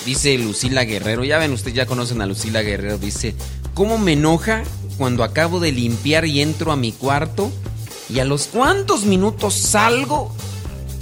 Dice 0.07 0.39
Lucila 0.39 0.85
Guerrero, 0.85 1.23
ya 1.23 1.37
ven, 1.37 1.53
ustedes 1.53 1.77
ya 1.77 1.85
conocen 1.85 2.23
a 2.23 2.27
Lucila 2.27 2.63
Guerrero, 2.63 2.97
dice, 2.97 3.35
¿cómo 3.75 3.99
me 3.99 4.15
enoja 4.15 4.65
cuando 4.99 5.23
acabo 5.23 5.61
de 5.61 5.73
limpiar 5.73 6.27
y 6.27 6.43
entro 6.43 6.73
a 6.73 6.77
mi 6.77 6.93
cuarto 6.93 7.51
y 8.11 8.19
a 8.19 8.25
los 8.25 8.49
cuantos 8.49 9.05
minutos 9.05 9.55
salgo, 9.55 10.35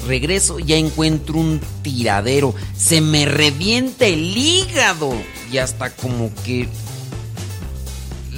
regreso, 0.07 0.59
ya 0.59 0.76
encuentro 0.76 1.38
un 1.38 1.61
tiradero. 1.82 2.55
Se 2.76 3.01
me 3.01 3.26
revienta 3.26 4.07
el 4.07 4.36
hígado. 4.36 5.12
Y 5.51 5.59
hasta 5.59 5.90
como 5.90 6.30
que 6.44 6.68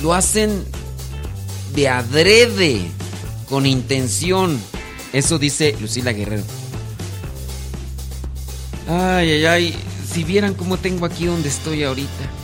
lo 0.00 0.14
hacen 0.14 0.64
de 1.74 1.88
adrede. 1.88 2.80
con 3.48 3.64
intención. 3.64 4.60
Eso 5.14 5.38
dice 5.38 5.74
Lucila 5.80 6.12
Guerrero. 6.12 6.42
Ay, 8.86 9.30
ay, 9.30 9.44
ay. 9.46 9.74
Si 10.12 10.22
vieran 10.22 10.52
cómo 10.52 10.76
tengo 10.76 11.06
aquí 11.06 11.24
donde 11.24 11.48
estoy 11.48 11.82
ahorita. 11.82 12.37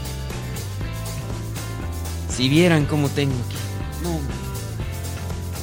Si 2.37 2.49
vieran 2.49 2.87
cómo 2.87 3.09
tengo 3.09 3.35
aquí. 3.47 3.57
No. 4.03 4.19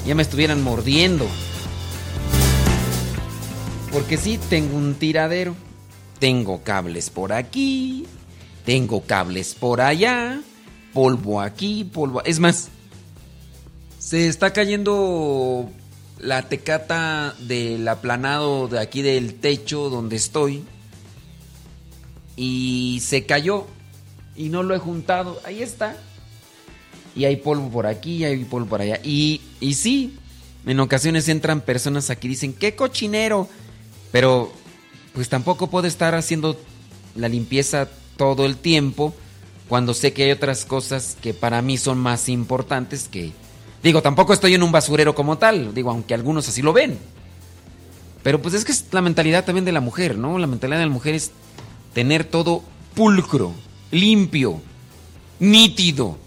Ya 0.08 0.16
me 0.16 0.24
estuvieran 0.24 0.64
mordiendo. 0.64 1.28
Porque 3.92 4.16
sí, 4.16 4.40
tengo 4.50 4.78
un 4.78 4.96
tiradero. 4.96 5.54
Tengo 6.20 6.64
cables 6.64 7.10
por 7.10 7.34
aquí. 7.34 8.08
Tengo 8.66 9.02
cables 9.02 9.54
por 9.54 9.82
allá. 9.82 10.42
Polvo 10.94 11.42
aquí, 11.42 11.84
polvo. 11.84 12.24
Es 12.24 12.40
más, 12.40 12.70
se 14.00 14.30
está 14.30 14.54
cayendo 14.54 15.70
la 16.20 16.44
tecata 16.44 17.36
del 17.40 17.86
aplanado 17.88 18.70
de 18.70 18.80
aquí 18.80 19.02
del 19.02 19.36
techo 19.36 19.90
donde 19.90 20.16
estoy. 20.16 20.64
Y 22.38 23.02
se 23.04 23.26
cayó. 23.26 23.68
Y 24.38 24.48
no 24.48 24.64
lo 24.64 24.74
he 24.74 24.80
juntado. 24.80 25.42
Ahí 25.44 25.62
está. 25.62 25.98
Y 27.16 27.26
hay 27.26 27.38
polvo 27.38 27.70
por 27.70 27.88
aquí, 27.88 28.18
y 28.18 28.26
hay 28.26 28.44
polvo 28.46 28.68
por 28.68 28.82
allá. 28.82 29.00
Y, 29.04 29.42
y 29.60 29.74
sí, 29.74 30.16
en 30.66 30.80
ocasiones 30.80 31.28
entran 31.30 31.62
personas 31.62 32.10
aquí 32.10 32.28
y 32.28 32.32
dicen, 32.32 32.54
¡qué 32.54 32.76
cochinero! 32.76 33.50
Pero 34.12 34.52
pues 35.14 35.30
tampoco 35.30 35.68
puedo 35.68 35.88
estar 35.88 36.16
haciendo 36.16 36.58
la 37.16 37.28
limpieza 37.28 37.90
todo 38.18 38.46
el 38.46 38.58
tiempo 38.58 39.14
cuando 39.68 39.94
sé 39.94 40.14
que 40.14 40.24
hay 40.24 40.32
otras 40.32 40.66
cosas 40.66 41.18
que 41.22 41.34
para 41.34 41.62
mí 41.62 41.78
son 41.78 41.98
más 41.98 42.30
importantes 42.30 43.08
que... 43.10 43.32
Digo, 43.82 44.02
tampoco 44.02 44.34
estoy 44.34 44.54
en 44.54 44.64
un 44.64 44.72
basurero 44.72 45.16
como 45.16 45.38
tal, 45.38 45.74
digo, 45.74 45.90
aunque 45.90 46.14
algunos 46.14 46.48
así 46.48 46.62
lo 46.62 46.72
ven. 46.74 47.00
Pero 48.22 48.42
pues 48.42 48.54
es 48.54 48.64
que 48.64 48.72
es 48.72 48.86
la 48.92 49.02
mentalidad 49.02 49.46
también 49.46 49.66
de 49.66 49.72
la 49.72 49.80
mujer, 49.80 50.18
¿no? 50.18 50.38
La 50.38 50.46
mentalidad 50.46 50.80
de 50.80 50.86
la 50.86 50.92
mujer 50.92 51.16
es 51.16 51.32
tener 51.94 52.24
todo 52.26 52.64
pulcro, 52.94 53.54
limpio, 53.90 54.62
nítido, 55.40 56.18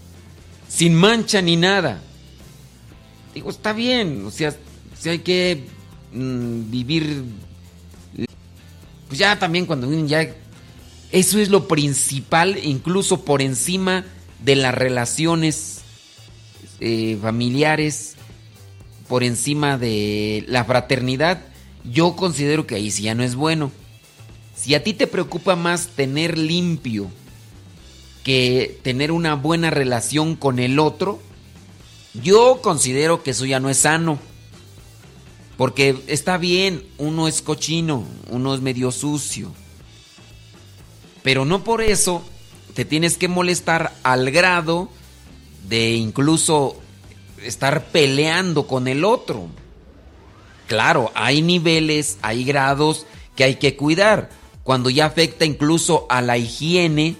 sin 0.75 0.93
mancha 0.93 1.41
ni 1.41 1.55
nada. 1.55 2.01
Digo, 3.33 3.49
está 3.49 3.71
bien, 3.71 4.25
o 4.25 4.31
sea, 4.31 4.53
si 4.99 5.09
hay 5.09 5.19
que 5.19 5.63
mm, 6.11 6.69
vivir 6.69 7.23
pues 9.07 9.19
ya 9.19 9.37
también 9.37 9.65
cuando 9.65 9.91
ya 10.05 10.27
eso 11.11 11.39
es 11.39 11.49
lo 11.49 11.67
principal, 11.67 12.59
incluso 12.63 13.23
por 13.23 13.41
encima 13.41 14.05
de 14.43 14.55
las 14.55 14.75
relaciones 14.75 15.81
eh, 16.81 17.17
familiares, 17.21 18.15
por 19.07 19.23
encima 19.23 19.77
de 19.77 20.43
la 20.47 20.65
fraternidad, 20.65 21.41
yo 21.89 22.15
considero 22.15 22.65
que 22.65 22.75
ahí 22.75 22.91
sí 22.91 23.03
ya 23.03 23.15
no 23.15 23.23
es 23.23 23.35
bueno. 23.35 23.71
Si 24.55 24.73
a 24.73 24.83
ti 24.83 24.93
te 24.93 25.07
preocupa 25.07 25.55
más 25.55 25.87
tener 25.89 26.37
limpio 26.37 27.09
que 28.25 28.79
tener 28.81 29.11
una 29.11 29.35
buena 29.35 29.69
relación 29.69 30.35
con 30.35 30.57
el 30.57 30.79
otro, 30.79 31.19
yo 32.15 32.59
considero 32.63 33.21
que 33.21 33.31
eso 33.31 33.45
ya 33.45 33.59
no 33.59 33.69
es 33.69 33.77
sano. 33.77 34.17
Porque 35.57 36.01
está 36.07 36.37
bien, 36.39 36.87
uno 36.97 37.27
es 37.27 37.43
cochino, 37.43 38.03
uno 38.31 38.55
es 38.55 38.61
medio 38.61 38.91
sucio. 38.91 39.53
Pero 41.21 41.45
no 41.45 41.63
por 41.63 41.83
eso 41.83 42.23
te 42.73 42.83
tienes 42.83 43.17
que 43.19 43.27
molestar 43.27 43.93
al 44.01 44.31
grado 44.31 44.89
de 45.69 45.93
incluso 45.93 46.77
estar 47.43 47.85
peleando 47.91 48.65
con 48.65 48.87
el 48.87 49.05
otro. 49.05 49.49
Claro, 50.67 51.11
hay 51.13 51.43
niveles, 51.43 52.17
hay 52.23 52.43
grados 52.43 53.05
que 53.35 53.43
hay 53.43 53.55
que 53.57 53.75
cuidar. 53.75 54.31
Cuando 54.63 54.89
ya 54.89 55.05
afecta 55.05 55.45
incluso 55.45 56.07
a 56.09 56.23
la 56.23 56.39
higiene, 56.39 57.17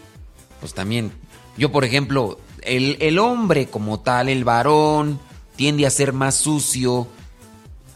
pues 0.65 0.73
también, 0.73 1.11
yo 1.57 1.71
por 1.71 1.85
ejemplo, 1.85 2.39
el, 2.63 2.97
el 2.99 3.19
hombre 3.19 3.67
como 3.67 3.99
tal, 3.99 4.29
el 4.29 4.43
varón, 4.43 5.19
tiende 5.55 5.85
a 5.85 5.91
ser 5.91 6.11
más 6.11 6.37
sucio, 6.37 7.07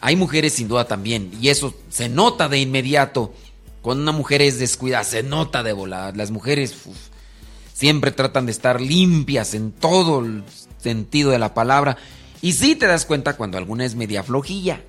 hay 0.02 0.16
mujeres 0.16 0.54
sin 0.54 0.68
duda 0.68 0.86
también, 0.86 1.32
y 1.42 1.50
eso 1.50 1.74
se 1.90 2.10
nota 2.10 2.48
de 2.48 2.60
inmediato. 2.60 3.34
Cuando 3.82 4.04
una 4.04 4.12
mujer 4.12 4.44
es 4.44 4.60
descuidada, 4.60 5.04
se 5.04 5.24
nota 5.24 5.64
de 5.64 5.74
volada. 5.74 6.12
Las 6.12 6.30
mujeres 6.30 6.76
siempre 7.74 8.12
tratan 8.12 8.46
de 8.46 8.52
estar 8.52 8.80
limpias 8.80 9.56
en 9.56 9.72
todo 9.72 10.20
el 10.20 10.44
sentido 10.78 11.32
de 11.32 11.40
la 11.40 11.56
palabra. 11.56 11.98
Y 12.40 12.54
sí 12.54 12.76
te 12.76 12.86
das 12.86 13.08
cuenta 13.08 13.36
cuando 13.36 13.58
alguna 13.58 13.84
es 13.84 13.96
media 13.96 14.22
flojilla. 14.22 14.84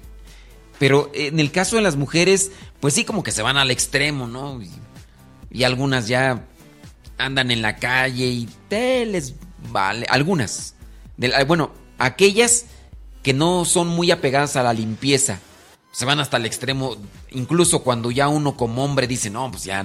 Pero 0.79 1.11
en 1.15 1.41
el 1.41 1.51
caso 1.51 1.77
de 1.77 1.83
las 1.83 1.97
mujeres, 1.97 2.53
pues 2.79 2.93
sí 2.93 3.05
como 3.05 3.23
que 3.23 3.33
se 3.33 3.41
van 3.41 3.57
al 3.57 3.71
extremo, 3.71 4.27
¿no? 4.27 4.61
Y, 5.51 5.65
algunas 5.65 6.09
ya 6.09 6.47
andan 7.21 7.51
en 7.51 7.63
la 7.63 7.77
calle 7.77 8.27
y 8.27 8.49
te 8.69 9.07
les 9.07 9.35
vale. 9.71 10.07
Algunas. 10.09 10.75
bueno, 11.47 11.73
aquellas 11.99 12.67
que 13.23 13.33
no 13.33 13.65
son 13.65 13.89
muy 13.89 14.11
apegadas 14.11 14.57
a 14.57 14.63
la 14.63 14.73
limpieza. 14.73 15.39
Se 15.93 16.05
van 16.05 16.21
hasta 16.21 16.37
el 16.37 16.47
extremo, 16.47 16.97
incluso 17.31 17.83
cuando 17.83 18.11
ya 18.11 18.29
uno 18.29 18.57
como 18.57 18.85
hombre 18.85 19.07
dice, 19.07 19.29
no, 19.29 19.51
pues 19.51 19.65
ya, 19.65 19.85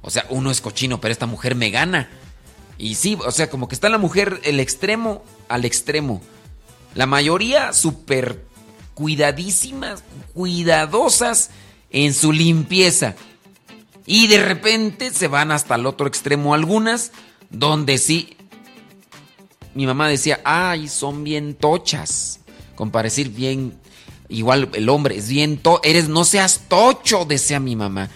o 0.00 0.10
sea, 0.10 0.26
uno 0.30 0.50
es 0.50 0.60
cochino, 0.60 1.00
pero 1.00 1.12
esta 1.12 1.26
mujer 1.26 1.54
me 1.54 1.70
gana. 1.70 2.08
Y 2.78 2.94
sí, 2.94 3.18
o 3.24 3.30
sea, 3.30 3.50
como 3.50 3.68
que 3.68 3.74
está 3.74 3.88
la 3.88 3.98
mujer 3.98 4.40
el 4.44 4.60
extremo 4.60 5.24
al 5.48 5.64
extremo. 5.64 6.22
La 6.94 7.06
mayoría 7.06 7.72
súper 7.72 8.44
cuidadísimas, 8.94 10.02
cuidadosas 10.32 11.50
en 11.90 12.14
su 12.14 12.32
limpieza. 12.32 13.14
Y 14.06 14.28
de 14.28 14.42
repente 14.42 15.10
se 15.10 15.28
van 15.28 15.50
hasta 15.50 15.74
el 15.74 15.86
otro 15.86 16.06
extremo 16.06 16.54
algunas, 16.54 17.12
donde 17.50 17.98
sí, 17.98 18.36
mi 19.74 19.86
mamá 19.86 20.08
decía, 20.08 20.40
ay, 20.44 20.88
son 20.88 21.24
bien 21.24 21.54
tochas 21.54 22.40
con 22.76 22.90
parecer 22.90 23.30
bien, 23.30 23.76
igual 24.28 24.70
el 24.74 24.88
hombre 24.88 25.16
es 25.16 25.28
bien, 25.28 25.58
to 25.58 25.80
eres, 25.82 26.08
no 26.08 26.24
seas 26.24 26.62
tocho, 26.68 27.24
decía 27.24 27.58
mi 27.58 27.74
mamá, 27.74 28.08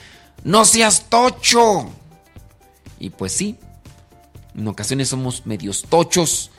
no 0.44 0.64
seas 0.64 1.06
tocho. 1.08 1.90
Y 3.00 3.10
pues 3.10 3.32
sí, 3.32 3.56
en 4.54 4.68
ocasiones 4.68 5.08
somos 5.08 5.46
medios 5.46 5.82
tochos. 5.88 6.50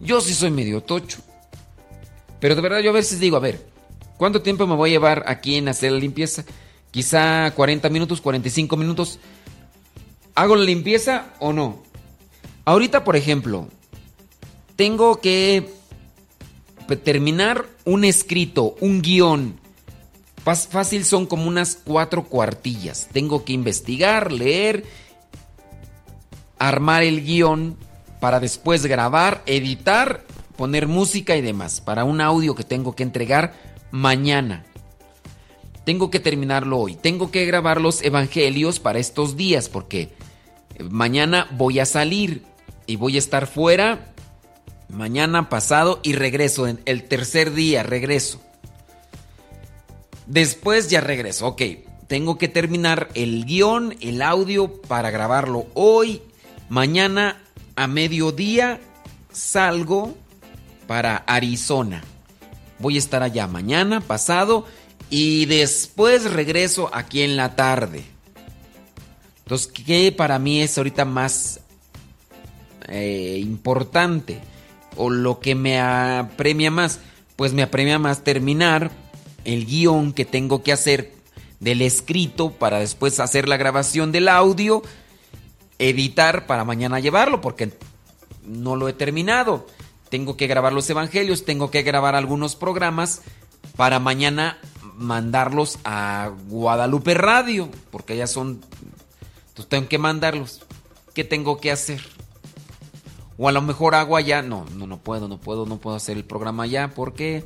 Yo 0.00 0.20
sí 0.20 0.34
soy 0.34 0.50
medio 0.50 0.82
tocho. 0.82 1.18
Pero 2.38 2.54
de 2.54 2.60
verdad 2.60 2.80
yo 2.80 2.90
a 2.90 2.94
veces 2.94 3.18
digo, 3.18 3.36
a 3.36 3.40
ver, 3.40 3.66
¿cuánto 4.18 4.42
tiempo 4.42 4.66
me 4.66 4.76
voy 4.76 4.90
a 4.90 4.92
llevar 4.92 5.24
aquí 5.26 5.56
en 5.56 5.68
hacer 5.68 5.92
la 5.92 5.98
limpieza? 5.98 6.44
Quizá 6.92 7.50
40 7.56 7.88
minutos, 7.88 8.20
45 8.20 8.76
minutos. 8.76 9.18
¿Hago 10.34 10.54
la 10.54 10.64
limpieza 10.64 11.34
o 11.40 11.52
no? 11.52 11.82
Ahorita, 12.64 13.02
por 13.02 13.16
ejemplo, 13.16 13.66
tengo 14.76 15.20
que 15.20 15.68
terminar 17.02 17.66
un 17.84 18.04
escrito, 18.04 18.76
un 18.80 19.02
guion, 19.02 19.58
fácil 20.44 21.04
son 21.04 21.26
como 21.26 21.48
unas 21.48 21.76
cuatro 21.76 22.24
cuartillas. 22.24 23.08
Tengo 23.12 23.44
que 23.44 23.52
investigar, 23.52 24.32
leer, 24.32 24.84
armar 26.58 27.02
el 27.02 27.24
guion 27.24 27.76
para 28.20 28.40
después 28.40 28.86
grabar, 28.86 29.42
editar, 29.46 30.24
poner 30.56 30.88
música 30.88 31.36
y 31.36 31.40
demás. 31.40 31.80
Para 31.80 32.04
un 32.04 32.20
audio 32.20 32.54
que 32.54 32.64
tengo 32.64 32.94
que 32.94 33.02
entregar 33.02 33.54
mañana. 33.90 34.64
Tengo 35.84 36.10
que 36.10 36.20
terminarlo 36.20 36.78
hoy. 36.78 36.94
Tengo 36.94 37.30
que 37.30 37.44
grabar 37.44 37.80
los 37.80 38.02
evangelios 38.02 38.78
para 38.78 38.98
estos 38.98 39.36
días 39.36 39.68
porque 39.68 40.10
mañana 40.90 41.48
voy 41.52 41.80
a 41.80 41.86
salir 41.86 42.44
y 42.86 42.96
voy 42.96 43.16
a 43.16 43.18
estar 43.18 43.46
fuera 43.46 44.12
mañana 44.88 45.48
pasado 45.48 46.00
y 46.02 46.12
regreso. 46.12 46.68
En 46.68 46.80
el 46.84 47.04
tercer 47.04 47.52
día 47.52 47.82
regreso. 47.82 48.40
Después 50.26 50.88
ya 50.88 51.00
regreso. 51.00 51.48
Ok, 51.48 51.62
tengo 52.06 52.38
que 52.38 52.48
terminar 52.48 53.08
el 53.14 53.44
guion, 53.44 53.96
el 54.00 54.22
audio 54.22 54.80
para 54.82 55.10
grabarlo 55.10 55.66
hoy. 55.74 56.22
Mañana 56.68 57.42
a 57.74 57.86
mediodía 57.86 58.80
salgo 59.32 60.14
para 60.86 61.16
Arizona. 61.16 62.02
Voy 62.78 62.96
a 62.96 62.98
estar 62.98 63.22
allá 63.22 63.46
mañana, 63.46 64.00
pasado, 64.00 64.66
y 65.14 65.44
después 65.44 66.24
regreso 66.32 66.88
aquí 66.90 67.20
en 67.20 67.36
la 67.36 67.54
tarde. 67.54 68.02
Entonces, 69.44 69.66
¿qué 69.68 70.10
para 70.10 70.38
mí 70.38 70.62
es 70.62 70.78
ahorita 70.78 71.04
más 71.04 71.60
eh, 72.88 73.38
importante? 73.42 74.40
o 74.96 75.10
lo 75.10 75.38
que 75.38 75.54
me 75.54 75.78
apremia 75.78 76.70
más? 76.70 77.00
Pues 77.36 77.52
me 77.52 77.62
apremia 77.62 77.98
más 77.98 78.24
terminar 78.24 78.90
el 79.44 79.66
guion 79.66 80.14
que 80.14 80.24
tengo 80.24 80.62
que 80.62 80.72
hacer 80.72 81.12
del 81.60 81.82
escrito 81.82 82.50
para 82.50 82.78
después 82.78 83.20
hacer 83.20 83.48
la 83.48 83.58
grabación 83.58 84.12
del 84.12 84.28
audio, 84.28 84.82
editar 85.78 86.46
para 86.46 86.64
mañana 86.64 87.00
llevarlo 87.00 87.42
porque 87.42 87.70
no 88.46 88.76
lo 88.76 88.88
he 88.88 88.94
terminado. 88.94 89.66
tengo 90.08 90.38
que 90.38 90.46
grabar 90.46 90.72
los 90.72 90.88
evangelios, 90.88 91.44
tengo 91.44 91.70
que 91.70 91.82
grabar 91.82 92.14
algunos 92.14 92.56
programas 92.56 93.20
para 93.76 93.98
mañana 93.98 94.58
mandarlos 94.96 95.78
a 95.84 96.30
Guadalupe 96.48 97.14
Radio, 97.14 97.68
porque 97.90 98.16
ya 98.16 98.26
son... 98.26 98.60
Entonces 99.48 99.68
tengo 99.68 99.88
que 99.88 99.98
mandarlos. 99.98 100.64
¿Qué 101.14 101.24
tengo 101.24 101.60
que 101.60 101.70
hacer? 101.70 102.00
O 103.36 103.48
a 103.48 103.52
lo 103.52 103.60
mejor 103.62 103.94
hago 103.94 104.16
allá. 104.16 104.42
No, 104.42 104.64
no, 104.76 104.86
no 104.86 104.98
puedo, 104.98 105.28
no 105.28 105.38
puedo, 105.38 105.66
no 105.66 105.78
puedo 105.78 105.96
hacer 105.96 106.16
el 106.16 106.24
programa 106.24 106.64
allá 106.64 106.92
porque... 106.94 107.44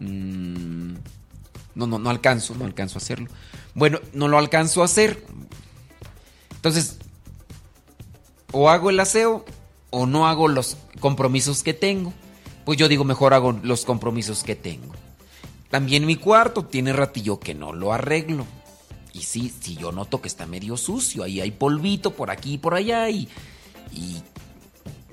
Mm, 0.00 0.94
no, 1.74 1.86
no, 1.86 1.98
no 1.98 2.10
alcanzo, 2.10 2.54
no 2.54 2.64
alcanzo 2.64 2.98
a 2.98 3.02
hacerlo. 3.02 3.28
Bueno, 3.74 4.00
no 4.12 4.28
lo 4.28 4.38
alcanzo 4.38 4.82
a 4.82 4.84
hacer. 4.84 5.24
Entonces, 6.54 6.98
o 8.52 8.70
hago 8.70 8.90
el 8.90 9.00
aseo 9.00 9.44
o 9.90 10.06
no 10.06 10.26
hago 10.26 10.48
los 10.48 10.76
compromisos 11.00 11.62
que 11.62 11.74
tengo. 11.74 12.12
Pues 12.64 12.78
yo 12.78 12.88
digo, 12.88 13.04
mejor 13.04 13.34
hago 13.34 13.52
los 13.62 13.84
compromisos 13.84 14.42
que 14.44 14.54
tengo. 14.54 14.94
También 15.74 16.06
mi 16.06 16.14
cuarto 16.14 16.66
tiene 16.66 16.92
ratillo 16.92 17.40
que 17.40 17.52
no 17.52 17.72
lo 17.72 17.92
arreglo. 17.92 18.46
Y 19.12 19.22
sí, 19.22 19.52
si 19.60 19.74
yo 19.74 19.90
noto 19.90 20.22
que 20.22 20.28
está 20.28 20.46
medio 20.46 20.76
sucio, 20.76 21.24
ahí 21.24 21.40
hay 21.40 21.50
polvito 21.50 22.12
por 22.12 22.30
aquí 22.30 22.52
y 22.52 22.58
por 22.58 22.76
allá 22.76 23.10
y, 23.10 23.28
y 23.90 24.22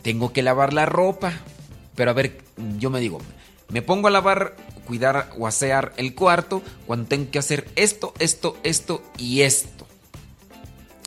tengo 0.04 0.32
que 0.32 0.44
lavar 0.44 0.72
la 0.72 0.86
ropa. 0.86 1.34
Pero 1.96 2.12
a 2.12 2.14
ver, 2.14 2.44
yo 2.78 2.92
me 2.92 3.00
digo, 3.00 3.18
me 3.70 3.82
pongo 3.82 4.08
a 4.08 4.12
lavar, 4.12 4.56
cuidar 4.86 5.32
o 5.36 5.48
asear 5.48 5.94
el 5.98 6.14
cuarto 6.14 6.62
cuando 6.86 7.08
tengo 7.08 7.32
que 7.32 7.40
hacer 7.40 7.68
esto, 7.76 8.14
esto, 8.20 8.56
esto 8.62 9.02
y 9.18 9.42
esto. 9.42 9.88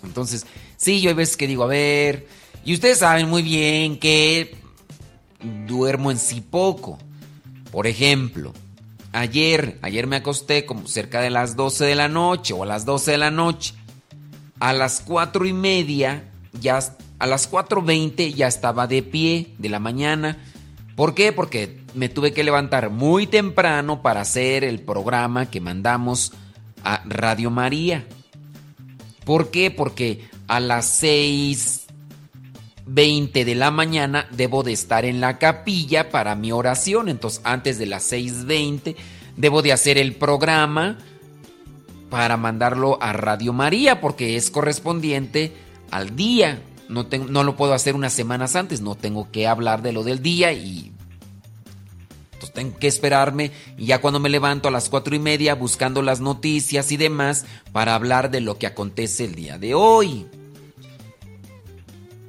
Entonces, 0.03 0.47
sí, 0.77 1.01
yo 1.01 1.11
hay 1.11 1.15
veces 1.15 1.37
que 1.37 1.47
digo, 1.47 1.63
a 1.63 1.69
ver, 1.69 2.27
y 2.65 2.75
ustedes 2.75 2.99
saben 2.99 3.29
muy 3.29 3.45
bien 3.45 4.01
que 4.01 4.57
duermo 5.69 6.11
en 6.11 6.19
sí 6.19 6.41
poco. 6.41 6.99
Por 7.71 7.87
ejemplo, 7.87 8.53
ayer, 9.15 9.79
ayer 9.81 10.07
me 10.07 10.17
acosté 10.17 10.67
como 10.67 10.87
cerca 10.87 11.21
de 11.21 11.31
las 11.31 11.57
12 11.57 11.85
de 11.85 11.95
la 11.95 12.09
noche 12.09 12.53
o 12.53 12.63
a 12.63 12.67
las 12.67 12.85
12 12.85 13.13
de 13.13 13.19
la 13.19 13.31
noche. 13.31 13.75
A 14.61 14.73
las 14.73 15.01
4 15.01 15.47
y 15.47 15.53
media, 15.53 16.25
ya, 16.61 16.81
a 17.19 17.27
las 17.27 17.51
4.20 17.51 18.35
ya 18.35 18.47
estaba 18.47 18.87
de 18.87 19.03
pie 19.03 19.55
de 19.59 19.69
la 19.69 19.79
mañana. 19.79 20.39
¿Por 20.97 21.15
qué? 21.15 21.33
Porque 21.33 21.81
me 21.95 22.09
tuve 22.09 22.33
que 22.33 22.45
levantar 22.45 22.91
muy 22.91 23.27
temprano 23.27 24.03
para 24.03 24.21
hacer 24.21 24.65
el 24.65 24.81
programa 24.81 25.51
que 25.51 25.61
mandamos 25.61 26.33
a 26.85 27.03
Radio 27.07 27.51
María. 27.51 28.05
¿Por 29.25 29.51
qué? 29.51 29.71
Porque 29.71 30.29
a 30.47 30.61
las 30.61 30.87
6.20 32.87 33.45
de 33.45 33.55
la 33.55 33.71
mañana 33.71 34.27
debo 34.31 34.63
de 34.63 34.73
estar 34.73 35.05
en 35.05 35.21
la 35.21 35.39
capilla 35.39 36.11
para 36.11 36.35
mi 36.35 36.53
oración. 36.53 37.09
Entonces 37.09 37.41
antes 37.45 37.79
de 37.79 37.87
las 37.87 38.11
6.20 38.13 38.97
debo 39.37 39.63
de 39.63 39.73
hacer 39.73 39.99
el 39.99 40.15
programa 40.15 40.99
para 42.11 42.37
mandarlo 42.37 42.99
a 43.03 43.13
Radio 43.13 43.53
María 43.53 44.01
porque 44.01 44.37
es 44.37 44.51
correspondiente 44.51 45.53
al 45.91 46.17
día. 46.17 46.63
No, 46.89 47.43
lo 47.43 47.57
puedo 47.57 47.73
hacer 47.73 47.95
unas 47.95 48.13
semanas 48.13 48.57
antes, 48.57 48.83
no 48.83 48.95
tengo 48.95 49.31
que 49.33 49.47
hablar 49.47 49.83
de 49.83 49.93
lo 49.93 50.05
del 50.05 50.23
día 50.23 50.53
y 50.53 50.93
pues 52.39 52.53
tengo 52.53 52.79
que 52.79 52.89
esperarme 52.89 53.53
y 53.79 53.87
ya 53.87 54.03
cuando 54.03 54.21
me 54.21 54.29
levanto 54.29 54.69
a 54.69 54.71
las 54.71 54.91
cuatro 54.91 55.17
y 55.17 55.19
media 55.19 55.55
buscando 55.55 56.03
las 56.03 56.21
noticias 56.21 56.93
y 56.93 56.99
demás 56.99 57.47
para 57.73 57.95
hablar 57.95 58.31
de 58.31 58.43
lo 58.43 58.59
que 58.59 58.67
acontece 58.67 59.25
el 59.25 59.35
día 59.35 59.59
de 59.59 59.73
hoy. 59.73 60.27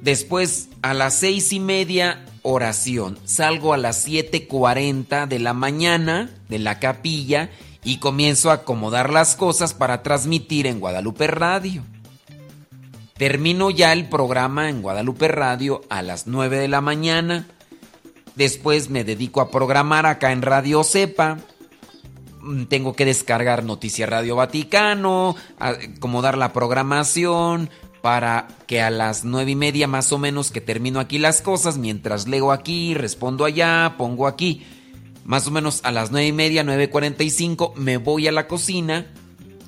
Después 0.06 0.68
a 0.82 0.94
las 0.94 1.14
seis 1.14 1.52
y 1.52 1.58
media 1.58 2.24
oración. 2.42 3.18
Salgo 3.24 3.74
a 3.74 3.76
las 3.76 4.06
7.40 4.06 5.26
de 5.26 5.40
la 5.40 5.52
mañana 5.52 6.30
de 6.48 6.60
la 6.60 6.78
capilla 6.78 7.50
y 7.82 7.98
comienzo 7.98 8.52
a 8.52 8.54
acomodar 8.54 9.12
las 9.12 9.34
cosas 9.34 9.74
para 9.74 10.04
transmitir 10.04 10.68
en 10.68 10.78
Guadalupe 10.78 11.26
Radio. 11.26 11.82
Termino 13.16 13.70
ya 13.70 13.92
el 13.92 14.08
programa 14.08 14.70
en 14.70 14.80
Guadalupe 14.80 15.26
Radio 15.26 15.80
a 15.88 16.02
las 16.02 16.28
9 16.28 16.56
de 16.56 16.68
la 16.68 16.80
mañana. 16.80 17.48
Después 18.36 18.90
me 18.90 19.02
dedico 19.02 19.40
a 19.40 19.50
programar 19.50 20.06
acá 20.06 20.30
en 20.30 20.42
Radio 20.42 20.84
Cepa. 20.84 21.38
Mm, 22.42 22.66
tengo 22.66 22.94
que 22.94 23.06
descargar 23.06 23.64
Noticia 23.64 24.06
Radio 24.06 24.36
Vaticano, 24.36 25.34
acomodar 25.58 26.38
la 26.38 26.52
programación 26.52 27.70
para 28.06 28.46
que 28.68 28.82
a 28.82 28.88
las 28.88 29.24
nueve 29.24 29.50
y 29.50 29.56
media 29.56 29.88
más 29.88 30.12
o 30.12 30.18
menos 30.18 30.52
que 30.52 30.60
termino 30.60 31.00
aquí 31.00 31.18
las 31.18 31.42
cosas, 31.42 31.76
mientras 31.76 32.28
leo 32.28 32.52
aquí, 32.52 32.94
respondo 32.94 33.44
allá, 33.44 33.96
pongo 33.98 34.28
aquí. 34.28 34.62
Más 35.24 35.48
o 35.48 35.50
menos 35.50 35.80
a 35.82 35.90
las 35.90 36.12
nueve 36.12 36.28
y 36.28 36.32
media, 36.32 36.62
9.45 36.62 37.74
me 37.74 37.96
voy 37.96 38.28
a 38.28 38.30
la 38.30 38.46
cocina 38.46 39.08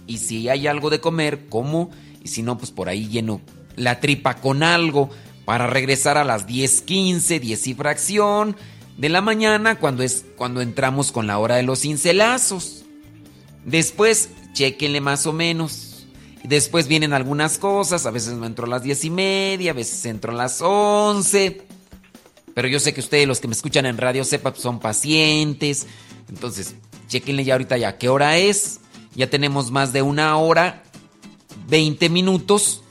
y 0.07 0.19
si 0.19 0.49
hay 0.49 0.69
algo 0.69 0.89
de 0.89 1.01
comer, 1.01 1.49
como 1.49 1.91
y 2.23 2.29
si 2.29 2.45
no, 2.45 2.57
pues 2.57 2.71
por 2.71 2.89
ahí 2.89 3.09
lleno 3.09 3.41
la 3.75 3.99
tripa 3.99 4.35
con 4.35 4.63
algo 4.63 5.11
para 5.45 5.67
regresar 5.67 6.17
a 6.17 6.23
las 6.23 6.47
10:15, 6.47 7.41
10 7.41 7.67
y 7.67 7.75
fracción 7.75 8.57
de 8.99 9.09
la 9.09 9.21
mañana 9.21 9.81
cuando 9.81 10.05
es 10.05 10.25
cuando 10.37 10.61
entramos 10.61 11.11
con 11.11 11.27
la 11.27 11.39
hora 11.39 11.57
de 11.57 11.65
los 11.65 11.81
cincelazos. 11.81 12.85
Después, 13.65 14.29
chequenle 14.53 15.01
más 15.01 15.27
o 15.27 15.33
menos. 15.33 15.88
Después 16.45 16.89
vienen 16.89 17.13
algunas 17.13 17.59
cosas, 17.59 18.07
a 18.07 18.11
veces 18.11 18.35
me 18.35 18.47
entro 18.47 18.67
a 18.67 18.69
las 18.69 18.83
10 18.83 19.05
y 19.05 19.11
media, 19.11 19.73
a 19.73 19.75
veces 19.75 20.05
entro 20.07 20.33
a 20.33 20.37
las 20.37 20.61
11. 20.63 21.67
Pero 22.55 22.69
yo 22.69 22.81
sé 22.81 22.95
que 22.95 23.01
ustedes, 23.01 23.29
los 23.29 23.41
que 23.41 23.49
me 23.49 23.55
escuchan 23.55 23.87
en 23.87 23.99
Radio 23.99 24.25
Sepa, 24.25 24.51
pues, 24.51 24.63
son 24.63 24.81
pacientes. 24.81 25.87
Entonces, 26.29 26.75
chequenle 27.09 27.45
ya 27.45 27.55
ahorita 27.55 27.77
ya 27.77 27.99
qué 27.99 28.09
hora 28.09 28.37
es. 28.37 28.81
Ya 29.15 29.29
tenemos 29.31 29.71
más 29.71 29.93
de 29.93 30.03
una 30.03 30.37
hora 30.37 30.83
20 31.69 32.09
minutos 32.09 32.83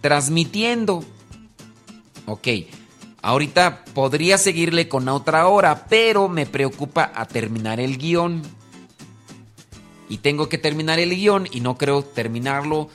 transmitiendo. 0.00 1.04
Ok, 2.26 2.48
ahorita 3.20 3.84
podría 3.94 4.38
seguirle 4.38 4.88
con 4.88 5.08
otra 5.08 5.48
hora, 5.48 5.86
pero 5.88 6.28
me 6.28 6.46
preocupa 6.46 7.10
a 7.14 7.26
terminar 7.26 7.80
el 7.80 7.98
guion. 7.98 8.42
Y 10.12 10.18
tengo 10.18 10.50
que 10.50 10.58
terminar 10.58 10.98
el 10.98 11.16
guion 11.16 11.48
y 11.50 11.60
no 11.60 11.78
creo 11.78 12.02
terminarlo 12.02 12.90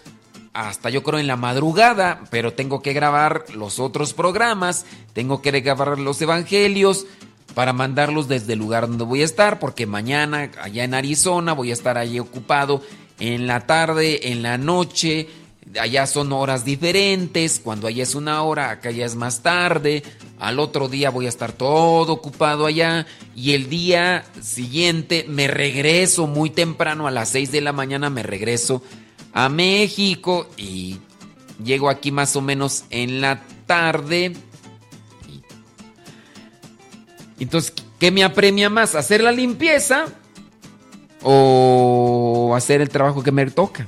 hasta 0.54 0.92
yo 0.92 1.02
creo 1.02 1.18
en 1.18 1.26
la 1.26 1.36
madrugada, 1.36 2.22
pero 2.30 2.54
tengo 2.54 2.84
que 2.84 2.94
grabar 2.94 3.46
los 3.56 3.80
otros 3.80 4.14
programas, 4.14 4.86
tengo 5.14 5.42
que 5.42 5.50
grabar 5.62 5.98
los 5.98 6.22
evangelios 6.22 7.08
para 7.56 7.74
mandarlos 7.74 8.28
desde 8.28 8.54
el 8.54 8.60
lugar 8.60 8.88
donde 8.88 9.04
voy 9.04 9.24
a 9.24 9.26
estar, 9.26 9.58
porque 9.58 9.88
mañana 9.88 10.52
allá 10.62 10.84
en 10.84 10.94
Arizona 10.94 11.54
voy 11.54 11.72
a 11.72 11.74
estar 11.74 11.98
allí 11.98 12.20
ocupado 12.20 12.84
en 13.20 13.48
la 13.48 13.62
tarde, 13.62 14.32
en 14.32 14.44
la 14.44 14.60
noche, 14.60 15.28
allá 15.80 16.08
son 16.08 16.34
horas 16.34 16.66
diferentes, 16.66 17.60
cuando 17.64 17.88
allá 17.88 18.04
es 18.04 18.16
una 18.16 18.42
hora, 18.44 18.70
acá 18.70 18.92
ya 18.92 19.06
es 19.06 19.16
más 19.16 19.42
tarde, 19.42 20.04
al 20.40 20.60
otro 20.60 20.88
día 20.88 21.10
voy 21.10 21.26
a 21.26 21.30
estar 21.30 21.52
todo 21.52 22.14
ocupado 22.14 22.66
allá 22.66 23.06
y 23.36 23.54
el 23.54 23.70
día 23.70 24.26
siguiente 24.42 25.26
me 25.28 25.48
regreso 25.48 26.28
muy 26.28 26.50
temprano, 26.50 27.08
a 27.08 27.12
las 27.12 27.30
6 27.30 27.52
de 27.52 27.62
la 27.62 27.74
mañana 27.74 28.10
me 28.10 28.24
regreso 28.24 28.82
a 29.34 29.50
México 29.50 30.48
y 30.58 30.98
llego 31.64 31.90
aquí 31.90 32.12
más 32.12 32.36
o 32.36 32.42
menos 32.42 32.86
en 32.90 33.22
la 33.22 33.44
tarde. 33.66 34.34
Entonces, 37.40 37.74
¿qué 38.00 38.12
me 38.12 38.24
apremia 38.24 38.70
más? 38.70 38.96
¿Hacer 38.96 39.22
la 39.22 39.32
limpieza 39.32 40.06
o 41.22 42.54
hacer 42.56 42.82
el 42.82 42.90
trabajo 42.90 43.22
que 43.24 43.32
me 43.32 43.46
toca? 43.52 43.88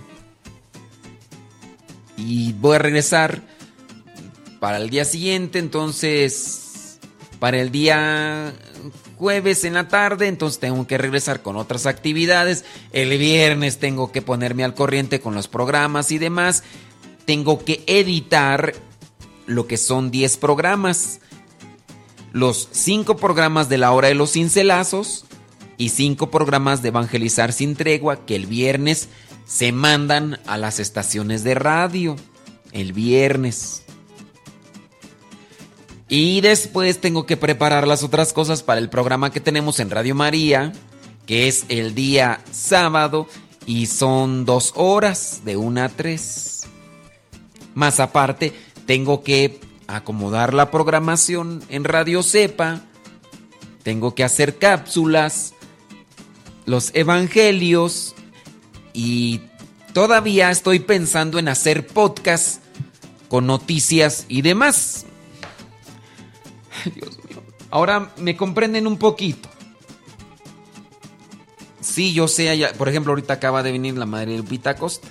Y 2.20 2.54
voy 2.54 2.76
a 2.76 2.80
regresar 2.80 3.42
para 4.60 4.78
el 4.78 4.90
día 4.90 5.06
siguiente, 5.06 5.60
entonces 5.60 7.00
para 7.40 7.60
el 7.60 7.72
día 7.72 8.54
jueves 9.18 9.64
en 9.64 9.74
la 9.74 9.88
tarde, 9.88 10.28
entonces 10.28 10.60
tengo 10.60 10.86
que 10.88 10.98
regresar 10.98 11.42
con 11.42 11.56
otras 11.56 11.86
actividades. 11.86 12.66
El 12.92 13.18
viernes 13.18 13.80
tengo 13.80 14.12
que 14.12 14.22
ponerme 14.22 14.64
al 14.64 14.74
corriente 14.74 15.20
con 15.20 15.36
los 15.36 15.48
programas 15.48 16.12
y 16.12 16.18
demás. 16.18 16.64
Tengo 17.26 17.64
que 17.64 17.84
editar 17.88 18.74
lo 19.46 19.68
que 19.68 19.78
son 19.78 20.12
10 20.12 20.38
programas. 20.38 21.20
Los 22.32 22.70
5 22.72 23.18
programas 23.18 23.70
de 23.70 23.78
la 23.78 23.92
hora 23.92 24.10
de 24.10 24.16
los 24.16 24.34
cincelazos 24.34 25.26
y 25.78 25.90
5 25.90 26.30
programas 26.30 26.82
de 26.82 26.90
evangelizar 26.90 27.54
sin 27.54 27.76
tregua 27.76 28.26
que 28.26 28.36
el 28.36 28.46
viernes 28.46 29.10
se 29.50 29.72
mandan 29.72 30.40
a 30.46 30.58
las 30.58 30.80
estaciones 30.80 31.44
de 31.44 31.56
radio 31.56 32.16
el 32.72 32.94
viernes. 32.94 33.84
Y 36.08 36.42
después 36.42 37.02
tengo 37.02 37.26
que 37.26 37.36
preparar 37.36 37.88
las 37.88 38.04
otras 38.04 38.32
cosas 38.32 38.64
para 38.64 38.80
el 38.80 38.90
programa 38.90 39.32
que 39.32 39.42
tenemos 39.42 39.80
en 39.80 39.90
Radio 39.90 40.14
María, 40.14 40.72
que 41.26 41.48
es 41.48 41.66
el 41.70 41.96
día 41.96 42.42
sábado 42.52 43.28
y 43.66 43.88
son 43.88 44.46
dos 44.46 44.74
horas 44.76 45.42
de 45.44 45.58
una 45.58 45.86
a 45.86 45.90
tres. 45.90 46.68
Más 47.74 48.00
aparte, 48.00 48.54
tengo 48.86 49.24
que 49.24 49.60
acomodar 49.88 50.54
la 50.54 50.72
programación 50.72 51.64
en 51.70 51.84
Radio 51.84 52.24
Cepa 52.24 52.84
tengo 53.84 54.14
que 54.14 54.24
hacer 54.24 54.58
cápsulas, 54.58 55.54
los 56.66 56.92
evangelios 56.94 58.14
y 58.94 59.42
todavía 59.94 60.52
estoy 60.52 60.80
pensando 60.80 61.40
en 61.40 61.48
hacer 61.48 61.88
podcast 61.88 62.62
con 63.28 63.48
noticias 63.48 64.26
y 64.28 64.42
demás. 64.42 65.06
Dios 66.96 67.18
mío. 67.26 67.44
Ahora 67.70 68.12
me 68.18 68.36
comprenden 68.36 68.88
un 68.88 68.98
poquito. 68.98 69.50
Sí, 71.82 72.14
yo 72.14 72.28
sé, 72.28 72.70
por 72.78 72.90
ejemplo, 72.90 73.12
ahorita 73.12 73.34
acaba 73.34 73.64
de 73.64 73.72
venir 73.72 73.98
la 73.98 74.06
madre 74.06 74.34
de 74.34 74.38
Lupita 74.40 74.76
Costa 74.76 75.08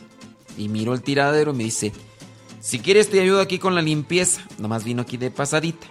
y 0.57 0.69
miro 0.69 0.95
el 0.95 1.03
tiradero 1.03 1.53
y 1.53 1.57
me 1.57 1.65
dice, 1.65 1.93
si 2.61 2.81
quieres 2.81 3.09
te 3.09 3.21
ayudo 3.21 3.41
aquí 3.41 3.59
con 3.59 3.75
la 3.75 3.83
limpieza. 3.83 4.43
Nomás 4.59 4.85
vino 4.85 5.03
aquí 5.03 5.17
de 5.17 5.31
pasadita. 5.31 5.87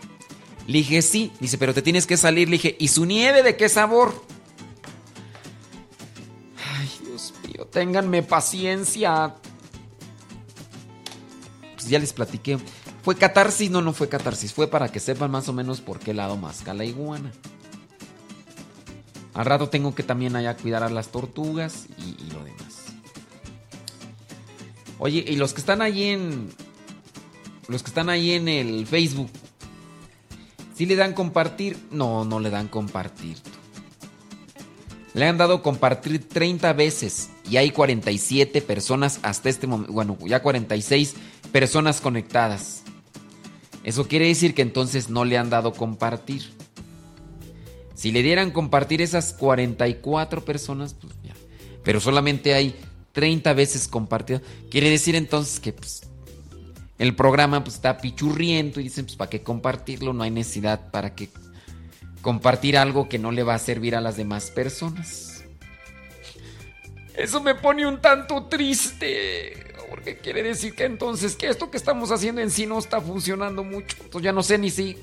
Le 0.67 0.79
dije, 0.79 1.01
sí. 1.01 1.31
Dice, 1.39 1.57
pero 1.57 1.73
te 1.73 1.81
tienes 1.81 2.05
que 2.05 2.17
salir. 2.17 2.49
Le 2.49 2.53
dije, 2.53 2.75
¿y 2.79 2.89
su 2.89 3.05
nieve 3.05 3.41
de 3.41 3.55
qué 3.55 3.69
sabor? 3.69 4.13
Ténganme 7.71 8.23
paciencia. 8.23 9.35
Pues 11.75 11.87
ya 11.87 11.99
les 11.99 12.13
platiqué. 12.13 12.57
¿Fue 13.03 13.15
catarsis? 13.15 13.71
No, 13.71 13.81
no 13.81 13.93
fue 13.93 14.09
catarsis. 14.09 14.53
Fue 14.53 14.67
para 14.67 14.89
que 14.89 14.99
sepan 14.99 15.31
más 15.31 15.47
o 15.47 15.53
menos 15.53 15.79
por 15.79 15.99
qué 15.99 16.13
lado 16.13 16.35
masca 16.37 16.73
la 16.73 16.85
iguana. 16.85 17.31
Al 19.33 19.45
rato 19.45 19.69
tengo 19.69 19.93
que 19.93 20.03
también 20.03 20.35
allá 20.35 20.57
cuidar 20.57 20.83
a 20.83 20.89
las 20.89 21.09
tortugas 21.09 21.85
y, 21.97 22.31
lo 22.33 22.43
demás. 22.43 22.87
Oye, 24.97 25.23
y 25.27 25.35
los 25.35 25.53
que 25.53 25.61
están 25.61 25.81
ahí 25.81 26.05
en. 26.05 26.49
Los 27.67 27.83
que 27.83 27.89
están 27.89 28.09
ahí 28.09 28.31
en 28.31 28.47
el 28.47 28.87
Facebook. 28.87 29.29
¿Sí 30.73 30.85
le 30.85 30.95
dan 30.95 31.13
compartir? 31.13 31.77
No, 31.91 32.25
no 32.25 32.39
le 32.39 32.49
dan 32.49 32.67
compartir. 32.67 33.37
Le 35.13 35.27
han 35.27 35.37
dado 35.37 35.61
compartir 35.61 36.27
30 36.27 36.73
veces 36.73 37.29
y 37.49 37.57
hay 37.57 37.71
47 37.71 38.61
personas 38.61 39.19
hasta 39.23 39.49
este 39.49 39.67
momento. 39.67 39.93
Bueno, 39.93 40.17
ya 40.25 40.41
46 40.41 41.15
personas 41.51 42.01
conectadas. 42.01 42.83
Eso 43.83 44.07
quiere 44.07 44.27
decir 44.27 44.53
que 44.53 44.61
entonces 44.61 45.09
no 45.09 45.23
le 45.23 45.37
han 45.37 45.49
dado 45.49 45.73
compartir. 45.73 46.51
Si 47.95 48.11
le 48.11 48.21
dieran 48.21 48.51
compartir 48.51 49.01
esas 49.01 49.33
44 49.33 50.43
personas, 50.43 50.93
pues 50.93 51.13
ya. 51.23 51.33
Pero 51.83 51.99
solamente 51.99 52.53
hay 52.53 52.75
30 53.13 53.53
veces 53.53 53.87
compartido. 53.87 54.41
Quiere 54.69 54.89
decir 54.89 55.15
entonces 55.15 55.59
que 55.59 55.73
pues, 55.73 56.03
el 56.99 57.15
programa 57.15 57.63
pues, 57.63 57.75
está 57.75 57.97
pichurriento 57.97 58.79
y 58.79 58.83
dicen, 58.83 59.05
pues, 59.05 59.15
¿para 59.15 59.29
qué 59.29 59.41
compartirlo? 59.41 60.13
No 60.13 60.23
hay 60.23 60.31
necesidad 60.31 60.91
para 60.91 61.15
que 61.15 61.29
compartir 62.21 62.77
algo 62.77 63.07
que 63.07 63.19
no 63.19 63.31
le 63.31 63.43
va 63.43 63.55
a 63.55 63.59
servir 63.59 63.95
a 63.95 64.01
las 64.01 64.17
demás 64.17 64.51
personas. 64.51 65.26
Eso 67.17 67.41
me 67.41 67.55
pone 67.55 67.85
un 67.85 67.99
tanto 67.99 68.45
triste. 68.45 69.53
Porque 69.89 70.17
quiere 70.17 70.43
decir 70.43 70.75
que 70.75 70.85
entonces 70.85 71.35
que 71.35 71.47
esto 71.47 71.71
que 71.71 71.77
estamos 71.77 72.11
haciendo 72.11 72.41
en 72.41 72.51
sí 72.51 72.65
no 72.67 72.77
está 72.77 73.01
funcionando 73.01 73.63
mucho. 73.63 73.97
Entonces 74.03 74.23
ya 74.23 74.31
no 74.31 74.43
sé 74.43 74.57
ni 74.57 74.69
si 74.69 74.97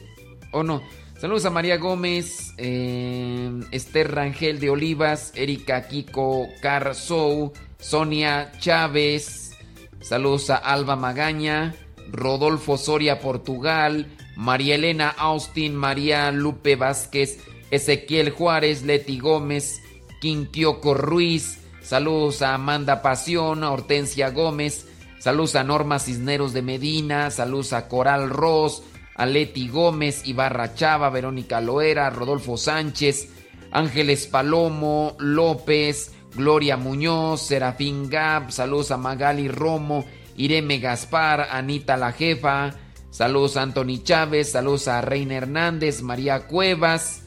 o 0.52 0.62
no. 0.62 0.82
Saludos 1.18 1.44
a 1.46 1.50
María 1.50 1.78
Gómez, 1.78 2.52
eh, 2.58 3.50
Esther 3.70 4.12
Rangel 4.12 4.60
de 4.60 4.70
Olivas, 4.70 5.32
Erika 5.34 5.88
Kiko 5.88 6.48
Carzou, 6.60 7.52
Sonia 7.78 8.52
Chávez. 8.58 9.52
Saludos 10.00 10.50
a 10.50 10.56
Alba 10.56 10.96
Magaña, 10.96 11.74
Rodolfo 12.10 12.76
Soria 12.76 13.20
Portugal, 13.20 14.06
María 14.36 14.74
Elena 14.74 15.08
Austin, 15.08 15.74
María 15.74 16.30
Lupe 16.30 16.76
Vázquez, 16.76 17.38
Ezequiel 17.70 18.30
Juárez, 18.30 18.82
Leti 18.82 19.18
Gómez, 19.18 19.80
Quinquioco 20.20 20.94
Ruiz. 20.94 21.63
Saludos 21.84 22.40
a 22.40 22.54
Amanda 22.54 23.02
Pasión, 23.02 23.62
a 23.62 23.70
Hortensia 23.70 24.30
Gómez. 24.30 24.88
Saludos 25.18 25.54
a 25.54 25.64
Norma 25.64 25.98
Cisneros 25.98 26.54
de 26.54 26.62
Medina. 26.62 27.30
Saludos 27.30 27.74
a 27.74 27.88
Coral 27.88 28.30
Ross, 28.30 28.82
a 29.14 29.26
Leti 29.26 29.68
Gómez, 29.68 30.26
Ibarra 30.26 30.74
Chava, 30.74 31.10
Verónica 31.10 31.60
Loera, 31.60 32.08
Rodolfo 32.08 32.56
Sánchez, 32.56 33.28
Ángeles 33.70 34.26
Palomo, 34.26 35.14
López, 35.18 36.12
Gloria 36.34 36.78
Muñoz, 36.78 37.42
Serafín 37.42 38.08
Gab. 38.08 38.50
Saludos 38.50 38.90
a 38.90 38.96
Magali 38.96 39.48
Romo, 39.48 40.06
Irene 40.36 40.78
Gaspar, 40.78 41.48
Anita 41.50 41.98
la 41.98 42.12
Jefa. 42.12 42.72
Saludos 43.10 43.58
a 43.58 43.62
Anthony 43.62 44.02
Chávez. 44.02 44.52
Saludos 44.52 44.88
a 44.88 45.02
Reina 45.02 45.34
Hernández, 45.34 46.00
María 46.00 46.46
Cuevas. 46.46 47.24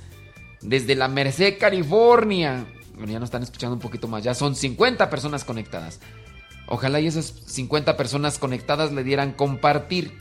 Desde 0.61 0.95
la 0.95 1.07
Merced, 1.07 1.59
California. 1.59 2.65
Bueno, 2.98 3.14
ya 3.14 3.19
nos 3.19 3.28
están 3.28 3.44
escuchando 3.44 3.76
un 3.76 3.82
poquito 3.82 4.07
más. 4.07 4.24
Ya 4.24 4.34
son 4.34 4.56
50 4.56 5.10
personas 5.10 5.44
conectadas. 5.44 5.99
Ojalá 6.68 6.99
y 6.99 7.07
esas 7.07 7.34
50 7.45 7.95
personas 7.95 8.40
conectadas 8.40 8.91
le 8.91 9.03
dieran 9.03 9.32
compartir. 9.32 10.18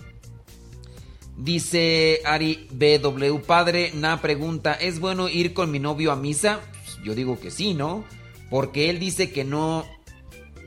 Dice 1.37 2.21
Ari 2.25 2.69
BW 2.71 3.39
Padre, 3.47 3.93
na 3.95 4.21
pregunta, 4.23 4.75
¿es 4.75 5.01
bueno 5.01 5.29
ir 5.29 5.53
con 5.55 5.71
mi 5.71 5.79
novio 5.79 6.13
a 6.13 6.17
misa? 6.17 6.61
Pues, 6.71 6.99
yo 7.05 7.15
digo 7.15 7.39
que 7.41 7.51
sí, 7.51 7.75
¿no? 7.75 8.05
Porque 8.49 8.91
él 8.91 8.99
dice 8.99 9.33
que 9.33 9.45
no, 9.45 9.85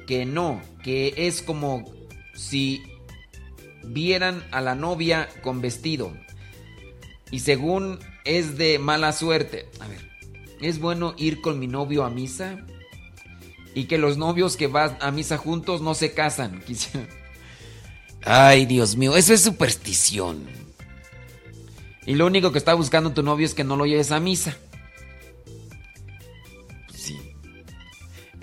que 0.06 0.26
no, 0.26 0.62
que 0.84 1.14
es 1.16 1.42
como 1.42 1.86
si 2.36 2.84
vieran 3.84 4.44
a 4.52 4.62
la 4.62 4.76
novia 4.76 5.30
con 5.42 5.62
vestido. 5.62 6.14
Y 7.32 7.40
según 7.40 8.00
es 8.26 8.58
de 8.58 8.80
mala 8.80 9.12
suerte. 9.14 9.70
A 9.80 9.88
ver, 9.88 10.09
¿es 10.62 10.80
bueno 10.80 11.14
ir 11.18 11.42
con 11.42 11.60
mi 11.60 11.68
novio 11.68 12.04
a 12.04 12.10
misa? 12.10 12.66
Y 13.74 13.86
que 13.86 13.98
los 13.98 14.18
novios 14.18 14.58
que 14.58 14.68
van 14.68 14.98
a 15.02 15.12
misa 15.12 15.38
juntos 15.38 15.82
no 15.82 15.94
se 15.94 16.14
casan. 16.14 16.64
Ay, 18.24 18.66
Dios 18.66 18.96
mío, 18.96 19.16
eso 19.16 19.34
es 19.34 19.42
superstición. 19.42 20.48
Y 22.06 22.16
lo 22.16 22.26
único 22.26 22.52
que 22.52 22.58
está 22.58 22.74
buscando 22.74 23.12
tu 23.12 23.24
novio 23.24 23.46
es 23.46 23.54
que 23.54 23.64
no 23.64 23.76
lo 23.76 23.86
lleves 23.86 24.12
a 24.12 24.20
misa. 24.20 24.58
Sí. 26.94 27.18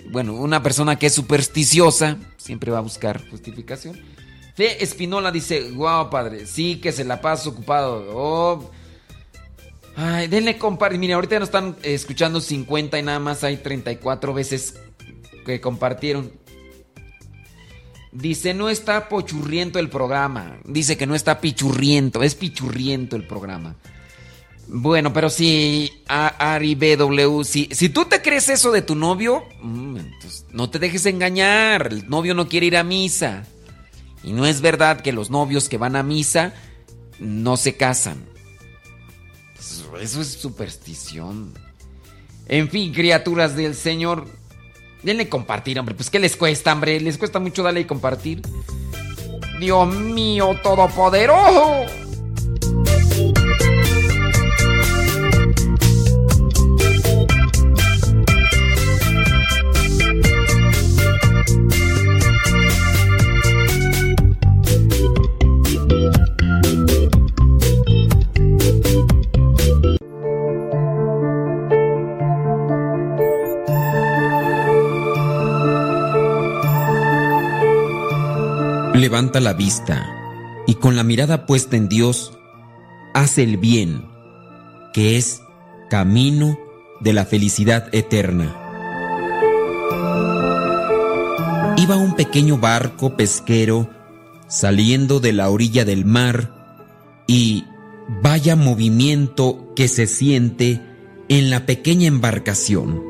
Bueno, 0.09 0.33
una 0.33 0.63
persona 0.63 0.97
que 0.97 1.07
es 1.07 1.13
supersticiosa 1.13 2.17
siempre 2.37 2.71
va 2.71 2.77
a 2.77 2.81
buscar 2.81 3.29
justificación. 3.29 3.99
Fe 4.55 4.81
Espinola 4.83 5.31
dice, 5.31 5.71
wow, 5.73 6.09
padre, 6.09 6.47
sí 6.47 6.77
que 6.77 6.91
se 6.91 7.03
la 7.03 7.21
pasa 7.21 7.49
ocupado. 7.49 8.07
Oh. 8.11 8.71
Ay, 9.99 10.27
denle 10.27 10.57
compartir. 10.59 10.99
Mire, 10.99 11.13
ahorita 11.13 11.39
nos 11.39 11.47
están 11.49 11.75
escuchando 11.81 12.39
50 12.39 12.99
y 12.99 13.01
nada 13.03 13.19
más 13.19 13.43
hay 13.43 13.57
34 13.57 14.31
veces 14.33 14.75
que 15.43 15.59
compartieron. 15.59 16.31
Dice, 18.11 18.53
no 18.53 18.69
está 18.69 19.09
pochurriento 19.09 19.79
el 19.79 19.89
programa. 19.89 20.57
Dice 20.65 20.97
que 20.97 21.07
no 21.07 21.15
está 21.15 21.41
pichurriento, 21.41 22.21
es 22.23 22.35
pichurriento 22.35 23.15
el 23.15 23.25
programa. 23.25 23.75
Bueno, 24.67 25.13
pero 25.13 25.29
si 25.31 25.91
a- 26.07 26.53
Ari 26.53 26.75
BW, 26.75 27.43
si, 27.43 27.69
si 27.71 27.89
tú 27.89 28.05
te 28.05 28.21
crees 28.21 28.49
eso 28.49 28.71
de 28.71 28.81
tu 28.83 28.95
novio, 28.95 29.43
mm, 29.61 29.97
no 30.51 30.69
te 30.69 30.77
dejes 30.77 31.05
engañar. 31.07 31.87
El 31.91 32.07
novio 32.07 32.35
no 32.35 32.47
quiere 32.47 32.67
ir 32.67 32.77
a 32.77 32.83
misa. 32.83 33.45
Y 34.23 34.33
no 34.33 34.45
es 34.45 34.61
verdad 34.61 35.01
que 35.01 35.11
los 35.13 35.29
novios 35.31 35.69
que 35.69 35.77
van 35.77 35.95
a 35.95 36.03
misa 36.03 36.53
no 37.19 37.57
se 37.57 37.77
casan. 37.77 38.25
Eso- 39.99 40.21
es 40.21 40.27
superstición. 40.33 41.53
En 42.47 42.69
fin, 42.69 42.93
criaturas 42.93 43.55
del 43.55 43.75
Señor, 43.75 44.25
denle 45.03 45.27
compartir, 45.27 45.79
hombre. 45.79 45.95
Pues, 45.95 46.09
¿qué 46.09 46.19
les 46.19 46.35
cuesta, 46.35 46.73
hombre? 46.73 46.99
Les 47.01 47.17
cuesta 47.17 47.39
mucho 47.39 47.63
darle 47.63 47.81
y 47.81 47.85
compartir. 47.85 48.41
Dios 49.59 49.87
mío, 49.95 50.57
todopoderoso. 50.63 51.85
La 79.17 79.53
vista 79.53 80.05
y 80.67 80.75
con 80.75 80.95
la 80.95 81.03
mirada 81.03 81.47
puesta 81.47 81.75
en 81.75 81.89
Dios, 81.89 82.37
hace 83.15 83.41
el 83.41 83.57
bien, 83.57 84.05
que 84.93 85.17
es 85.17 85.41
camino 85.89 86.59
de 86.99 87.13
la 87.13 87.25
felicidad 87.25 87.89
eterna. 87.93 88.55
Iba 91.77 91.97
un 91.97 92.15
pequeño 92.15 92.59
barco 92.59 93.17
pesquero 93.17 93.89
saliendo 94.47 95.19
de 95.19 95.33
la 95.33 95.49
orilla 95.49 95.83
del 95.83 96.05
mar 96.05 97.23
y 97.25 97.65
vaya 98.21 98.55
movimiento 98.55 99.73
que 99.75 99.87
se 99.87 100.05
siente 100.05 100.79
en 101.27 101.49
la 101.49 101.65
pequeña 101.65 102.05
embarcación. 102.05 103.01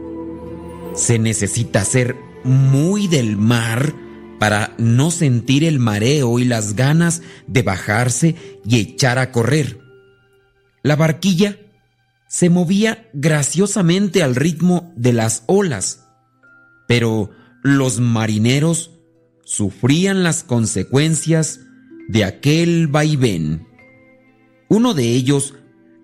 Se 0.95 1.19
necesita 1.19 1.83
ser 1.83 2.15
muy 2.45 3.09
del 3.09 3.35
mar 3.35 4.06
para 4.39 4.75
no 4.77 5.11
sentir 5.11 5.63
el 5.63 5.79
mareo 5.79 6.39
y 6.39 6.45
las 6.45 6.75
ganas 6.75 7.21
de 7.47 7.63
bajarse 7.63 8.35
y 8.65 8.79
echar 8.79 9.19
a 9.19 9.31
correr. 9.31 9.79
La 10.83 10.95
barquilla 10.95 11.57
se 12.27 12.49
movía 12.49 13.09
graciosamente 13.13 14.21
al 14.21 14.35
ritmo 14.35 14.93
de 14.95 15.13
las 15.13 15.43
olas, 15.47 16.07
pero 16.87 17.31
los 17.63 17.99
marineros 17.99 18.91
sufrían 19.43 20.23
las 20.23 20.43
consecuencias 20.43 21.61
de 22.09 22.25
aquel 22.25 22.87
vaivén. 22.87 23.67
Uno 24.69 24.93
de 24.93 25.13
ellos 25.13 25.55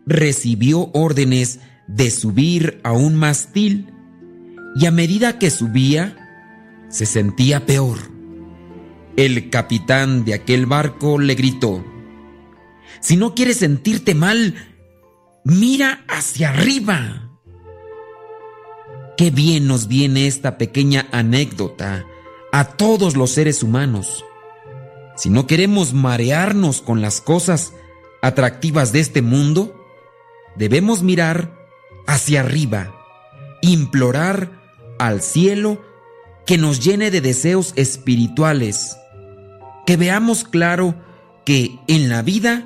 recibió 0.05 0.89
órdenes 0.93 1.59
de 1.87 2.09
subir 2.09 2.79
a 2.83 2.93
un 2.93 3.15
mastil 3.15 3.93
y 4.75 4.85
a 4.85 4.91
medida 4.91 5.37
que 5.39 5.51
subía, 5.51 6.17
se 6.89 7.05
sentía 7.05 7.65
peor. 7.65 8.12
El 9.15 9.49
capitán 9.49 10.25
de 10.25 10.33
aquel 10.33 10.65
barco 10.65 11.19
le 11.19 11.35
gritó, 11.35 11.83
Si 12.99 13.15
no 13.15 13.35
quieres 13.35 13.57
sentirte 13.57 14.15
mal, 14.15 14.55
mira 15.43 16.03
hacia 16.07 16.49
arriba. 16.49 17.29
Qué 19.15 19.29
bien 19.29 19.67
nos 19.67 19.87
viene 19.87 20.25
esta 20.25 20.57
pequeña 20.57 21.07
anécdota 21.11 22.05
a 22.51 22.65
todos 22.65 23.15
los 23.15 23.29
seres 23.29 23.61
humanos. 23.61 24.25
Si 25.15 25.29
no 25.29 25.45
queremos 25.45 25.93
marearnos 25.93 26.81
con 26.81 27.01
las 27.01 27.21
cosas 27.21 27.73
atractivas 28.23 28.91
de 28.91 28.99
este 28.99 29.21
mundo, 29.21 29.75
debemos 30.55 31.03
mirar 31.03 31.53
hacia 32.07 32.39
arriba, 32.39 32.95
implorar 33.61 34.63
al 34.97 35.21
cielo 35.21 35.81
que 36.45 36.57
nos 36.57 36.79
llene 36.79 37.11
de 37.11 37.21
deseos 37.21 37.73
espirituales, 37.75 38.97
que 39.85 39.97
veamos 39.97 40.43
claro 40.43 40.95
que 41.45 41.77
en 41.87 42.09
la 42.09 42.21
vida 42.21 42.65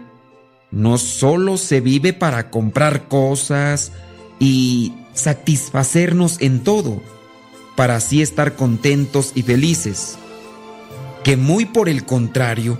no 0.72 0.98
solo 0.98 1.58
se 1.58 1.82
vive 1.82 2.14
para 2.14 2.50
comprar 2.50 3.08
cosas 3.08 3.92
y 4.40 4.94
satisfacernos 5.14 6.40
en 6.42 6.64
todo, 6.64 7.02
para 7.76 7.96
así 7.96 8.22
estar 8.22 8.56
contentos 8.56 9.32
y 9.34 9.42
felices, 9.42 10.18
que 11.24 11.38
muy 11.38 11.66
por 11.66 11.90
el 11.90 12.06
contrario, 12.06 12.78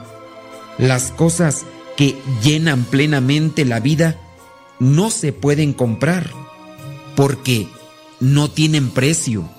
las 0.78 1.12
cosas 1.12 1.66
que 1.96 2.16
llenan 2.44 2.84
plenamente 2.84 3.66
la 3.66 3.80
vida 3.80 4.20
no 4.80 5.10
se 5.10 5.34
pueden 5.34 5.74
comprar, 5.74 6.30
porque 7.16 7.68
no 8.20 8.52
tienen 8.52 8.92
precio. 8.92 9.50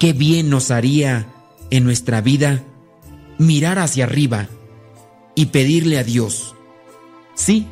Qué 0.00 0.12
bien 0.12 0.50
nos 0.50 0.72
haría 0.72 1.28
en 1.70 1.84
nuestra 1.84 2.20
vida 2.20 2.64
mirar 3.38 3.78
hacia 3.78 4.04
arriba 4.04 4.48
y 5.34 5.46
pedirle 5.46 5.98
a 5.98 6.04
Dios. 6.04 6.54
Sí, 7.34 7.66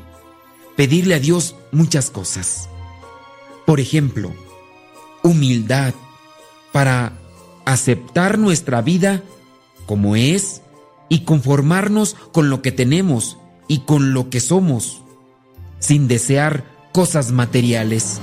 pedirle 0.77 1.15
a 1.15 1.21
Dios 1.21 1.57
muchas 1.73 2.11
cosas. 2.11 2.69
Por 3.67 3.81
ejemplo, 3.81 4.33
humildad 5.23 5.95
para 6.73 7.13
aceptar 7.65 8.39
nuestra 8.39 8.81
vida 8.81 9.23
como 9.87 10.17
es 10.17 10.63
y 11.09 11.21
conformarnos 11.21 12.15
con 12.33 12.51
lo 12.51 12.63
que 12.63 12.73
tenemos 12.73 13.39
y 13.69 13.81
con 13.81 14.13
lo 14.13 14.31
que 14.31 14.41
somos, 14.41 15.03
sin 15.79 16.09
desear 16.09 16.65
cosas 16.93 17.33
materiales. 17.33 18.21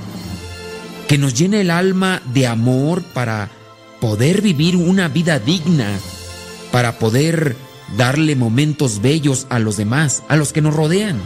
Que 1.08 1.18
nos 1.18 1.34
llene 1.34 1.60
el 1.60 1.70
alma 1.70 2.22
de 2.32 2.46
amor 2.46 3.02
para 3.02 3.50
poder 4.00 4.40
vivir 4.40 4.76
una 4.76 5.08
vida 5.08 5.38
digna, 5.38 5.98
para 6.74 6.98
poder 6.98 7.54
darle 7.96 8.34
momentos 8.34 9.00
bellos 9.00 9.46
a 9.48 9.60
los 9.60 9.76
demás, 9.76 10.24
a 10.26 10.34
los 10.34 10.52
que 10.52 10.60
nos 10.60 10.74
rodean. 10.74 11.20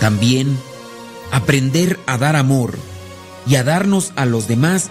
También 0.00 0.56
aprender 1.30 1.98
a 2.06 2.16
dar 2.16 2.36
amor 2.36 2.78
y 3.46 3.56
a 3.56 3.64
darnos 3.64 4.14
a 4.16 4.24
los 4.24 4.48
demás 4.48 4.88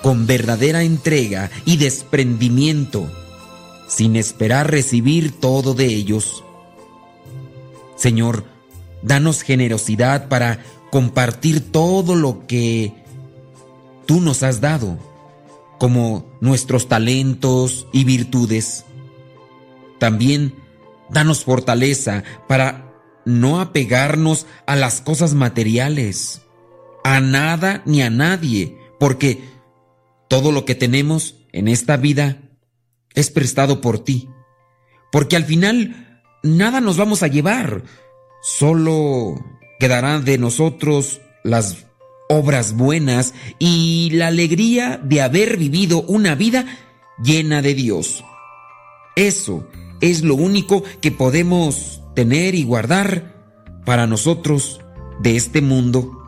con 0.00 0.26
verdadera 0.26 0.82
entrega 0.82 1.50
y 1.66 1.76
desprendimiento, 1.76 3.06
sin 3.86 4.16
esperar 4.16 4.70
recibir 4.70 5.38
todo 5.38 5.74
de 5.74 5.88
ellos. 5.88 6.42
Señor, 7.96 8.46
danos 9.02 9.42
generosidad 9.42 10.30
para 10.30 10.64
compartir 10.90 11.70
todo 11.70 12.14
lo 12.14 12.46
que 12.46 12.94
tú 14.06 14.22
nos 14.22 14.42
has 14.42 14.62
dado 14.62 14.96
como 15.78 16.24
nuestros 16.40 16.88
talentos 16.88 17.86
y 17.92 18.04
virtudes. 18.04 18.86
También 20.02 20.56
danos 21.10 21.44
fortaleza 21.44 22.24
para 22.48 22.92
no 23.24 23.60
apegarnos 23.60 24.48
a 24.66 24.74
las 24.74 25.00
cosas 25.00 25.34
materiales, 25.34 26.42
a 27.04 27.20
nada 27.20 27.82
ni 27.86 28.02
a 28.02 28.10
nadie, 28.10 28.76
porque 28.98 29.44
todo 30.28 30.50
lo 30.50 30.64
que 30.64 30.74
tenemos 30.74 31.36
en 31.52 31.68
esta 31.68 31.96
vida 31.96 32.38
es 33.14 33.30
prestado 33.30 33.80
por 33.80 34.00
ti. 34.00 34.28
Porque 35.12 35.36
al 35.36 35.44
final 35.44 36.20
nada 36.42 36.80
nos 36.80 36.96
vamos 36.96 37.22
a 37.22 37.28
llevar, 37.28 37.84
solo 38.42 39.36
quedarán 39.78 40.24
de 40.24 40.36
nosotros 40.36 41.20
las 41.44 41.86
obras 42.28 42.72
buenas 42.72 43.34
y 43.60 44.10
la 44.14 44.26
alegría 44.26 45.00
de 45.00 45.22
haber 45.22 45.58
vivido 45.58 46.02
una 46.02 46.34
vida 46.34 46.66
llena 47.22 47.62
de 47.62 47.74
Dios. 47.74 48.24
Eso 49.14 49.68
es 50.02 50.22
lo 50.22 50.34
único 50.34 50.82
que 51.00 51.10
podemos 51.10 52.02
tener 52.14 52.54
y 52.54 52.64
guardar 52.64 53.80
para 53.86 54.06
nosotros 54.06 54.80
de 55.20 55.36
este 55.36 55.62
mundo. 55.62 56.18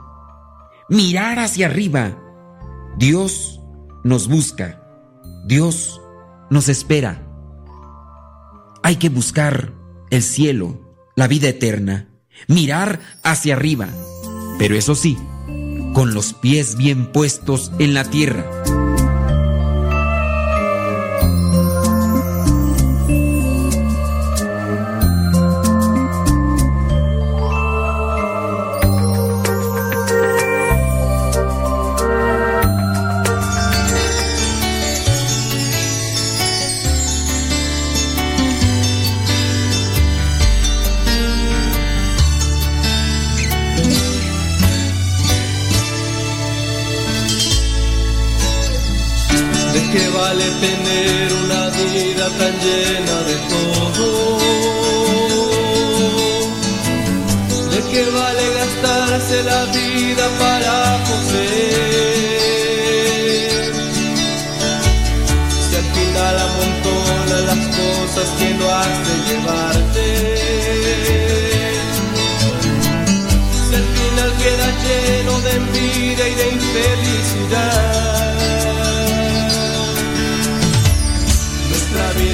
Mirar 0.89 1.41
hacia 1.41 1.67
arriba. 1.67 2.17
Dios 2.97 3.61
nos 4.05 4.29
busca. 4.29 4.81
Dios 5.47 6.01
nos 6.51 6.69
espera. 6.69 7.27
Hay 8.83 8.97
que 8.97 9.09
buscar 9.09 9.73
el 10.11 10.23
cielo, 10.23 10.81
la 11.17 11.27
vida 11.27 11.49
eterna. 11.49 12.09
Mirar 12.47 13.01
hacia 13.25 13.55
arriba. 13.55 13.89
Pero 14.59 14.77
eso 14.77 14.95
sí, 14.95 15.19
con 15.95 16.15
los 16.15 16.33
pies 16.33 16.77
bien 16.77 17.11
puestos 17.11 17.73
en 17.81 17.93
la 17.93 18.05
tierra. 18.05 18.47
vale 50.35 50.51
tener 50.61 51.33
una 51.45 51.63
vida 51.71 52.27
tan 52.39 52.55
llena 52.65 53.17
de 53.31 53.37
todo? 53.53 54.07
¿De 57.71 57.79
qué 57.91 58.03
vale 58.11 58.45
gastarse 58.59 59.37
la 59.45 59.65
vida 59.67 60.25
para 60.41 60.75
poseer? 61.09 62.05
Si 65.67 65.75
al 65.77 65.89
final 65.99 66.35
amontona 66.49 67.37
las 67.51 67.63
cosas 67.79 68.29
que 68.39 68.49
no 68.55 68.67
has 68.71 68.97
de 69.09 69.15
llevarte. 69.29 70.07
Si 73.69 73.73
al 73.75 73.89
final 73.99 74.31
queda 74.43 74.69
lleno 74.85 75.35
de 75.41 75.53
envidia 75.63 76.27
y 76.29 76.35
de 76.35 76.47
infelicidad. 76.49 78.14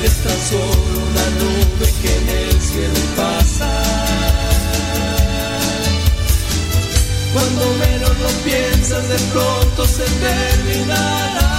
eres 0.01 0.17
tan 0.23 0.41
solo 0.49 0.99
una 1.11 1.27
nube 1.41 1.93
que 2.01 2.17
en 2.17 2.29
el 2.29 2.61
cielo 2.61 3.01
pasa. 3.17 3.71
Cuando 7.33 7.75
menos 7.75 8.19
lo 8.19 8.29
piensas, 8.45 9.09
de 9.09 9.19
pronto 9.33 9.87
se 9.87 10.05
terminará. 10.05 11.51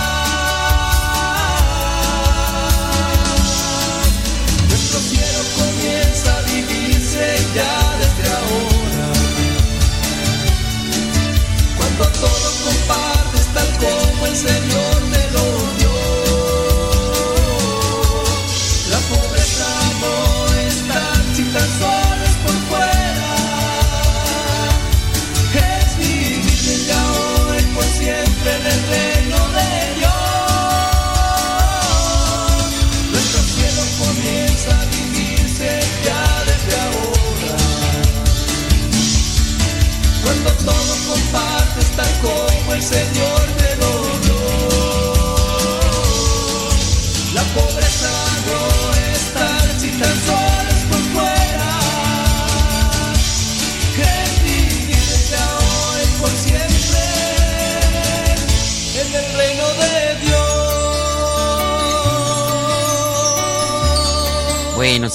Nuestro 4.69 4.99
cielo 4.99 5.41
comienza 5.59 6.38
a 6.38 6.41
vivirse 6.41 7.26
ya 7.55 7.76
desde 8.01 8.26
ahora. 8.39 9.07
Cuando 11.77 12.03
todo 12.19 12.51
compara. 12.63 13.10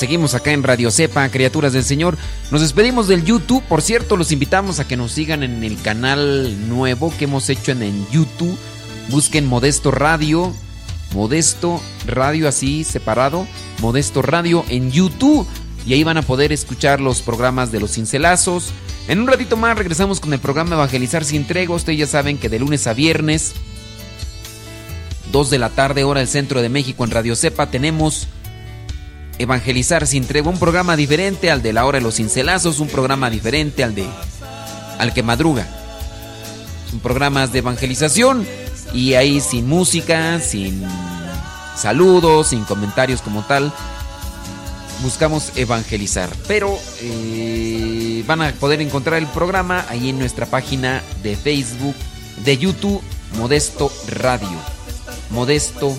Seguimos 0.06 0.34
acá 0.36 0.52
en 0.52 0.62
Radio 0.62 0.92
Cepa, 0.92 1.28
criaturas 1.30 1.72
del 1.72 1.82
Señor. 1.82 2.16
Nos 2.52 2.60
despedimos 2.60 3.08
del 3.08 3.24
YouTube. 3.24 3.64
Por 3.64 3.82
cierto, 3.82 4.16
los 4.16 4.30
invitamos 4.30 4.78
a 4.78 4.86
que 4.86 4.96
nos 4.96 5.10
sigan 5.10 5.42
en 5.42 5.64
el 5.64 5.82
canal 5.82 6.68
nuevo 6.68 7.12
que 7.18 7.24
hemos 7.24 7.50
hecho 7.50 7.72
en, 7.72 7.82
en 7.82 8.06
YouTube. 8.12 8.56
Busquen 9.08 9.46
Modesto 9.46 9.90
Radio. 9.90 10.54
Modesto 11.12 11.80
Radio 12.06 12.46
así 12.46 12.84
separado. 12.84 13.48
Modesto 13.80 14.22
Radio 14.22 14.64
en 14.68 14.92
YouTube. 14.92 15.44
Y 15.84 15.94
ahí 15.94 16.04
van 16.04 16.18
a 16.18 16.22
poder 16.22 16.52
escuchar 16.52 17.00
los 17.00 17.20
programas 17.20 17.72
de 17.72 17.80
los 17.80 17.90
cincelazos. 17.90 18.70
En 19.08 19.18
un 19.18 19.26
ratito 19.26 19.56
más 19.56 19.76
regresamos 19.76 20.20
con 20.20 20.32
el 20.32 20.38
programa 20.38 20.76
Evangelizar 20.76 21.24
sin 21.24 21.48
tregua. 21.48 21.74
Ustedes 21.74 21.98
ya 21.98 22.06
saben 22.06 22.38
que 22.38 22.48
de 22.48 22.60
lunes 22.60 22.86
a 22.86 22.94
viernes, 22.94 23.54
2 25.32 25.50
de 25.50 25.58
la 25.58 25.70
tarde, 25.70 26.04
hora 26.04 26.20
del 26.20 26.28
centro 26.28 26.62
de 26.62 26.68
México 26.68 27.02
en 27.02 27.10
Radio 27.10 27.34
Cepa, 27.34 27.72
tenemos 27.72 28.28
Evangelizar 29.38 30.06
sin 30.06 30.26
tregua, 30.26 30.52
un 30.52 30.58
programa 30.58 30.96
diferente 30.96 31.50
al 31.50 31.62
de 31.62 31.72
la 31.72 31.84
hora 31.84 31.98
de 31.98 32.04
los 32.04 32.16
cincelazos, 32.16 32.80
un 32.80 32.88
programa 32.88 33.28
diferente 33.28 33.84
al 33.84 33.94
de 33.94 34.06
al 34.98 35.12
que 35.12 35.22
madruga. 35.22 35.66
Son 36.90 37.00
programas 37.00 37.52
de 37.52 37.58
evangelización 37.58 38.46
y 38.92 39.14
ahí 39.14 39.40
sin 39.40 39.68
música, 39.68 40.40
sin 40.40 40.82
saludos, 41.76 42.48
sin 42.48 42.64
comentarios 42.64 43.20
como 43.20 43.42
tal. 43.42 43.72
Buscamos 45.02 45.52
evangelizar, 45.56 46.30
pero 46.48 46.78
eh, 47.02 48.24
van 48.26 48.40
a 48.40 48.52
poder 48.52 48.80
encontrar 48.80 49.18
el 49.18 49.26
programa 49.26 49.84
ahí 49.90 50.08
en 50.08 50.18
nuestra 50.18 50.46
página 50.46 51.02
de 51.22 51.36
Facebook, 51.36 51.94
de 52.44 52.56
YouTube, 52.56 53.02
Modesto 53.36 53.92
Radio. 54.08 54.58
Modesto 55.30 55.94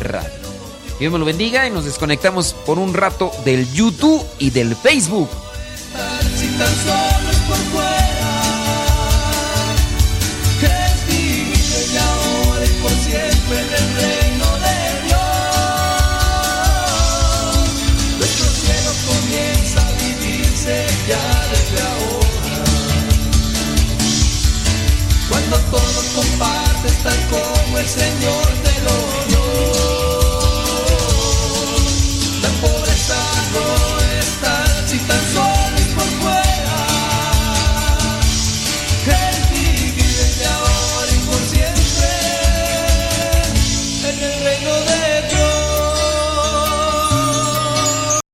Radio. 0.00 0.49
Dios 1.00 1.10
me 1.10 1.18
lo 1.18 1.24
bendiga 1.24 1.66
y 1.66 1.70
nos 1.70 1.86
desconectamos 1.86 2.52
por 2.66 2.78
un 2.78 2.92
rato 2.92 3.32
del 3.46 3.72
YouTube 3.72 4.22
y 4.38 4.50
del 4.50 4.76
Facebook. 4.76 5.30
Cuando 25.30 25.56
todos 25.70 26.04
comparten 26.14 26.94
tal 27.02 27.18
como 27.30 27.78
el 27.78 27.88
Señor 27.88 28.46
te 28.62 28.82
lo. 28.82 29.19
esto 33.50 34.04
está 34.20 34.86
si 34.86 34.98
tan 34.98 35.22
solo 35.34 35.49